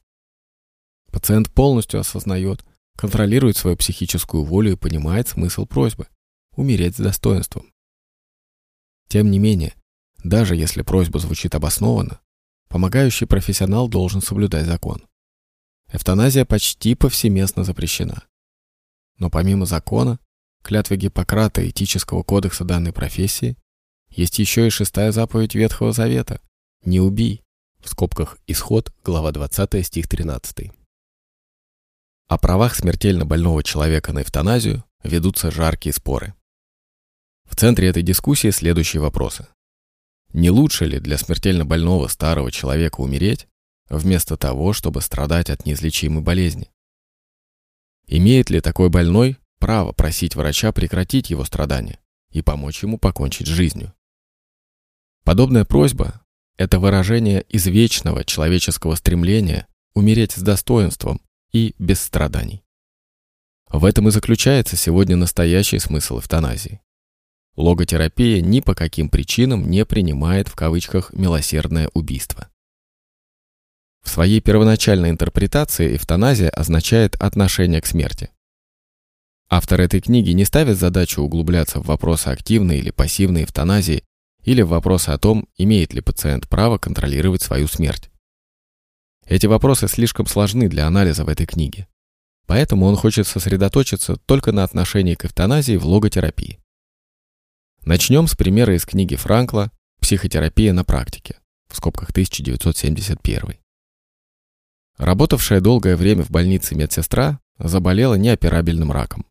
Пациент 1.12 1.52
полностью 1.52 2.00
осознает, 2.00 2.66
контролирует 2.98 3.58
свою 3.58 3.78
психическую 3.78 4.44
волю 4.44 4.74
и 4.74 4.78
понимает 4.78 5.28
смысл 5.28 5.66
просьбы– 5.66 6.08
умереть 6.56 6.96
с 6.96 7.00
достоинством. 7.00 7.72
Тем 9.08 9.32
не 9.32 9.40
менее, 9.40 9.76
даже 10.24 10.56
если 10.56 10.82
просьба 10.82 11.20
звучит 11.20 11.56
обоснованно, 11.56 12.20
помогающий 12.76 13.26
профессионал 13.26 13.88
должен 13.88 14.22
соблюдать 14.22 14.66
закон. 14.66 15.02
Эвтаназия 15.94 16.44
почти 16.44 16.94
повсеместно 16.94 17.64
запрещена. 17.64 18.26
Но 19.18 19.30
помимо 19.30 19.66
закона, 19.66 20.20
клятвы 20.62 20.98
Гиппократа 20.98 21.66
Этического 21.70 22.22
кодекса 22.22 22.66
данной 22.66 22.92
профессии, 22.92 23.56
есть 24.10 24.40
еще 24.40 24.68
и 24.68 24.70
шестая 24.70 25.14
заповедь 25.14 25.56
Ветхого 25.56 25.94
Завета 25.94 26.42
«Не 26.84 27.00
убий», 27.00 27.46
в 27.80 27.88
скобках 27.88 28.40
«Исход», 28.46 28.94
глава 29.06 29.32
20, 29.32 29.86
стих 29.86 30.10
13. 30.10 30.70
О 32.28 32.38
правах 32.38 32.76
смертельно 32.76 33.26
больного 33.26 33.64
человека 33.64 34.12
на 34.12 34.22
эвтаназию 34.22 34.84
ведутся 35.02 35.50
жаркие 35.50 35.94
споры. 35.94 36.34
В 37.46 37.56
центре 37.56 37.88
этой 37.88 38.04
дискуссии 38.04 38.50
следующие 38.50 39.02
вопросы. 39.02 39.48
Не 40.36 40.50
лучше 40.50 40.84
ли 40.86 41.00
для 41.00 41.18
смертельно 41.18 41.64
больного 41.64 42.10
старого 42.10 42.52
человека 42.52 43.00
умереть, 43.00 43.48
вместо 43.88 44.36
того, 44.36 44.74
чтобы 44.74 45.00
страдать 45.00 45.50
от 45.50 45.66
неизлечимой 45.66 46.22
болезни? 46.22 46.74
Имеет 48.06 48.50
ли 48.50 48.60
такой 48.60 48.90
больной 48.90 49.38
право 49.60 49.94
просить 49.94 50.36
врача 50.36 50.74
прекратить 50.74 51.30
его 51.30 51.46
страдания 51.46 52.00
и 52.32 52.42
помочь 52.42 52.84
ему 52.84 52.98
покончить 52.98 53.48
жизнью. 53.48 53.94
Подобная 55.24 55.64
просьба– 55.64 56.22
это 56.58 56.80
выражение 56.80 57.46
извечного 57.48 58.26
человеческого 58.26 58.96
стремления 58.96 59.68
умереть 59.94 60.34
с 60.34 60.42
достоинством 60.42 61.22
и 61.54 61.76
без 61.80 62.02
страданий. 62.02 62.66
В 63.70 63.86
этом 63.86 64.10
и 64.10 64.12
заключается 64.12 64.76
сегодня 64.76 65.16
настоящий 65.16 65.80
смысл 65.80 66.20
эвтаназии. 66.20 66.82
Логотерапия 67.56 68.42
ни 68.42 68.60
по 68.60 68.76
каким 68.76 69.10
причинам 69.10 69.70
не 69.70 69.86
принимает 69.86 70.48
в 70.48 70.56
кавычках 70.56 71.14
«милосердное 71.14 71.90
убийство». 71.94 72.50
В 74.04 74.10
своей 74.10 74.42
первоначальной 74.42 75.10
интерпретации 75.10 75.96
эвтаназия 75.96 76.50
означает 76.50 77.16
отношение 77.16 77.82
к 77.82 77.86
смерти. 77.88 78.30
Автор 79.50 79.82
этой 79.82 80.02
книги 80.02 80.32
не 80.32 80.44
ставит 80.46 80.78
задачу 80.78 81.22
углубляться 81.22 81.80
в 81.80 81.86
вопросы 81.86 82.28
активной 82.28 82.80
или 82.80 82.92
пассивной 82.92 83.44
эвтаназии 83.44 84.04
или 84.44 84.62
в 84.62 84.70
вопросы 84.70 85.10
о 85.10 85.18
том, 85.18 85.48
имеет 85.58 85.94
ли 85.94 86.02
пациент 86.02 86.48
право 86.48 86.78
контролировать 86.78 87.42
свою 87.42 87.68
смерть. 87.68 88.12
Эти 89.26 89.48
вопросы 89.48 89.88
слишком 89.88 90.28
сложны 90.28 90.70
для 90.70 90.86
анализа 90.86 91.26
в 91.26 91.30
этой 91.30 91.48
книге. 91.48 91.88
Поэтому 92.46 92.86
он 92.86 92.96
хочет 92.96 93.26
сосредоточиться 93.26 94.18
только 94.18 94.52
на 94.52 94.64
отношении 94.64 95.16
к 95.16 95.26
эвтаназии 95.26 95.78
в 95.78 95.86
логотерапии. 95.86 96.60
Начнем 97.86 98.26
с 98.26 98.34
примера 98.34 98.76
из 98.76 98.84
книги 98.84 99.16
Франкла 99.16 99.72
«Психотерапия 100.02 100.74
на 100.74 100.84
практике» 100.84 101.38
в 101.70 101.76
скобках 101.78 102.10
1971. 102.10 103.60
Работавшая 104.98 105.62
долгое 105.62 105.96
время 105.96 106.24
в 106.24 106.32
больнице 106.32 106.74
медсестра 106.74 107.40
заболела 107.60 108.16
неоперабельным 108.16 108.92
раком. 108.92 109.28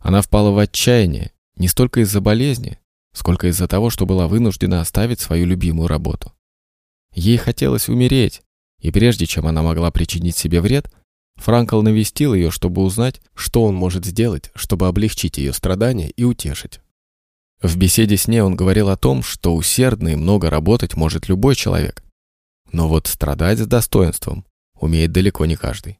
Она 0.00 0.20
впала 0.20 0.50
в 0.50 0.58
отчаяние 0.58 1.30
не 1.54 1.68
столько 1.68 2.00
из-за 2.00 2.20
болезни, 2.20 2.80
сколько 3.12 3.46
из-за 3.46 3.68
того, 3.68 3.88
что 3.88 4.04
была 4.04 4.26
вынуждена 4.26 4.80
оставить 4.80 5.20
свою 5.20 5.46
любимую 5.46 5.86
работу. 5.86 6.32
Ей 7.12 7.36
хотелось 7.36 7.88
умереть, 7.88 8.42
и 8.80 8.90
прежде 8.90 9.26
чем 9.26 9.46
она 9.46 9.62
могла 9.62 9.92
причинить 9.92 10.36
себе 10.36 10.60
вред, 10.60 10.92
Франкл 11.36 11.82
навестил 11.82 12.34
ее, 12.34 12.50
чтобы 12.50 12.82
узнать, 12.82 13.20
что 13.36 13.62
он 13.62 13.76
может 13.76 14.04
сделать, 14.04 14.50
чтобы 14.56 14.88
облегчить 14.88 15.38
ее 15.38 15.52
страдания 15.52 16.10
и 16.10 16.24
утешить. 16.24 16.80
В 17.62 17.76
беседе 17.76 18.16
с 18.16 18.28
ней 18.28 18.40
он 18.40 18.56
говорил 18.56 18.90
о 18.90 18.96
том, 18.96 19.22
что 19.22 19.54
усердно 19.54 20.08
и 20.08 20.16
много 20.16 20.50
работать 20.50 20.96
может 20.96 21.28
любой 21.28 21.54
человек, 21.54 22.04
но 22.72 22.88
вот 22.88 23.06
страдать 23.06 23.58
с 23.58 23.66
достоинством 23.66 24.44
умеет 24.74 25.12
далеко 25.12 25.46
не 25.46 25.56
каждый. 25.56 25.98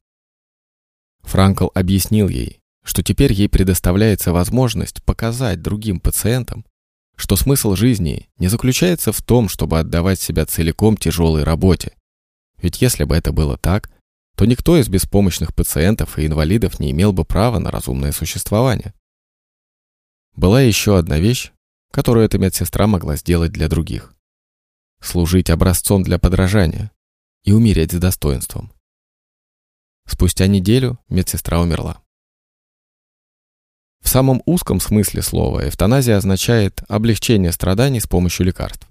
Франкл 1.23 1.69
объяснил 1.75 2.29
ей, 2.29 2.61
что 2.85 3.03
теперь 3.03 3.33
ей 3.33 3.49
предоставляется 3.49 4.33
возможность 4.33 5.03
показать 5.03 5.63
другим 5.63 6.01
пациентам, 6.01 6.67
что 7.17 7.37
смысл 7.37 7.77
жизни 7.77 8.29
не 8.39 8.49
заключается 8.49 9.13
в 9.13 9.23
том, 9.23 9.49
чтобы 9.49 9.79
отдавать 9.79 10.21
себя 10.21 10.45
целиком 10.47 10.97
тяжелой 10.97 11.45
работе. 11.45 11.93
Ведь 12.59 12.83
если 12.83 13.05
бы 13.05 13.17
это 13.17 13.33
было 13.33 13.57
так, 13.57 13.91
то 14.37 14.45
никто 14.45 14.77
из 14.77 14.89
беспомощных 14.89 15.55
пациентов 15.55 16.19
и 16.19 16.27
инвалидов 16.27 16.81
не 16.81 16.91
имел 16.91 17.13
бы 17.13 17.25
права 17.25 17.59
на 17.59 17.71
разумное 17.71 18.13
существование. 18.13 18.95
Была 20.37 20.61
еще 20.62 20.99
одна 20.99 21.18
вещь, 21.18 21.53
которую 21.93 22.26
эта 22.26 22.39
медсестра 22.39 22.87
могла 22.87 23.16
сделать 23.16 23.53
для 23.53 23.68
других. 23.68 24.14
Служить 25.01 25.49
образцом 25.49 26.03
для 26.03 26.18
подражания 26.18 26.91
и 27.45 27.53
умереть 27.53 27.93
с 27.93 27.99
достоинством. 27.99 28.72
Спустя 30.07 30.47
неделю 30.49 30.99
медсестра 31.09 31.61
умерла. 31.61 32.03
В 34.03 34.09
самом 34.09 34.43
узком 34.45 34.80
смысле 34.80 35.22
слова 35.22 35.68
эвтаназия 35.68 36.16
означает 36.16 36.82
облегчение 36.89 37.53
страданий 37.53 38.01
с 38.01 38.07
помощью 38.07 38.47
лекарств. 38.47 38.89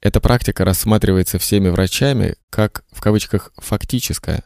Эта 0.00 0.20
практика 0.20 0.64
рассматривается 0.64 1.38
всеми 1.38 1.68
врачами 1.68 2.36
как, 2.48 2.84
в 2.92 3.00
кавычках, 3.00 3.52
«фактическая» 3.56 4.44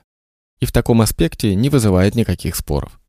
и 0.61 0.67
в 0.67 0.73
таком 0.73 1.03
аспекте 1.03 1.55
не 1.55 1.69
вызывает 1.69 2.15
никаких 2.15 2.57
споров. 2.57 3.01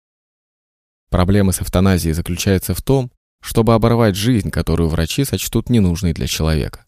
Проблема 1.15 1.53
с 1.53 1.61
эвтаназией 1.61 2.13
заключается 2.13 2.73
в 2.73 2.81
том, 2.81 3.09
чтобы 3.41 3.73
оборвать 3.73 4.17
жизнь, 4.17 4.51
которую 4.51 4.89
врачи 4.89 5.23
сочтут 5.23 5.69
ненужной 5.69 6.11
для 6.11 6.27
человека. 6.27 6.85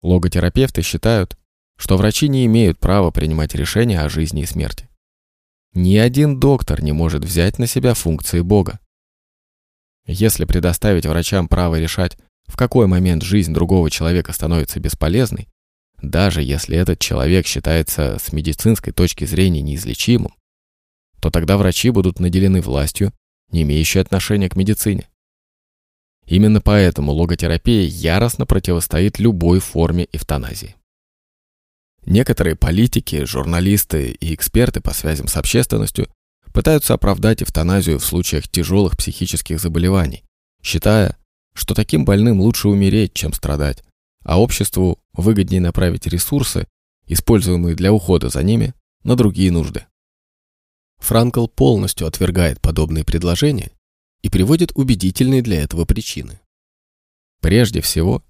Логотерапевты 0.00 0.80
считают, 0.80 1.36
что 1.76 1.98
врачи 1.98 2.26
не 2.28 2.46
имеют 2.46 2.78
права 2.78 3.10
принимать 3.10 3.54
решения 3.54 4.00
о 4.00 4.08
жизни 4.08 4.44
и 4.44 4.46
смерти. 4.46 4.88
Ни 5.74 5.98
один 5.98 6.40
доктор 6.40 6.82
не 6.82 6.92
может 6.92 7.22
взять 7.22 7.58
на 7.58 7.66
себя 7.66 7.92
функции 7.92 8.40
Бога. 8.40 8.80
Если 10.06 10.46
предоставить 10.46 11.04
врачам 11.04 11.48
право 11.48 11.78
решать, 11.78 12.16
в 12.46 12.56
какой 12.56 12.86
момент 12.86 13.24
жизнь 13.24 13.52
другого 13.52 13.90
человека 13.90 14.32
становится 14.32 14.80
бесполезной, 14.80 15.48
даже 16.00 16.40
если 16.42 16.78
этот 16.78 16.98
человек 16.98 17.46
считается 17.46 18.16
с 18.18 18.32
медицинской 18.32 18.94
точки 18.94 19.26
зрения 19.26 19.60
неизлечимым, 19.60 20.32
то 21.22 21.30
тогда 21.30 21.56
врачи 21.56 21.90
будут 21.90 22.18
наделены 22.18 22.60
властью, 22.60 23.12
не 23.52 23.62
имеющей 23.62 24.00
отношения 24.00 24.48
к 24.48 24.56
медицине. 24.56 25.08
Именно 26.26 26.60
поэтому 26.60 27.12
логотерапия 27.12 27.86
яростно 27.86 28.44
противостоит 28.44 29.20
любой 29.20 29.60
форме 29.60 30.08
эвтаназии. 30.10 30.74
Некоторые 32.04 32.56
политики, 32.56 33.24
журналисты 33.24 34.10
и 34.10 34.34
эксперты 34.34 34.80
по 34.80 34.92
связям 34.92 35.28
с 35.28 35.36
общественностью 35.36 36.08
пытаются 36.52 36.94
оправдать 36.94 37.40
эвтаназию 37.40 38.00
в 38.00 38.04
случаях 38.04 38.48
тяжелых 38.48 38.96
психических 38.96 39.60
заболеваний, 39.60 40.24
считая, 40.60 41.16
что 41.54 41.74
таким 41.74 42.04
больным 42.04 42.40
лучше 42.40 42.66
умереть, 42.66 43.14
чем 43.14 43.32
страдать, 43.32 43.84
а 44.24 44.40
обществу 44.40 44.98
выгоднее 45.12 45.60
направить 45.60 46.08
ресурсы, 46.08 46.66
используемые 47.06 47.76
для 47.76 47.92
ухода 47.92 48.28
за 48.28 48.42
ними, 48.42 48.74
на 49.04 49.14
другие 49.14 49.52
нужды. 49.52 49.86
Франкл 51.02 51.48
полностью 51.48 52.06
отвергает 52.06 52.60
подобные 52.60 53.04
предложения 53.04 53.72
и 54.22 54.30
приводит 54.30 54.70
убедительные 54.76 55.42
для 55.42 55.60
этого 55.60 55.84
причины. 55.84 56.38
Прежде 57.40 57.80
всего, 57.80 58.22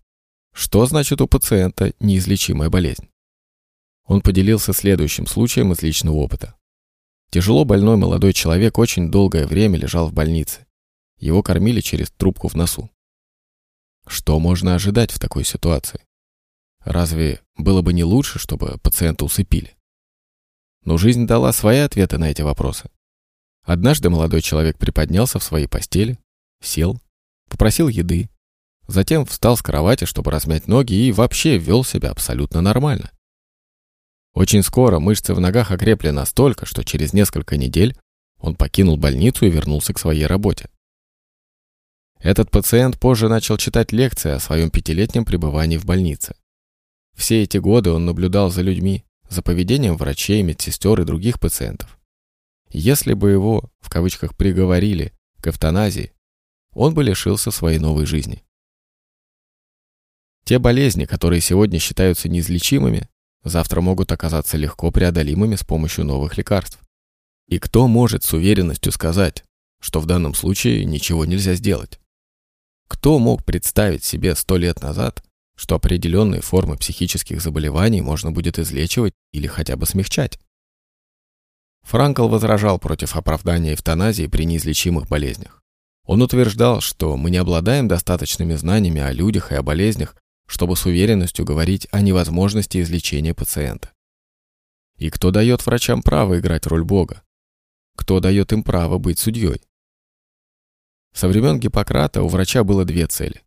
что 0.55 0.87
значит 0.87 1.21
у 1.21 1.29
пациента 1.29 1.93
неизлечимая 2.01 2.71
болезнь? 2.71 3.11
Он 4.07 4.23
поделился 4.23 4.73
следующим 4.73 5.27
случаем 5.27 5.73
из 5.73 5.83
личного 5.83 6.17
опыта. 6.17 6.55
Тяжело 7.31 7.67
больной 7.67 7.99
молодой 7.99 8.33
человек 8.33 8.79
очень 8.79 9.11
долгое 9.11 9.47
время 9.47 9.79
лежал 9.79 10.09
в 10.09 10.15
больнице. 10.15 10.67
Его 11.19 11.43
кормили 11.43 11.83
через 11.83 12.11
трубку 12.11 12.49
в 12.49 12.55
носу. 12.55 12.91
Что 14.07 14.41
можно 14.41 14.75
ожидать 14.75 15.11
в 15.11 15.19
такой 15.19 15.45
ситуации? 15.45 16.01
Разве 16.81 17.43
было 17.55 17.83
бы 17.83 17.93
не 17.93 18.03
лучше, 18.03 18.39
чтобы 18.39 18.79
пациента 18.79 19.27
усыпили? 19.27 19.77
Но 20.85 20.99
жизнь 20.99 21.27
дала 21.27 21.53
свои 21.53 21.79
ответы 21.79 22.19
на 22.19 22.31
эти 22.31 22.43
вопросы. 22.43 22.91
Однажды 23.63 24.11
молодой 24.11 24.43
человек 24.43 24.79
приподнялся 24.79 25.39
в 25.39 25.45
своей 25.45 25.69
постели, 25.69 26.19
сел, 26.61 27.01
попросил 27.49 27.89
еды, 27.89 28.29
затем 28.89 29.25
встал 29.25 29.57
с 29.57 29.63
кровати, 29.63 30.05
чтобы 30.05 30.31
размять 30.31 30.67
ноги 30.67 30.95
и 30.95 31.13
вообще 31.13 31.59
вел 31.59 31.85
себя 31.85 32.11
абсолютно 32.11 32.61
нормально. 32.61 33.11
Очень 34.35 34.63
скоро 34.63 34.99
мышцы 34.99 35.35
в 35.35 35.41
ногах 35.41 35.71
окрепли 35.71 36.11
настолько, 36.11 36.67
что 36.67 36.85
через 36.85 37.13
несколько 37.13 37.57
недель 37.57 37.97
он 38.39 38.57
покинул 38.57 38.97
больницу 38.97 39.47
и 39.47 39.51
вернулся 39.51 39.93
к 39.93 39.99
своей 39.99 40.27
работе. 40.27 40.69
Этот 42.19 42.51
пациент 42.51 42.99
позже 42.99 43.29
начал 43.29 43.57
читать 43.57 43.93
лекции 43.93 44.31
о 44.31 44.41
своем 44.41 44.71
пятилетнем 44.71 45.25
пребывании 45.25 45.77
в 45.77 45.85
больнице. 45.85 46.35
Все 47.15 47.43
эти 47.43 47.59
годы 47.59 47.91
он 47.91 48.07
наблюдал 48.07 48.51
за 48.51 48.63
людьми, 48.63 49.05
за 49.33 49.43
поведением 49.43 49.97
врачей, 49.97 50.43
медсестер 50.43 51.01
и 51.01 51.05
других 51.05 51.41
пациентов. 51.41 51.99
Если 52.71 53.15
бы 53.15 53.31
его, 53.31 53.71
в 53.81 53.91
кавычках, 53.91 54.37
приговорили 54.37 55.13
к 55.41 55.49
эвтаназии, 55.49 56.13
он 56.75 56.95
бы 56.95 57.03
лишился 57.03 57.51
своей 57.51 57.79
новой 57.79 58.07
жизни. 58.07 58.45
Те 60.45 60.59
болезни, 60.59 61.05
которые 61.05 61.41
сегодня 61.41 61.79
считаются 61.79 62.29
неизлечимыми, 62.29 63.09
завтра 63.45 63.81
могут 63.81 64.11
оказаться 64.11 64.57
легко 64.57 64.91
преодолимыми 64.91 65.55
с 65.55 65.65
помощью 65.65 66.05
новых 66.05 66.37
лекарств. 66.37 66.81
И 67.49 67.59
кто 67.59 67.87
может 67.87 68.25
с 68.25 68.33
уверенностью 68.33 68.93
сказать, 68.93 69.45
что 69.81 70.01
в 70.01 70.07
данном 70.07 70.35
случае 70.35 70.85
ничего 70.85 71.25
нельзя 71.25 71.55
сделать? 71.55 72.01
Кто 72.89 73.19
мог 73.19 73.45
представить 73.45 74.05
себе 74.05 74.35
сто 74.35 74.57
лет 74.57 74.83
назад, 74.83 75.23
что 75.57 75.75
определенные 75.77 76.41
формы 76.41 76.77
психических 76.77 77.41
заболеваний 77.41 78.01
можно 78.01 78.33
будет 78.33 78.59
излечивать 78.59 79.15
или 79.33 79.47
хотя 79.47 79.77
бы 79.77 79.87
смягчать? 79.87 80.39
Франкл 81.83 82.29
возражал 82.29 82.79
против 82.79 83.17
оправдания 83.17 83.75
эвтаназии 83.75 84.27
при 84.27 84.45
неизлечимых 84.45 85.09
болезнях. 85.09 85.63
Он 86.05 86.23
утверждал, 86.23 86.81
что 86.81 87.17
мы 87.17 87.31
не 87.31 87.37
обладаем 87.37 87.89
достаточными 87.89 88.55
знаниями 88.55 89.01
о 89.01 89.13
людях 89.13 89.53
и 89.53 89.55
о 89.55 89.63
болезнях, 89.63 90.17
чтобы 90.47 90.77
с 90.77 90.87
уверенностью 90.87 91.45
говорить 91.45 91.87
о 91.93 92.01
невозможности 92.01 92.83
излечения 92.83 93.35
пациента. 93.35 93.93
И 94.97 95.11
кто 95.11 95.31
дает 95.31 95.65
врачам 95.65 96.03
право 96.03 96.39
играть 96.39 96.67
роль 96.67 96.85
Бога? 96.85 97.23
Кто 97.97 98.21
дает 98.21 98.53
им 98.53 98.63
право 98.63 98.99
быть 98.99 99.19
судьей? 99.19 99.63
Со 101.13 101.29
времен 101.29 101.61
Гиппократа 101.61 102.23
у 102.23 102.29
врача 102.29 102.65
было 102.65 102.85
две 102.85 103.07
цели. 103.07 103.43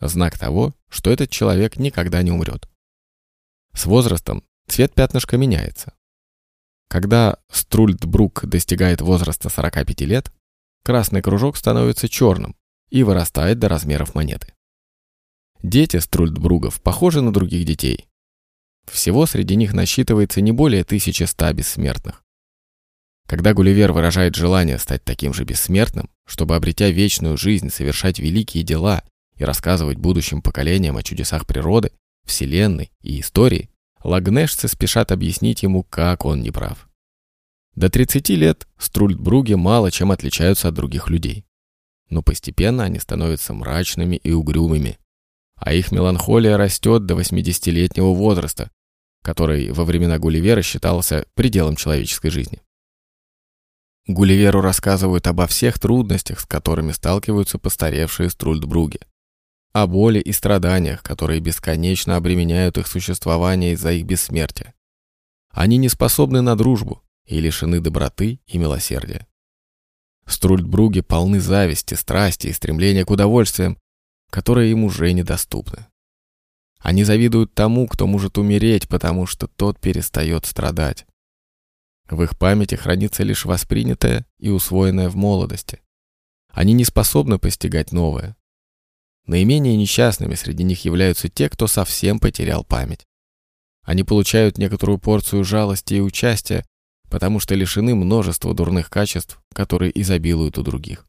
Знак 0.00 0.40
того, 0.40 0.74
что 0.88 1.12
этот 1.12 1.30
человек 1.30 1.76
никогда 1.76 2.20
не 2.24 2.32
умрет. 2.32 2.68
С 3.74 3.86
возрастом 3.86 4.42
цвет 4.66 4.92
пятнышка 4.92 5.36
меняется. 5.36 5.94
Когда 6.88 7.38
Струльдбрук 7.48 8.46
достигает 8.46 9.02
возраста 9.02 9.50
45 9.50 10.00
лет, 10.00 10.32
красный 10.82 11.22
кружок 11.22 11.56
становится 11.56 12.08
черным 12.08 12.56
и 12.90 13.04
вырастает 13.04 13.60
до 13.60 13.68
размеров 13.68 14.16
монеты. 14.16 14.53
Дети 15.64 15.96
Струльдбругов 15.96 16.82
похожи 16.82 17.22
на 17.22 17.32
других 17.32 17.64
детей. 17.64 18.06
Всего 18.84 19.24
среди 19.24 19.56
них 19.56 19.72
насчитывается 19.72 20.42
не 20.42 20.52
более 20.52 20.82
1100 20.82 21.54
бессмертных. 21.54 22.22
Когда 23.26 23.54
Гулливер 23.54 23.92
выражает 23.92 24.34
желание 24.34 24.78
стать 24.78 25.02
таким 25.04 25.32
же 25.32 25.44
бессмертным, 25.44 26.10
чтобы, 26.26 26.54
обретя 26.54 26.90
вечную 26.90 27.38
жизнь, 27.38 27.70
совершать 27.70 28.18
великие 28.18 28.62
дела 28.62 29.04
и 29.36 29.44
рассказывать 29.44 29.96
будущим 29.96 30.42
поколениям 30.42 30.98
о 30.98 31.02
чудесах 31.02 31.46
природы, 31.46 31.92
Вселенной 32.26 32.92
и 33.00 33.18
истории, 33.20 33.70
лагнешцы 34.02 34.68
спешат 34.68 35.12
объяснить 35.12 35.62
ему, 35.62 35.82
как 35.82 36.26
он 36.26 36.42
неправ. 36.42 36.90
До 37.74 37.88
30 37.88 38.28
лет 38.28 38.68
Струльдбруги 38.76 39.54
мало 39.54 39.90
чем 39.90 40.10
отличаются 40.12 40.68
от 40.68 40.74
других 40.74 41.08
людей. 41.08 41.46
Но 42.10 42.20
постепенно 42.20 42.84
они 42.84 42.98
становятся 42.98 43.54
мрачными 43.54 44.16
и 44.16 44.30
угрюмыми, 44.30 44.98
а 45.56 45.72
их 45.72 45.92
меланхолия 45.92 46.56
растет 46.56 47.06
до 47.06 47.14
80-летнего 47.14 48.12
возраста, 48.12 48.70
который 49.22 49.70
во 49.72 49.84
времена 49.84 50.18
Гулливера 50.18 50.62
считался 50.62 51.26
пределом 51.34 51.76
человеческой 51.76 52.30
жизни. 52.30 52.60
Гулливеру 54.06 54.60
рассказывают 54.60 55.26
обо 55.26 55.46
всех 55.46 55.78
трудностях, 55.78 56.40
с 56.40 56.44
которыми 56.44 56.92
сталкиваются 56.92 57.58
постаревшие 57.58 58.28
Струльдбруги 58.28 59.00
о 59.72 59.88
боли 59.88 60.20
и 60.20 60.30
страданиях, 60.30 61.02
которые 61.02 61.40
бесконечно 61.40 62.14
обременяют 62.14 62.78
их 62.78 62.86
существование 62.86 63.72
из-за 63.72 63.92
их 63.92 64.04
бессмертия. 64.04 64.72
Они 65.50 65.78
не 65.78 65.88
способны 65.88 66.42
на 66.42 66.54
дружбу 66.54 67.02
и 67.26 67.40
лишены 67.40 67.80
доброты 67.80 68.40
и 68.46 68.58
милосердия. 68.58 69.26
Струльдбруги 70.26 71.00
полны 71.00 71.40
зависти, 71.40 71.94
страсти 71.94 72.46
и 72.48 72.52
стремления 72.52 73.04
к 73.04 73.10
удовольствиям, 73.10 73.76
которые 74.34 74.72
им 74.72 74.82
уже 74.82 75.12
недоступны. 75.12 75.86
Они 76.80 77.04
завидуют 77.04 77.54
тому, 77.54 77.86
кто 77.86 78.08
может 78.08 78.36
умереть, 78.36 78.88
потому 78.88 79.26
что 79.26 79.46
тот 79.46 79.78
перестает 79.78 80.44
страдать. 80.44 81.06
В 82.10 82.20
их 82.20 82.36
памяти 82.36 82.74
хранится 82.74 83.22
лишь 83.22 83.44
воспринятое 83.44 84.26
и 84.40 84.50
усвоенное 84.50 85.08
в 85.08 85.14
молодости. 85.14 85.82
Они 86.50 86.72
не 86.72 86.84
способны 86.84 87.38
постигать 87.38 87.92
новое, 87.92 88.36
Наименее 89.26 89.76
несчастными 89.76 90.34
среди 90.34 90.64
них 90.64 90.84
являются 90.84 91.28
те, 91.28 91.48
кто 91.48 91.68
совсем 91.68 92.18
потерял 92.18 92.64
память. 92.64 93.06
Они 93.84 94.02
получают 94.02 94.58
некоторую 94.58 94.98
порцию 94.98 95.44
жалости 95.44 95.94
и 95.94 96.00
участия, 96.00 96.66
потому 97.08 97.38
что 97.38 97.54
лишены 97.54 97.94
множества 97.94 98.52
дурных 98.52 98.90
качеств, 98.90 99.38
которые 99.54 99.98
изобилуют 99.98 100.58
у 100.58 100.64
других. 100.64 101.06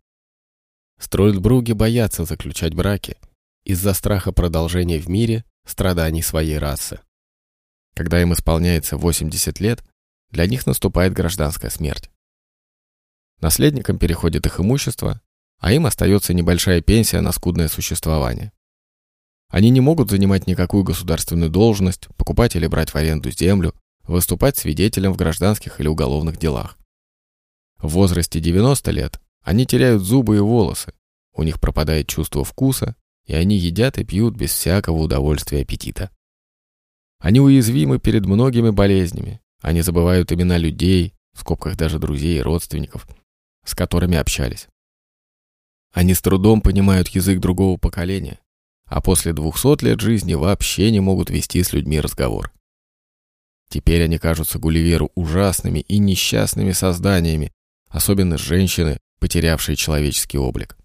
Стройльбруги 0.99 1.73
боятся 1.73 2.25
заключать 2.25 2.73
браки 2.73 3.17
из-за 3.63 3.93
страха 3.93 4.31
продолжения 4.31 4.99
в 4.99 5.09
мире 5.09 5.43
страданий 5.65 6.21
своей 6.21 6.57
расы. 6.57 6.99
Когда 7.95 8.21
им 8.21 8.33
исполняется 8.33 8.97
80 8.97 9.59
лет, 9.59 9.83
для 10.29 10.47
них 10.47 10.65
наступает 10.65 11.13
гражданская 11.13 11.71
смерть. 11.71 12.09
Наследникам 13.41 13.97
переходит 13.97 14.45
их 14.45 14.59
имущество, 14.59 15.21
а 15.59 15.71
им 15.73 15.85
остается 15.85 16.33
небольшая 16.33 16.81
пенсия 16.81 17.21
на 17.21 17.31
скудное 17.31 17.67
существование. 17.67 18.51
Они 19.49 19.69
не 19.69 19.81
могут 19.81 20.09
занимать 20.09 20.47
никакую 20.47 20.83
государственную 20.83 21.49
должность, 21.49 22.07
покупать 22.17 22.55
или 22.55 22.67
брать 22.67 22.93
в 22.93 22.95
аренду 22.95 23.31
землю, 23.31 23.73
выступать 24.03 24.57
свидетелем 24.57 25.13
в 25.13 25.17
гражданских 25.17 25.79
или 25.79 25.87
уголовных 25.87 26.37
делах. 26.37 26.77
В 27.77 27.89
возрасте 27.89 28.39
90 28.39 28.91
лет 28.91 29.21
они 29.45 29.67
теряют 29.67 30.01
зубы 30.01 30.37
и 30.37 30.39
волосы, 30.39 30.91
у 31.33 31.43
них 31.43 31.61
пропадает 31.61 32.07
чувство 32.07 32.43
вкуса, 32.43 32.95
и 33.25 33.35
они 33.35 33.55
едят 33.57 33.99
и 33.99 34.03
пьют 34.03 34.35
без 34.35 34.51
всякого 34.51 34.97
удовольствия 34.97 35.61
аппетита. 35.61 36.09
Они 37.19 37.39
уязвимы 37.39 37.99
перед 37.99 38.25
многими 38.25 38.71
болезнями, 38.71 39.39
они 39.61 39.81
забывают 39.81 40.31
имена 40.31 40.57
людей, 40.57 41.13
в 41.33 41.41
скобках 41.41 41.77
даже 41.77 41.99
друзей 41.99 42.39
и 42.39 42.41
родственников, 42.41 43.07
с 43.63 43.75
которыми 43.75 44.17
общались. 44.17 44.67
Они 45.93 46.15
с 46.15 46.21
трудом 46.21 46.61
понимают 46.61 47.09
язык 47.09 47.39
другого 47.39 47.77
поколения, 47.77 48.39
а 48.85 48.99
после 48.99 49.31
200 49.31 49.85
лет 49.85 50.01
жизни 50.01 50.33
вообще 50.33 50.89
не 50.89 51.01
могут 51.01 51.29
вести 51.29 51.61
с 51.61 51.71
людьми 51.71 51.99
разговор. 51.99 52.51
Теперь 53.69 54.03
они 54.03 54.17
кажутся 54.17 54.57
Гулливеру 54.57 55.11
ужасными 55.13 55.79
и 55.79 55.99
несчастными 55.99 56.71
созданиями, 56.71 57.51
особенно 57.89 58.37
женщины, 58.37 58.99
потерявшие 59.19 59.75
человеческий 59.75 60.37
облик. 60.37 60.77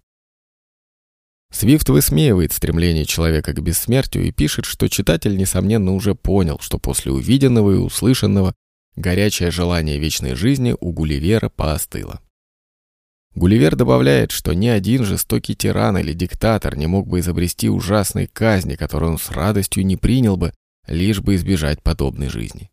Свифт 1.51 1.89
высмеивает 1.89 2.53
стремление 2.53 3.05
человека 3.05 3.53
к 3.53 3.61
бессмертию 3.61 4.25
и 4.25 4.31
пишет, 4.31 4.65
что 4.65 4.87
читатель, 4.87 5.35
несомненно, 5.35 5.91
уже 5.93 6.15
понял, 6.15 6.59
что 6.59 6.79
после 6.79 7.11
увиденного 7.11 7.71
и 7.71 7.75
услышанного 7.75 8.55
горячее 8.95 9.51
желание 9.51 9.99
вечной 9.99 10.35
жизни 10.35 10.75
у 10.79 10.93
Гулливера 10.93 11.49
поостыло. 11.49 12.21
Гулливер 13.35 13.75
добавляет, 13.75 14.31
что 14.31 14.53
ни 14.53 14.67
один 14.67 15.05
жестокий 15.05 15.55
тиран 15.55 15.97
или 15.97 16.13
диктатор 16.13 16.75
не 16.75 16.87
мог 16.87 17.07
бы 17.07 17.19
изобрести 17.19 17.69
ужасной 17.69 18.27
казни, 18.27 18.75
которую 18.75 19.13
он 19.13 19.17
с 19.17 19.29
радостью 19.29 19.85
не 19.85 19.95
принял 19.95 20.35
бы, 20.35 20.53
лишь 20.87 21.21
бы 21.21 21.35
избежать 21.35 21.81
подобной 21.81 22.29
жизни. 22.29 22.69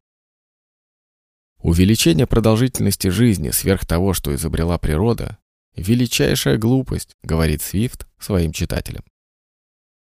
Увеличение 1.61 2.27
продолжительности 2.27 3.09
жизни 3.09 3.51
сверх 3.51 3.87
того, 3.87 4.15
что 4.15 4.35
изобрела 4.35 4.79
природа, 4.79 5.39
величайшая 5.77 6.57
глупость, 6.59 7.17
говорит 7.23 7.63
Свифт 7.63 8.07
своим 8.19 8.53
читателям. 8.53 9.05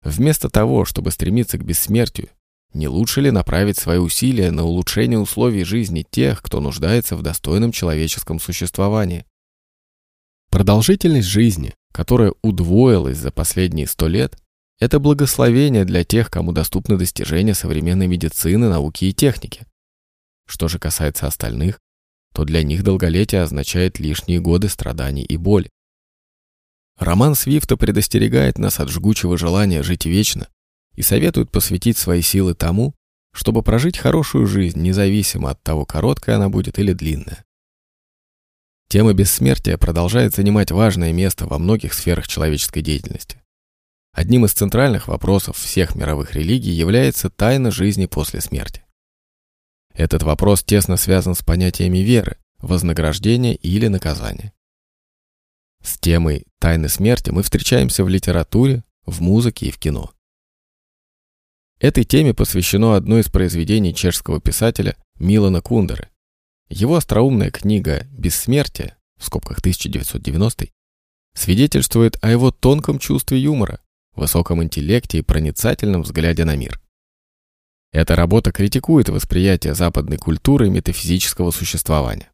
Вместо 0.03 0.51
того, 0.51 0.85
чтобы 0.85 1.11
стремиться 1.11 1.59
к 1.59 1.65
бессмертию, 1.65 2.29
не 2.75 2.89
лучше 2.89 3.21
ли 3.21 3.31
направить 3.31 3.79
свои 3.79 3.99
усилия 3.99 4.51
на 4.51 4.65
улучшение 4.65 5.19
условий 5.19 5.65
жизни 5.65 6.05
тех, 6.09 6.43
кто 6.43 6.61
нуждается 6.61 7.17
в 7.17 7.23
достойном 7.23 7.73
человеческом 7.73 8.41
существовании? 8.41 9.25
Продолжительность 10.51 11.29
жизни, 11.29 11.75
которая 11.93 12.35
удвоилась 12.43 13.19
за 13.19 13.31
последние 13.31 13.87
сто 13.87 14.09
лет, 14.09 14.37
это 14.81 14.99
благословение 14.99 15.85
для 15.85 16.05
тех, 16.05 16.31
кому 16.31 16.53
доступны 16.53 16.99
достижения 16.99 17.55
современной 17.55 18.09
медицины, 18.09 18.69
науки 18.69 19.05
и 19.05 19.13
техники. 19.13 19.67
Что 20.47 20.69
же 20.69 20.79
касается 20.79 21.27
остальных, 21.27 21.81
то 22.35 22.45
для 22.45 22.65
них 22.65 22.83
долголетие 22.83 23.43
означает 23.43 24.01
лишние 24.01 24.41
годы 24.41 24.69
страданий 24.69 25.23
и 25.23 25.37
боли. 25.37 25.71
Роман 26.99 27.37
Свифта 27.37 27.77
предостерегает 27.77 28.59
нас 28.59 28.81
от 28.81 28.91
жгучего 28.91 29.39
желания 29.39 29.83
жить 29.83 30.05
вечно 30.05 30.49
и 30.95 31.03
советует 31.03 31.51
посвятить 31.51 31.97
свои 31.97 32.23
силы 32.23 32.55
тому, 32.55 32.95
чтобы 33.33 33.63
прожить 33.63 33.99
хорошую 33.99 34.47
жизнь, 34.47 34.81
независимо 34.81 35.51
от 35.51 35.63
того, 35.63 35.87
короткая 35.87 36.37
она 36.37 36.49
будет 36.49 36.79
или 36.79 36.93
длинная. 36.93 37.45
Тема 38.89 39.13
бессмертия 39.13 39.77
продолжает 39.77 40.35
занимать 40.35 40.71
важное 40.71 41.13
место 41.13 41.47
во 41.47 41.59
многих 41.59 41.95
сферах 41.95 42.29
человеческой 42.29 42.83
деятельности. 42.83 43.43
Одним 44.13 44.45
из 44.45 44.53
центральных 44.53 45.09
вопросов 45.09 45.57
всех 45.57 45.95
мировых 45.97 46.35
религий 46.35 46.71
является 46.71 47.31
тайна 47.31 47.71
жизни 47.71 48.07
после 48.07 48.41
смерти. 48.41 48.84
Этот 49.95 50.23
вопрос 50.23 50.63
тесно 50.63 50.97
связан 50.97 51.35
с 51.35 51.43
понятиями 51.43 51.99
веры, 51.99 52.37
вознаграждения 52.59 53.55
или 53.55 53.87
наказания. 53.87 54.53
С 55.83 55.99
темой 55.99 56.47
тайны 56.59 56.89
смерти 56.89 57.31
мы 57.31 57.43
встречаемся 57.43 58.05
в 58.05 58.09
литературе, 58.09 58.85
в 59.07 59.21
музыке 59.21 59.67
и 59.67 59.71
в 59.71 59.79
кино. 59.79 60.13
Этой 61.79 62.05
теме 62.05 62.35
посвящено 62.35 62.97
одно 62.97 63.19
из 63.19 63.29
произведений 63.29 63.95
чешского 63.95 64.41
писателя 64.41 64.97
Милана 65.19 65.61
Кундеры 65.61 66.11
его 66.69 66.97
остроумная 66.97 67.51
книга 67.51 68.07
«Бессмертие» 68.11 68.97
в 69.19 69.25
скобках 69.27 69.59
1990 69.59 70.69
свидетельствует 71.35 72.17
о 72.23 72.31
его 72.31 72.51
тонком 72.51 72.99
чувстве 72.99 73.39
юмора, 73.39 73.81
высоком 74.15 74.63
интеллекте 74.63 75.19
и 75.19 75.23
проницательном 75.23 76.03
взгляде 76.03 76.45
на 76.45 76.57
мир. 76.57 76.81
Эта 77.95 78.17
работа 78.17 78.51
критикует 78.51 79.09
восприятие 79.09 79.73
западной 79.73 80.17
культуры 80.17 80.69
метафизического 80.69 81.53
существования. 81.53 82.29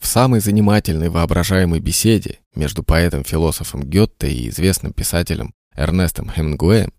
В 0.00 0.06
самой 0.06 0.40
занимательной 0.40 1.10
воображаемой 1.10 1.80
беседе 1.80 2.38
между 2.54 2.82
поэтом-философом 2.82 3.82
Гетте 3.82 4.32
и 4.32 4.48
известным 4.48 4.94
писателем 4.94 5.52
Эрнестом 5.76 6.30
Хемингуэем 6.30 6.94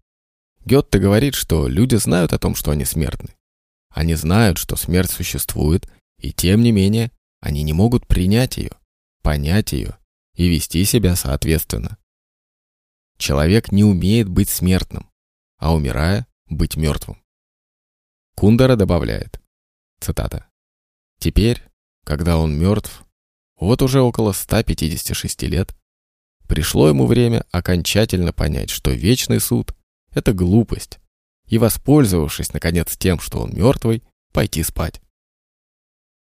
Гетте 0.65 0.99
говорит, 0.99 1.34
что 1.34 1.67
люди 1.67 1.95
знают 1.95 2.32
о 2.32 2.38
том, 2.38 2.53
что 2.53 2.69
они 2.69 2.86
смертны, 2.86 3.36
они 3.89 4.13
знают, 4.13 4.59
что 4.59 4.76
смерть 4.76 5.09
существует, 5.09 5.89
и 6.21 6.32
тем 6.32 6.61
не 6.61 6.71
менее 6.71 7.11
они 7.39 7.63
не 7.63 7.73
могут 7.73 8.05
принять 8.05 8.57
ее, 8.57 8.78
понять 9.23 9.73
ее 9.73 9.97
и 10.36 10.47
вести 10.47 10.86
себя 10.86 11.15
соответственно. 11.15 11.97
Человек 13.17 13.71
не 13.71 13.84
умеет 13.84 14.30
быть 14.30 14.49
смертным, 14.49 15.09
а 15.57 15.73
умирая, 15.73 16.28
быть 16.47 16.75
мертвым. 16.75 17.21
Кундера 18.35 18.75
добавляет, 18.75 19.39
цитата, 19.99 20.47
«Теперь, 21.19 21.63
когда 22.03 22.37
он 22.37 22.57
мертв, 22.57 23.03
вот 23.57 23.81
уже 23.81 24.01
около 24.01 24.33
156 24.33 25.43
лет, 25.43 25.75
пришло 26.47 26.87
ему 26.87 27.05
время 27.05 27.45
окончательно 27.51 28.33
понять, 28.33 28.69
что 28.69 28.91
вечный 28.91 29.39
суд– 29.39 29.75
это 30.11 30.33
глупость, 30.33 30.99
и, 31.47 31.57
воспользовавшись, 31.57 32.53
наконец, 32.53 32.97
тем, 32.97 33.19
что 33.19 33.41
он 33.41 33.53
мертвый, 33.53 34.03
пойти 34.33 34.63
спать. 34.63 35.01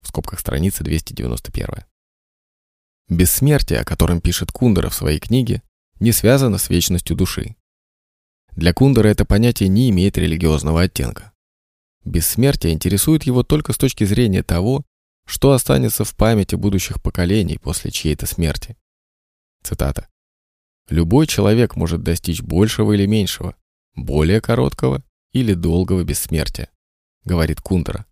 В 0.03 0.09
скобках 0.09 0.41
страницы 0.41 0.85
291. 0.85 1.85
Бессмертие, 3.09 3.81
о 3.81 3.85
котором 3.85 4.21
пишет 4.21 4.53
Кундера 4.53 4.89
в 4.89 4.95
своей 4.95 5.19
книге, 5.19 5.63
не 6.01 6.13
связано 6.13 6.59
с 6.59 6.69
вечностью 6.69 7.17
души. 7.17 7.57
Для 8.57 8.75
Кундера 8.75 9.09
это 9.09 9.25
понятие 9.25 9.69
не 9.69 9.89
имеет 9.91 10.19
религиозного 10.19 10.83
оттенка. 10.83 11.33
Бессмертие 12.05 12.73
интересует 12.73 13.23
его 13.25 13.43
только 13.43 13.73
с 13.73 13.79
точки 13.79 14.05
зрения 14.05 14.43
того, 14.43 14.85
что 15.25 15.53
останется 15.53 16.05
в 16.05 16.15
памяти 16.15 16.57
будущих 16.57 17.01
поколений 17.03 17.59
после 17.59 17.91
чьей-то 17.91 18.27
смерти. 18.27 18.77
Цитата. 19.63 20.09
«Любой 20.89 21.27
человек 21.27 21.77
может 21.77 22.03
достичь 22.03 22.43
большего 22.43 22.93
или 22.93 23.07
меньшего, 23.07 23.57
более 23.95 24.41
короткого 24.41 25.03
или 25.33 25.55
долгого 25.55 26.03
бессмертия, 26.05 26.69
говорит 27.25 27.61
Кундера. 27.61 28.05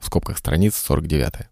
В 0.00 0.06
скобках 0.06 0.38
страниц 0.38 0.76
49. 0.76 1.48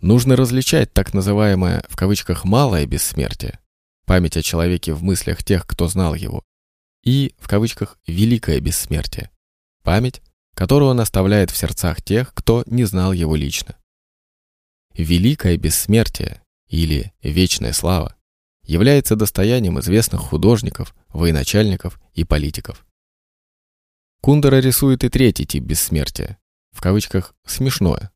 Нужно 0.00 0.36
различать 0.36 0.92
так 0.92 1.14
называемое 1.14 1.84
в 1.88 1.96
кавычках 1.96 2.44
«малое 2.44 2.86
бессмертие», 2.86 3.58
память 4.04 4.36
о 4.36 4.42
человеке 4.42 4.92
в 4.92 5.02
мыслях 5.02 5.42
тех, 5.42 5.66
кто 5.66 5.88
знал 5.88 6.14
его, 6.14 6.44
и 7.04 7.34
в 7.38 7.48
кавычках 7.48 7.98
«великое 8.06 8.60
бессмертие», 8.60 9.30
память, 9.82 10.22
которую 10.54 10.90
он 10.90 11.00
оставляет 11.00 11.50
в 11.50 11.56
сердцах 11.56 12.02
тех, 12.02 12.32
кто 12.34 12.64
не 12.66 12.84
знал 12.84 13.12
его 13.12 13.36
лично. 13.36 13.76
Великое 14.94 15.56
бессмертие 15.56 16.42
или 16.68 17.12
вечная 17.22 17.72
слава 17.72 18.16
является 18.62 19.16
достоянием 19.16 19.78
известных 19.80 20.20
художников, 20.22 20.94
военачальников 21.08 22.00
и 22.14 22.24
политиков. 22.24 22.86
Кундера 24.22 24.56
рисует 24.56 25.04
и 25.04 25.10
третий 25.10 25.44
тип 25.44 25.64
бессмертия, 25.64 26.38
в 26.72 26.80
кавычках 26.80 27.34
«смешное», 27.44 28.10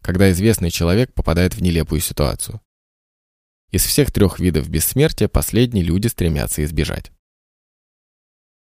когда 0.00 0.30
известный 0.30 0.70
человек 0.70 1.12
попадает 1.12 1.54
в 1.54 1.62
нелепую 1.62 2.00
ситуацию. 2.00 2.60
Из 3.70 3.84
всех 3.84 4.12
трех 4.12 4.38
видов 4.38 4.68
бессмертия 4.68 5.28
последние 5.28 5.84
люди 5.84 6.06
стремятся 6.06 6.64
избежать. 6.64 7.10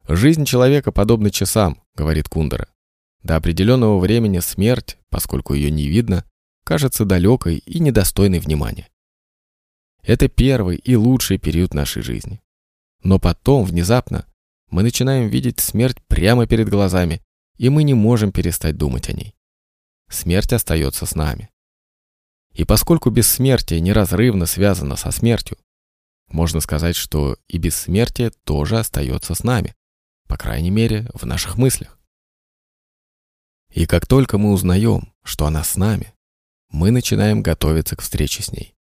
«Жизнь 0.08 0.46
человека 0.46 0.92
подобна 0.92 1.32
часам»,— 1.32 1.82
говорит 1.96 2.30
Кундера. 2.30 2.68
До 3.24 3.38
определенного 3.38 3.98
времени 3.98 4.40
смерть, 4.40 4.98
поскольку 5.10 5.56
ее 5.56 5.72
не 5.72 5.88
видно, 5.88 6.24
кажется 6.64 7.06
далекой 7.06 7.58
и 7.58 7.80
недостойной 7.80 8.38
внимания. 8.40 8.88
Это 10.04 10.28
первый 10.28 10.78
и 10.78 10.96
лучший 10.96 11.40
период 11.40 11.74
нашей 11.74 12.04
жизни. 12.04 12.40
Но 13.02 13.18
потом, 13.18 13.66
внезапно, 13.66 14.28
мы 14.70 14.84
начинаем 14.84 15.28
видеть 15.28 15.60
смерть 15.60 15.98
прямо 16.08 16.46
перед 16.46 16.70
глазами, 16.70 17.24
и 17.58 17.70
мы 17.70 17.82
не 17.82 17.96
можем 17.96 18.32
перестать 18.32 18.78
думать 18.78 19.10
о 19.10 19.14
ней. 19.14 19.34
Смерть 20.08 20.54
остается 20.54 21.08
с 21.08 21.16
нами. 21.16 21.50
И 22.54 22.64
поскольку 22.64 23.10
бессмертие 23.10 23.80
неразрывно 23.80 24.46
связано 24.46 24.98
со 24.98 25.10
смертью, 25.10 25.58
можно 26.28 26.60
сказать, 26.60 26.96
что 26.96 27.38
и 27.48 27.58
бессмертие 27.58 28.32
тоже 28.44 28.78
остается 28.78 29.34
с 29.34 29.44
нами, 29.44 29.76
по 30.28 30.38
крайней 30.38 30.72
мере, 30.72 31.10
в 31.14 31.26
наших 31.26 31.58
мыслях. 31.58 32.00
И 33.74 33.86
как 33.86 34.08
только 34.08 34.38
мы 34.38 34.52
узнаем, 34.52 35.14
что 35.24 35.46
она 35.46 35.64
с 35.64 35.76
нами, 35.76 36.14
мы 36.70 36.92
начинаем 36.92 37.44
готовиться 37.44 37.96
к 37.96 38.02
встрече 38.02 38.42
с 38.42 38.52
ней. 38.52 38.76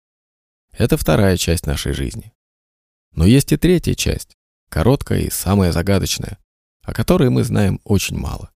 Это 0.72 0.96
вторая 0.96 1.36
часть 1.36 1.66
нашей 1.66 1.92
жизни. 1.92 2.32
Но 3.12 3.26
есть 3.26 3.52
и 3.52 3.56
третья 3.56 3.94
часть, 3.94 4.36
короткая 4.68 5.20
и 5.20 5.30
самая 5.30 5.72
загадочная, 5.72 6.38
о 6.82 6.92
которой 6.92 7.30
мы 7.30 7.44
знаем 7.44 7.80
очень 7.84 8.16
мало. 8.16 8.50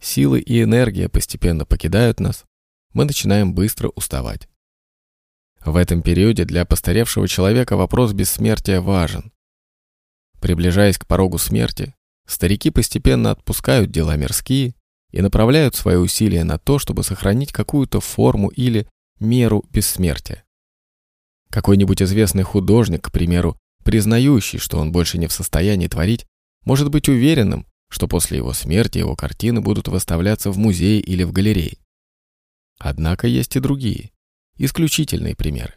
Силы 0.00 0.40
и 0.40 0.62
энергия 0.62 1.08
постепенно 1.08 1.64
покидают 1.64 2.20
нас, 2.20 2.44
мы 2.92 3.04
начинаем 3.04 3.54
быстро 3.54 3.88
уставать. 3.88 4.48
В 5.64 5.76
этом 5.76 6.02
периоде 6.02 6.44
для 6.44 6.64
постаревшего 6.64 7.26
человека 7.28 7.76
вопрос 7.76 8.12
бессмертия 8.12 8.80
важен. 8.80 9.32
Приближаясь 10.40 10.98
к 10.98 11.06
порогу 11.06 11.38
смерти, 11.38 11.94
старики 12.26 12.70
постепенно 12.70 13.30
отпускают 13.30 13.90
дела 13.90 14.16
мирские 14.16 14.74
и 15.10 15.20
направляют 15.20 15.74
свои 15.74 15.96
усилия 15.96 16.44
на 16.44 16.58
то, 16.58 16.78
чтобы 16.78 17.02
сохранить 17.02 17.52
какую-то 17.52 18.00
форму 18.00 18.48
или 18.48 18.88
меру 19.18 19.64
бессмертия. 19.70 20.44
Какой-нибудь 21.50 22.02
известный 22.02 22.42
художник, 22.42 23.04
к 23.04 23.12
примеру, 23.12 23.58
признающий, 23.84 24.58
что 24.58 24.78
он 24.78 24.92
больше 24.92 25.18
не 25.18 25.26
в 25.26 25.32
состоянии 25.32 25.88
творить, 25.88 26.26
может 26.64 26.90
быть 26.90 27.08
уверенным, 27.08 27.66
что 27.90 28.06
после 28.06 28.36
его 28.36 28.52
смерти 28.52 28.98
его 28.98 29.16
картины 29.16 29.60
будут 29.60 29.88
выставляться 29.88 30.50
в 30.50 30.58
музее 30.58 31.00
или 31.00 31.22
в 31.24 31.32
галерее. 31.32 31.78
Однако 32.78 33.26
есть 33.26 33.56
и 33.56 33.60
другие, 33.60 34.10
исключительные 34.56 35.34
примеры. 35.34 35.74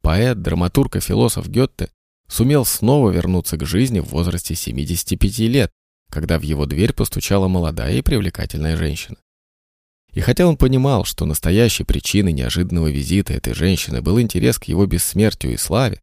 Поэт, 0.00 0.40
драматург 0.40 0.96
и 0.96 1.00
философ 1.00 1.48
Гетте 1.48 1.90
сумел 2.30 2.64
снова 2.64 3.10
вернуться 3.10 3.56
к 3.56 3.66
жизни 3.66 4.00
в 4.00 4.06
возрасте 4.06 4.54
75 4.54 5.38
лет, 5.40 5.70
когда 6.10 6.38
в 6.38 6.42
его 6.42 6.64
дверь 6.64 6.92
постучала 6.92 7.48
молодая 7.48 7.94
и 7.96 8.02
привлекательная 8.02 8.76
женщина. 8.76 9.16
И 10.12 10.20
хотя 10.20 10.46
он 10.46 10.56
понимал, 10.56 11.04
что 11.04 11.24
настоящей 11.24 11.84
причиной 11.84 12.32
неожиданного 12.32 12.88
визита 12.88 13.32
этой 13.32 13.54
женщины 13.54 14.00
был 14.00 14.20
интерес 14.20 14.58
к 14.58 14.64
его 14.64 14.86
бессмертию 14.86 15.54
и 15.54 15.56
славе, 15.56 16.00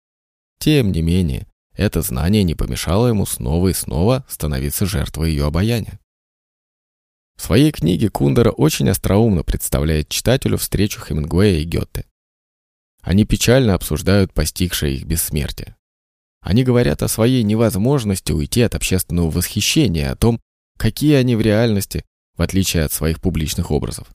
тем 0.59 0.91
не 0.91 1.01
менее, 1.01 1.47
это 1.73 2.01
знание 2.01 2.43
не 2.43 2.55
помешало 2.55 3.07
ему 3.07 3.25
снова 3.25 3.67
и 3.69 3.73
снова 3.73 4.25
становиться 4.29 4.85
жертвой 4.85 5.31
ее 5.31 5.45
обаяния. 5.45 5.99
В 7.35 7.43
своей 7.43 7.71
книге 7.71 8.09
Кундера 8.09 8.49
очень 8.49 8.89
остроумно 8.89 9.43
представляет 9.43 10.09
читателю 10.09 10.57
встречу 10.57 10.99
Хемингуэя 10.99 11.59
и 11.59 11.65
Гёте. 11.65 12.05
Они 13.01 13.25
печально 13.25 13.75
обсуждают 13.75 14.33
постигшее 14.33 14.95
их 14.95 15.05
бессмертие. 15.05 15.77
Они 16.47 16.63
говорят 16.63 17.03
о 17.03 17.09
своей 17.09 17.43
невозможности 17.43 18.31
уйти 18.31 18.61
от 18.61 18.73
общественного 18.73 19.29
восхищения, 19.29 20.09
о 20.09 20.15
том, 20.15 20.39
какие 20.77 21.15
они 21.15 21.35
в 21.35 21.41
реальности, 21.41 22.05
в 22.37 22.41
отличие 22.41 22.85
от 22.85 22.93
своих 22.93 23.19
публичных 23.19 23.69
образов. 23.69 24.07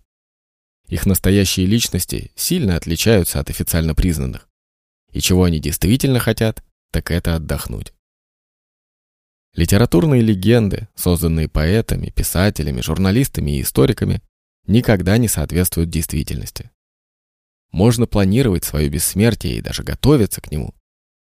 Их 0.89 1.05
настоящие 1.05 1.67
личности 1.67 2.33
сильно 2.35 2.77
отличаются 2.77 3.39
от 3.39 3.51
официально 3.51 3.95
признанных. 3.95 4.49
И 5.11 5.21
чего 5.21 5.45
они 5.45 5.61
действительно 5.61 6.21
хотят, 6.21 6.65
так 6.91 7.11
это 7.11 7.37
отдохнуть. 7.37 7.93
Литературные 9.55 10.23
легенды, 10.23 10.89
созданные 10.95 11.51
поэтами, 11.51 12.09
писателями, 12.09 12.81
журналистами 12.81 13.59
и 13.59 13.61
историками, 13.61 14.23
никогда 14.67 15.19
не 15.19 15.29
соответствуют 15.29 15.91
действительности. 15.91 16.71
Можно 17.73 18.07
планировать 18.07 18.65
свое 18.65 18.89
бессмертие 18.89 19.59
и 19.59 19.61
даже 19.61 19.83
готовиться 19.83 20.41
к 20.41 20.51
нему, 20.51 20.75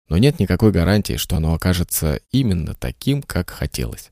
но 0.09 0.17
нет 0.17 0.39
никакой 0.39 0.71
гарантии, 0.71 1.17
что 1.17 1.37
оно 1.37 1.53
окажется 1.53 2.19
именно 2.31 2.73
таким, 2.73 3.21
как 3.21 3.51
хотелось. 3.51 4.11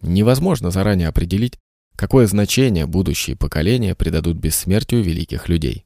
Невозможно 0.00 0.70
заранее 0.70 1.08
определить, 1.08 1.58
какое 1.96 2.26
значение 2.26 2.86
будущие 2.86 3.36
поколения 3.36 3.94
придадут 3.94 4.36
бессмертию 4.38 5.02
великих 5.02 5.48
людей. 5.48 5.84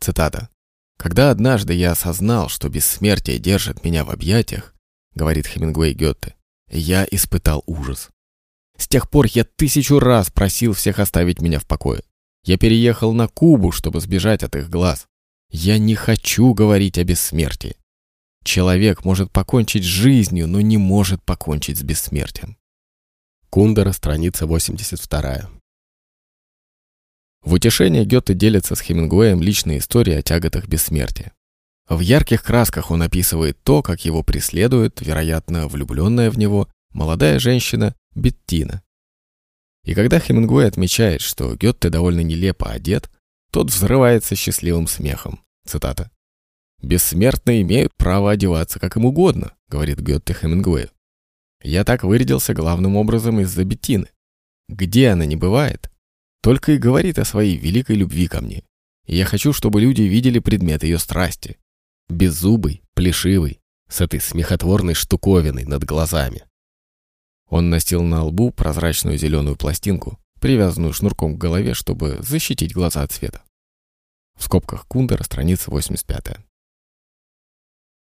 Цитата. 0.00 0.48
«Когда 0.96 1.30
однажды 1.30 1.74
я 1.74 1.92
осознал, 1.92 2.48
что 2.48 2.68
бессмертие 2.68 3.38
держит 3.38 3.84
меня 3.84 4.04
в 4.04 4.10
объятиях,— 4.10 4.74
говорит 5.14 5.46
Хемингуэй 5.46 5.92
Гёте,— 5.92 6.36
я 6.70 7.06
испытал 7.10 7.64
ужас. 7.66 8.10
С 8.78 8.86
тех 8.86 9.10
пор 9.10 9.26
я 9.26 9.44
тысячу 9.44 9.98
раз 9.98 10.30
просил 10.30 10.72
всех 10.72 11.00
оставить 11.00 11.40
меня 11.40 11.58
в 11.58 11.66
покое. 11.66 12.02
Я 12.44 12.58
переехал 12.58 13.12
на 13.12 13.26
Кубу, 13.26 13.72
чтобы 13.72 14.00
сбежать 14.00 14.42
от 14.42 14.54
их 14.54 14.68
глаз. 14.68 15.06
Я 15.50 15.78
не 15.78 15.94
хочу 15.94 16.52
говорить 16.52 16.98
о 16.98 17.04
бессмертии. 17.04 17.76
Человек 18.44 19.04
может 19.04 19.32
покончить 19.32 19.84
с 19.84 19.86
жизнью, 19.86 20.46
но 20.46 20.60
не 20.60 20.76
может 20.76 21.22
покончить 21.24 21.78
с 21.78 21.82
бессмертием. 21.82 22.58
Кундера, 23.48 23.92
страница 23.92 24.46
82. 24.46 25.50
В 27.42 27.52
утешение 27.52 28.04
Гёте 28.04 28.34
делится 28.34 28.74
с 28.74 28.80
Хемингуэем 28.80 29.40
личные 29.40 29.78
истории 29.78 30.14
о 30.14 30.22
тяготах 30.22 30.66
бессмертия. 30.68 31.32
В 31.88 32.00
ярких 32.00 32.42
красках 32.42 32.90
он 32.90 33.02
описывает 33.02 33.58
то, 33.62 33.82
как 33.82 34.04
его 34.04 34.22
преследует, 34.22 35.00
вероятно, 35.00 35.66
влюбленная 35.66 36.30
в 36.30 36.38
него, 36.38 36.68
молодая 36.92 37.38
женщина 37.38 37.94
Беттина. 38.14 38.82
И 39.84 39.94
когда 39.94 40.18
Хемингуэй 40.18 40.68
отмечает, 40.68 41.20
что 41.20 41.56
Гёте 41.56 41.90
довольно 41.90 42.20
нелепо 42.20 42.70
одет, 42.70 43.10
тот 43.50 43.70
взрывается 43.70 44.34
счастливым 44.36 44.86
смехом. 44.86 45.40
Цитата. 45.66 46.10
«Бессмертные 46.84 47.62
имеют 47.62 47.94
право 47.96 48.30
одеваться 48.30 48.78
как 48.78 48.96
им 48.98 49.06
угодно», 49.06 49.54
говорит 49.68 50.00
Гетте 50.00 50.34
Хемингуэй. 50.34 50.90
«Я 51.62 51.82
так 51.82 52.04
вырядился 52.04 52.52
главным 52.52 52.96
образом 52.96 53.40
из-за 53.40 53.64
Беттины. 53.64 54.08
Где 54.68 55.08
она 55.08 55.24
не 55.24 55.34
бывает, 55.34 55.90
только 56.42 56.72
и 56.72 56.78
говорит 56.78 57.18
о 57.18 57.24
своей 57.24 57.56
великой 57.56 57.96
любви 57.96 58.26
ко 58.26 58.42
мне. 58.42 58.64
И 59.06 59.16
я 59.16 59.24
хочу, 59.24 59.54
чтобы 59.54 59.80
люди 59.80 60.02
видели 60.02 60.40
предмет 60.40 60.84
ее 60.84 60.98
страсти. 60.98 61.56
Беззубый, 62.10 62.82
плешивый, 62.92 63.60
с 63.88 64.02
этой 64.02 64.20
смехотворной 64.20 64.92
штуковиной 64.92 65.64
над 65.64 65.84
глазами». 65.84 66.44
Он 67.48 67.70
носил 67.70 68.02
на 68.02 68.24
лбу 68.24 68.50
прозрачную 68.50 69.16
зеленую 69.16 69.56
пластинку, 69.56 70.18
привязанную 70.38 70.92
шнурком 70.92 71.36
к 71.36 71.40
голове, 71.40 71.72
чтобы 71.72 72.18
защитить 72.20 72.74
глаза 72.74 73.02
от 73.04 73.12
света. 73.12 73.42
В 74.38 74.44
скобках 74.44 74.86
Кундера, 74.86 75.22
страница 75.22 75.70
85. 75.70 76.44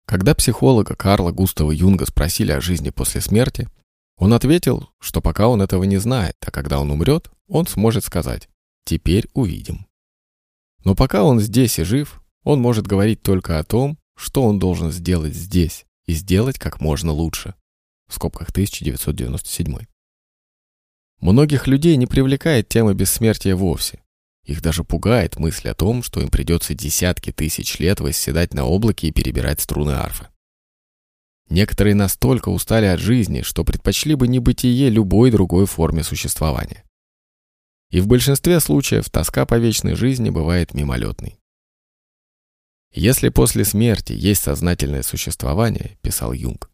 Когда 0.08 0.34
психолога 0.34 0.96
Карла 0.96 1.32
Густава 1.32 1.70
Юнга 1.70 2.06
спросили 2.06 2.50
о 2.50 2.62
жизни 2.62 2.88
после 2.88 3.20
смерти, 3.20 3.68
он 4.16 4.32
ответил, 4.32 4.88
что 4.98 5.20
пока 5.20 5.48
он 5.48 5.60
этого 5.60 5.84
не 5.84 5.98
знает, 5.98 6.34
а 6.46 6.50
когда 6.50 6.80
он 6.80 6.90
умрет, 6.90 7.30
он 7.46 7.66
сможет 7.66 8.04
сказать 8.06 8.48
«теперь 8.86 9.28
увидим». 9.34 9.86
Но 10.82 10.94
пока 10.94 11.24
он 11.24 11.40
здесь 11.40 11.78
и 11.78 11.84
жив, 11.84 12.22
он 12.42 12.58
может 12.58 12.86
говорить 12.86 13.20
только 13.20 13.58
о 13.58 13.64
том, 13.64 13.98
что 14.16 14.44
он 14.44 14.58
должен 14.58 14.90
сделать 14.92 15.34
здесь 15.34 15.84
и 16.06 16.14
сделать 16.14 16.58
как 16.58 16.80
можно 16.80 17.12
лучше. 17.12 17.54
В 18.08 18.14
скобках 18.14 18.48
1997. 18.48 19.76
Многих 21.20 21.66
людей 21.66 21.96
не 21.96 22.06
привлекает 22.06 22.70
тема 22.70 22.94
бессмертия 22.94 23.54
вовсе. 23.54 24.00
Их 24.48 24.62
даже 24.62 24.82
пугает 24.82 25.38
мысль 25.38 25.68
о 25.68 25.74
том, 25.74 26.02
что 26.02 26.22
им 26.22 26.30
придется 26.30 26.72
десятки 26.72 27.32
тысяч 27.32 27.78
лет 27.80 28.00
восседать 28.00 28.54
на 28.54 28.64
облаке 28.64 29.08
и 29.08 29.12
перебирать 29.12 29.60
струны 29.60 29.90
арфы. 29.90 30.28
Некоторые 31.50 31.94
настолько 31.94 32.48
устали 32.48 32.86
от 32.86 32.98
жизни, 32.98 33.42
что 33.42 33.62
предпочли 33.62 34.14
бы 34.14 34.26
небытие 34.26 34.88
любой 34.88 35.30
другой 35.30 35.66
форме 35.66 36.02
существования. 36.02 36.84
И 37.90 38.00
в 38.00 38.06
большинстве 38.06 38.58
случаев 38.60 39.10
тоска 39.10 39.44
по 39.44 39.58
вечной 39.58 39.94
жизни 39.94 40.30
бывает 40.30 40.72
мимолетной. 40.72 41.38
Если 42.94 43.28
после 43.28 43.66
смерти 43.66 44.14
есть 44.14 44.42
сознательное 44.42 45.02
существование, 45.02 45.98
писал 46.00 46.32
Юнг, 46.32 46.70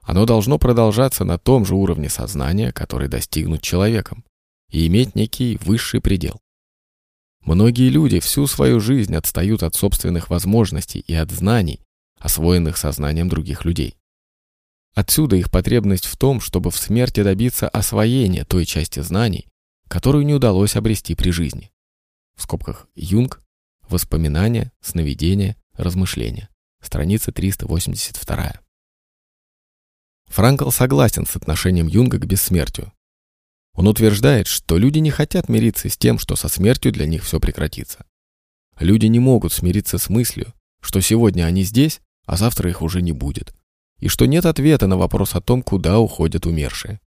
оно 0.00 0.24
должно 0.24 0.58
продолжаться 0.58 1.24
на 1.24 1.36
том 1.36 1.66
же 1.66 1.74
уровне 1.74 2.08
сознания, 2.08 2.72
который 2.72 3.08
достигнут 3.08 3.60
человеком, 3.60 4.24
и 4.70 4.86
иметь 4.86 5.14
некий 5.14 5.58
высший 5.58 6.00
предел. 6.00 6.40
Многие 7.44 7.88
люди 7.88 8.20
всю 8.20 8.46
свою 8.46 8.80
жизнь 8.80 9.14
отстают 9.16 9.62
от 9.62 9.74
собственных 9.74 10.30
возможностей 10.30 11.00
и 11.00 11.14
от 11.14 11.30
знаний, 11.30 11.80
освоенных 12.18 12.76
сознанием 12.76 13.28
других 13.28 13.64
людей. 13.64 13.96
Отсюда 14.94 15.36
их 15.36 15.50
потребность 15.50 16.06
в 16.06 16.16
том, 16.16 16.40
чтобы 16.40 16.70
в 16.70 16.76
смерти 16.76 17.22
добиться 17.22 17.68
освоения 17.68 18.44
той 18.44 18.64
части 18.64 19.00
знаний, 19.00 19.48
которую 19.88 20.24
не 20.24 20.34
удалось 20.34 20.76
обрести 20.76 21.14
при 21.14 21.30
жизни. 21.30 21.72
В 22.36 22.42
скобках 22.42 22.86
Юнг, 22.94 23.42
воспоминания, 23.88 24.70
сновидения, 24.80 25.56
размышления. 25.74 26.48
Страница 26.80 27.32
382. 27.32 28.60
Франкл 30.26 30.70
согласен 30.70 31.26
с 31.26 31.36
отношением 31.36 31.88
Юнга 31.88 32.18
к 32.18 32.26
бессмертию. 32.26 32.92
Он 33.74 33.88
утверждает, 33.88 34.46
что 34.46 34.76
люди 34.78 34.98
не 34.98 35.10
хотят 35.10 35.48
мириться 35.48 35.88
с 35.88 35.96
тем, 35.96 36.18
что 36.18 36.36
со 36.36 36.48
смертью 36.48 36.92
для 36.92 37.06
них 37.06 37.24
все 37.24 37.40
прекратится. 37.40 38.04
Люди 38.78 39.06
не 39.06 39.18
могут 39.18 39.52
смириться 39.52 39.98
с 39.98 40.08
мыслью, 40.08 40.52
что 40.80 41.00
сегодня 41.00 41.44
они 41.44 41.62
здесь, 41.62 42.00
а 42.26 42.36
завтра 42.36 42.68
их 42.68 42.82
уже 42.82 43.02
не 43.02 43.12
будет, 43.12 43.54
и 43.98 44.08
что 44.08 44.26
нет 44.26 44.46
ответа 44.46 44.86
на 44.86 44.96
вопрос 44.96 45.34
о 45.34 45.40
том, 45.40 45.62
куда 45.62 45.98
уходят 45.98 46.46
умершие. 46.46 47.00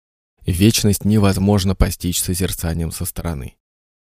Вечность 0.46 1.06
невозможно 1.06 1.76
постичь 1.76 2.22
созерцанием 2.22 2.92
со 2.92 3.06
стороны. 3.06 3.56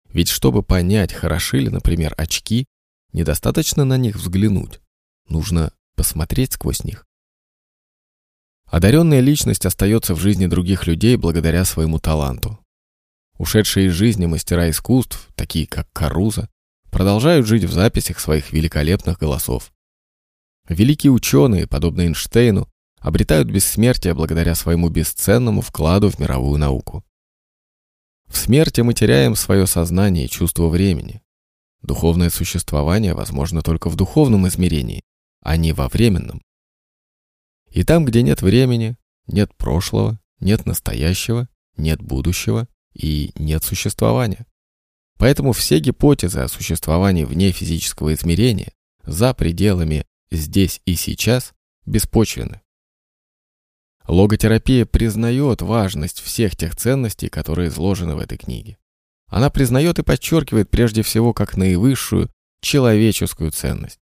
Ведь 0.09 0.29
чтобы 0.29 0.63
понять, 0.63 1.13
хороши 1.13 1.59
ли, 1.59 1.69
например, 1.69 2.15
очки, 2.17 2.67
недостаточно 3.13 3.85
на 3.85 3.97
них 3.97 4.17
взглянуть. 4.17 4.81
Нужно 5.29 5.73
посмотреть 5.95 6.53
сквозь 6.53 6.85
них. 6.85 7.07
Одаренная 8.73 9.21
личность 9.21 9.67
остается 9.67 10.15
в 10.15 10.19
жизни 10.19 10.47
других 10.47 10.87
людей 10.87 11.17
благодаря 11.17 11.67
своему 11.67 11.99
таланту. 11.99 12.59
Ушедшие 13.37 13.89
из 13.89 13.93
жизни 13.93 14.25
мастера 14.25 14.71
искусств, 14.71 15.29
такие 15.35 15.67
как 15.67 15.93
Каруза, 15.93 16.49
продолжают 16.91 17.47
жить 17.47 17.65
в 17.65 17.73
записях 17.73 18.19
своих 18.19 18.51
великолепных 18.51 19.19
голосов. 19.19 19.75
Великие 20.71 21.13
ученые, 21.13 21.67
подобно 21.67 22.01
Эйнштейну, 22.01 22.67
обретают 22.99 23.51
бессмертие 23.51 24.15
благодаря 24.15 24.55
своему 24.55 24.89
бесценному 24.89 25.61
вкладу 25.61 26.09
в 26.09 26.19
мировую 26.19 26.59
науку. 26.59 27.05
В 28.27 28.39
смерти 28.39 28.81
мы 28.81 28.95
теряем 28.95 29.37
свое 29.37 29.67
сознание 29.67 30.25
и 30.25 30.31
чувство 30.31 30.69
времени. 30.69 31.21
Духовное 31.83 32.31
существование 32.31 33.13
возможно 33.13 33.61
только 33.61 33.91
в 33.91 33.97
духовном 33.97 34.49
измерении, 34.49 35.03
а 35.43 35.59
не 35.59 35.75
во 35.75 35.91
временном. 35.91 36.41
И 37.73 37.85
там, 37.85 38.05
где 38.05 38.23
нет 38.23 38.43
времени, 38.43 38.97
нет 39.27 39.55
прошлого, 39.57 40.21
нет 40.41 40.67
настоящего, 40.67 41.49
нет 41.77 42.03
будущего 42.03 42.69
и 42.93 43.33
нет 43.37 43.65
существования. 43.65 44.47
Поэтому 45.19 45.53
все 45.53 45.79
гипотезы 45.79 46.41
о 46.41 46.49
существовании 46.49 47.25
вне 47.25 47.51
физического 47.51 48.13
измерения, 48.13 48.73
за 49.05 49.33
пределами 49.35 50.05
«здесь 50.31 50.81
и 50.85 50.95
сейчас» 50.95 51.53
беспочвены. 51.87 52.61
Логотерапия 54.07 54.85
признает 54.85 55.63
важность 55.63 56.21
всех 56.21 56.57
тех 56.57 56.77
ценностей, 56.77 57.29
которые 57.29 57.69
изложены 57.69 58.17
в 58.17 58.19
этой 58.19 58.37
книге. 58.37 58.79
Она 59.29 59.49
признает 59.49 59.99
и 59.99 60.03
подчеркивает 60.03 60.71
прежде 60.71 61.03
всего 61.03 61.33
как 61.33 61.57
наивысшую 61.57 62.29
человеческую 62.61 63.53
ценность. 63.53 64.02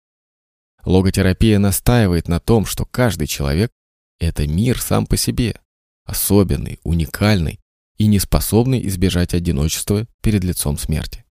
Логотерапия 0.88 1.58
настаивает 1.58 2.28
на 2.28 2.40
том, 2.40 2.64
что 2.64 2.86
каждый 2.86 3.26
человек– 3.26 3.70
это 4.18 4.46
мир 4.46 4.80
сам 4.80 5.06
по 5.06 5.18
себе, 5.18 5.60
особенный, 6.06 6.80
уникальный 6.82 7.60
и 7.98 8.06
не 8.06 8.18
способный 8.18 8.88
избежать 8.88 9.34
одиночества 9.34 10.06
перед 10.22 10.44
лицом 10.44 10.78
смерти. 10.78 11.26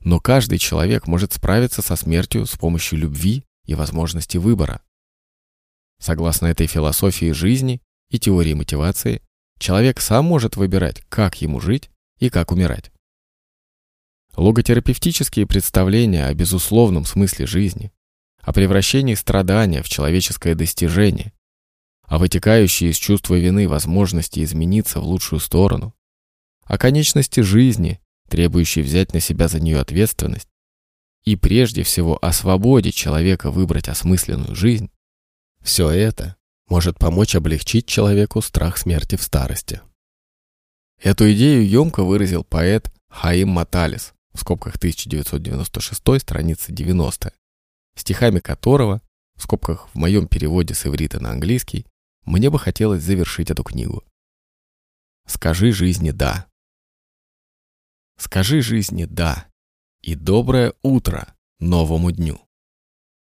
Но 0.00 0.18
каждый 0.18 0.58
человек 0.58 1.06
может 1.06 1.32
справиться 1.32 1.82
со 1.82 1.94
смертью 1.94 2.46
с 2.46 2.56
помощью 2.56 2.98
любви 2.98 3.44
и 3.64 3.76
возможности 3.76 4.38
выбора. 4.38 4.82
Согласно 6.00 6.48
этой 6.48 6.66
философии 6.66 7.30
жизни 7.30 7.80
и 8.10 8.18
теории 8.18 8.54
мотивации, 8.54 9.22
человек 9.60 10.00
сам 10.00 10.24
может 10.24 10.56
выбирать, 10.56 11.04
как 11.08 11.40
ему 11.40 11.60
жить 11.60 11.90
и 12.18 12.28
как 12.28 12.50
умирать. 12.50 12.90
Логотерапевтические 14.34 15.46
представления 15.46 16.26
о 16.26 16.34
безусловном 16.34 17.04
смысле 17.04 17.46
жизни, 17.46 17.92
о 18.42 18.52
превращении 18.52 19.14
страдания 19.14 19.82
в 19.82 19.88
человеческое 19.88 20.54
достижение, 20.54 21.32
о 22.02 22.18
вытекающей 22.18 22.90
из 22.90 22.96
чувства 22.96 23.36
вины 23.36 23.68
возможности 23.68 24.42
измениться 24.42 25.00
в 25.00 25.04
лучшую 25.04 25.40
сторону, 25.40 25.94
о 26.64 26.76
конечности 26.76 27.40
жизни, 27.40 28.00
требующей 28.28 28.82
взять 28.82 29.14
на 29.14 29.20
себя 29.20 29.48
за 29.48 29.60
нее 29.60 29.78
ответственность, 29.78 30.48
и 31.24 31.36
прежде 31.36 31.84
всего 31.84 32.18
о 32.20 32.32
свободе 32.32 32.90
человека 32.90 33.50
выбрать 33.50 33.88
осмысленную 33.88 34.54
жизнь, 34.56 34.90
все 35.60 35.88
это 35.90 36.36
может 36.68 36.98
помочь 36.98 37.36
облегчить 37.36 37.86
человеку 37.86 38.42
страх 38.42 38.76
смерти 38.76 39.16
в 39.16 39.22
старости. 39.22 39.80
Эту 41.00 41.32
идею 41.32 41.68
емко 41.68 42.02
выразил 42.02 42.42
поэт 42.42 42.92
Хаим 43.08 43.50
Маталис 43.50 44.14
в 44.32 44.40
скобках 44.40 44.76
1996, 44.76 46.20
страница 46.20 46.72
90, 46.72 47.32
стихами 47.96 48.40
которого, 48.40 49.02
в 49.36 49.42
скобках 49.42 49.88
в 49.88 49.94
моем 49.96 50.28
переводе 50.28 50.74
с 50.74 50.86
иврита 50.86 51.20
на 51.20 51.30
английский, 51.30 51.86
мне 52.24 52.50
бы 52.50 52.58
хотелось 52.58 53.02
завершить 53.02 53.50
эту 53.50 53.64
книгу. 53.64 54.04
Скажи 55.26 55.72
жизни 55.72 56.10
«да». 56.10 56.46
Скажи 58.18 58.62
жизни 58.62 59.04
«да» 59.04 59.48
и 60.02 60.14
доброе 60.14 60.74
утро 60.82 61.34
новому 61.58 62.10
дню. 62.10 62.40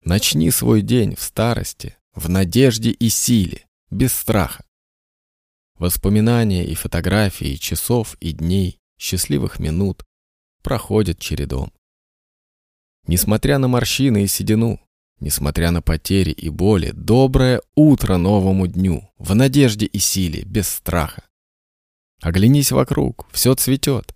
Начни 0.04 0.50
свой 0.50 0.82
день 0.82 1.14
в 1.14 1.22
старости 1.22 1.96
в 2.14 2.28
надежде 2.28 2.90
и 2.90 3.08
силе, 3.08 3.66
без 3.90 4.12
страха. 4.12 4.64
Воспоминания 5.78 6.66
и 6.66 6.74
фотографии 6.74 7.56
часов 7.56 8.16
и 8.20 8.32
дней, 8.32 8.80
счастливых 8.98 9.58
минут 9.58 10.04
проходят 10.62 11.18
чередом. 11.18 11.72
Несмотря 13.06 13.58
на 13.58 13.68
морщины 13.68 14.24
и 14.24 14.26
седину, 14.26 14.80
несмотря 15.20 15.70
на 15.70 15.82
потери 15.82 16.30
и 16.30 16.48
боли, 16.48 16.92
доброе 16.92 17.62
утро 17.74 18.16
новому 18.16 18.66
дню, 18.66 19.10
в 19.18 19.34
надежде 19.34 19.86
и 19.86 19.98
силе, 19.98 20.42
без 20.44 20.68
страха. 20.68 21.24
Оглянись 22.20 22.70
вокруг, 22.70 23.26
все 23.32 23.54
цветет. 23.54 24.14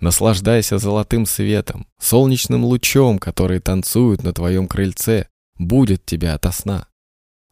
Наслаждайся 0.00 0.78
золотым 0.78 1.26
светом, 1.26 1.86
солнечным 1.98 2.64
лучом, 2.64 3.18
который 3.18 3.60
танцует 3.60 4.22
на 4.22 4.32
твоем 4.32 4.66
крыльце, 4.66 5.28
будет 5.58 6.04
тебя 6.04 6.34
ото 6.34 6.52
сна. 6.52 6.86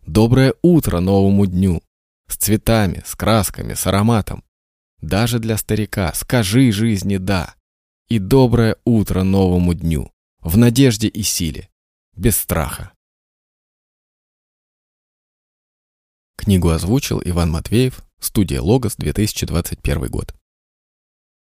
Доброе 0.06 0.54
утро 0.62 1.00
новому 1.00 1.46
дню. 1.46 1.82
С 2.28 2.36
цветами, 2.36 3.02
с 3.04 3.14
красками, 3.14 3.74
с 3.74 3.86
ароматом. 3.86 4.44
Даже 5.00 5.38
для 5.38 5.56
старика 5.56 6.12
скажи 6.14 6.72
жизни 6.72 7.16
«да». 7.16 7.54
И 8.08 8.18
доброе 8.18 8.76
утро 8.84 9.22
новому 9.22 9.74
дню. 9.74 10.10
В 10.42 10.56
надежде 10.56 11.06
и 11.06 11.22
силе. 11.22 11.68
Без 12.16 12.36
страха. 12.38 12.94
Книгу 16.36 16.70
озвучил 16.70 17.20
Иван 17.22 17.50
Матвеев, 17.50 18.02
студия 18.18 18.62
«Логос», 18.62 18.96
2021 18.96 20.08
год. 20.08 20.34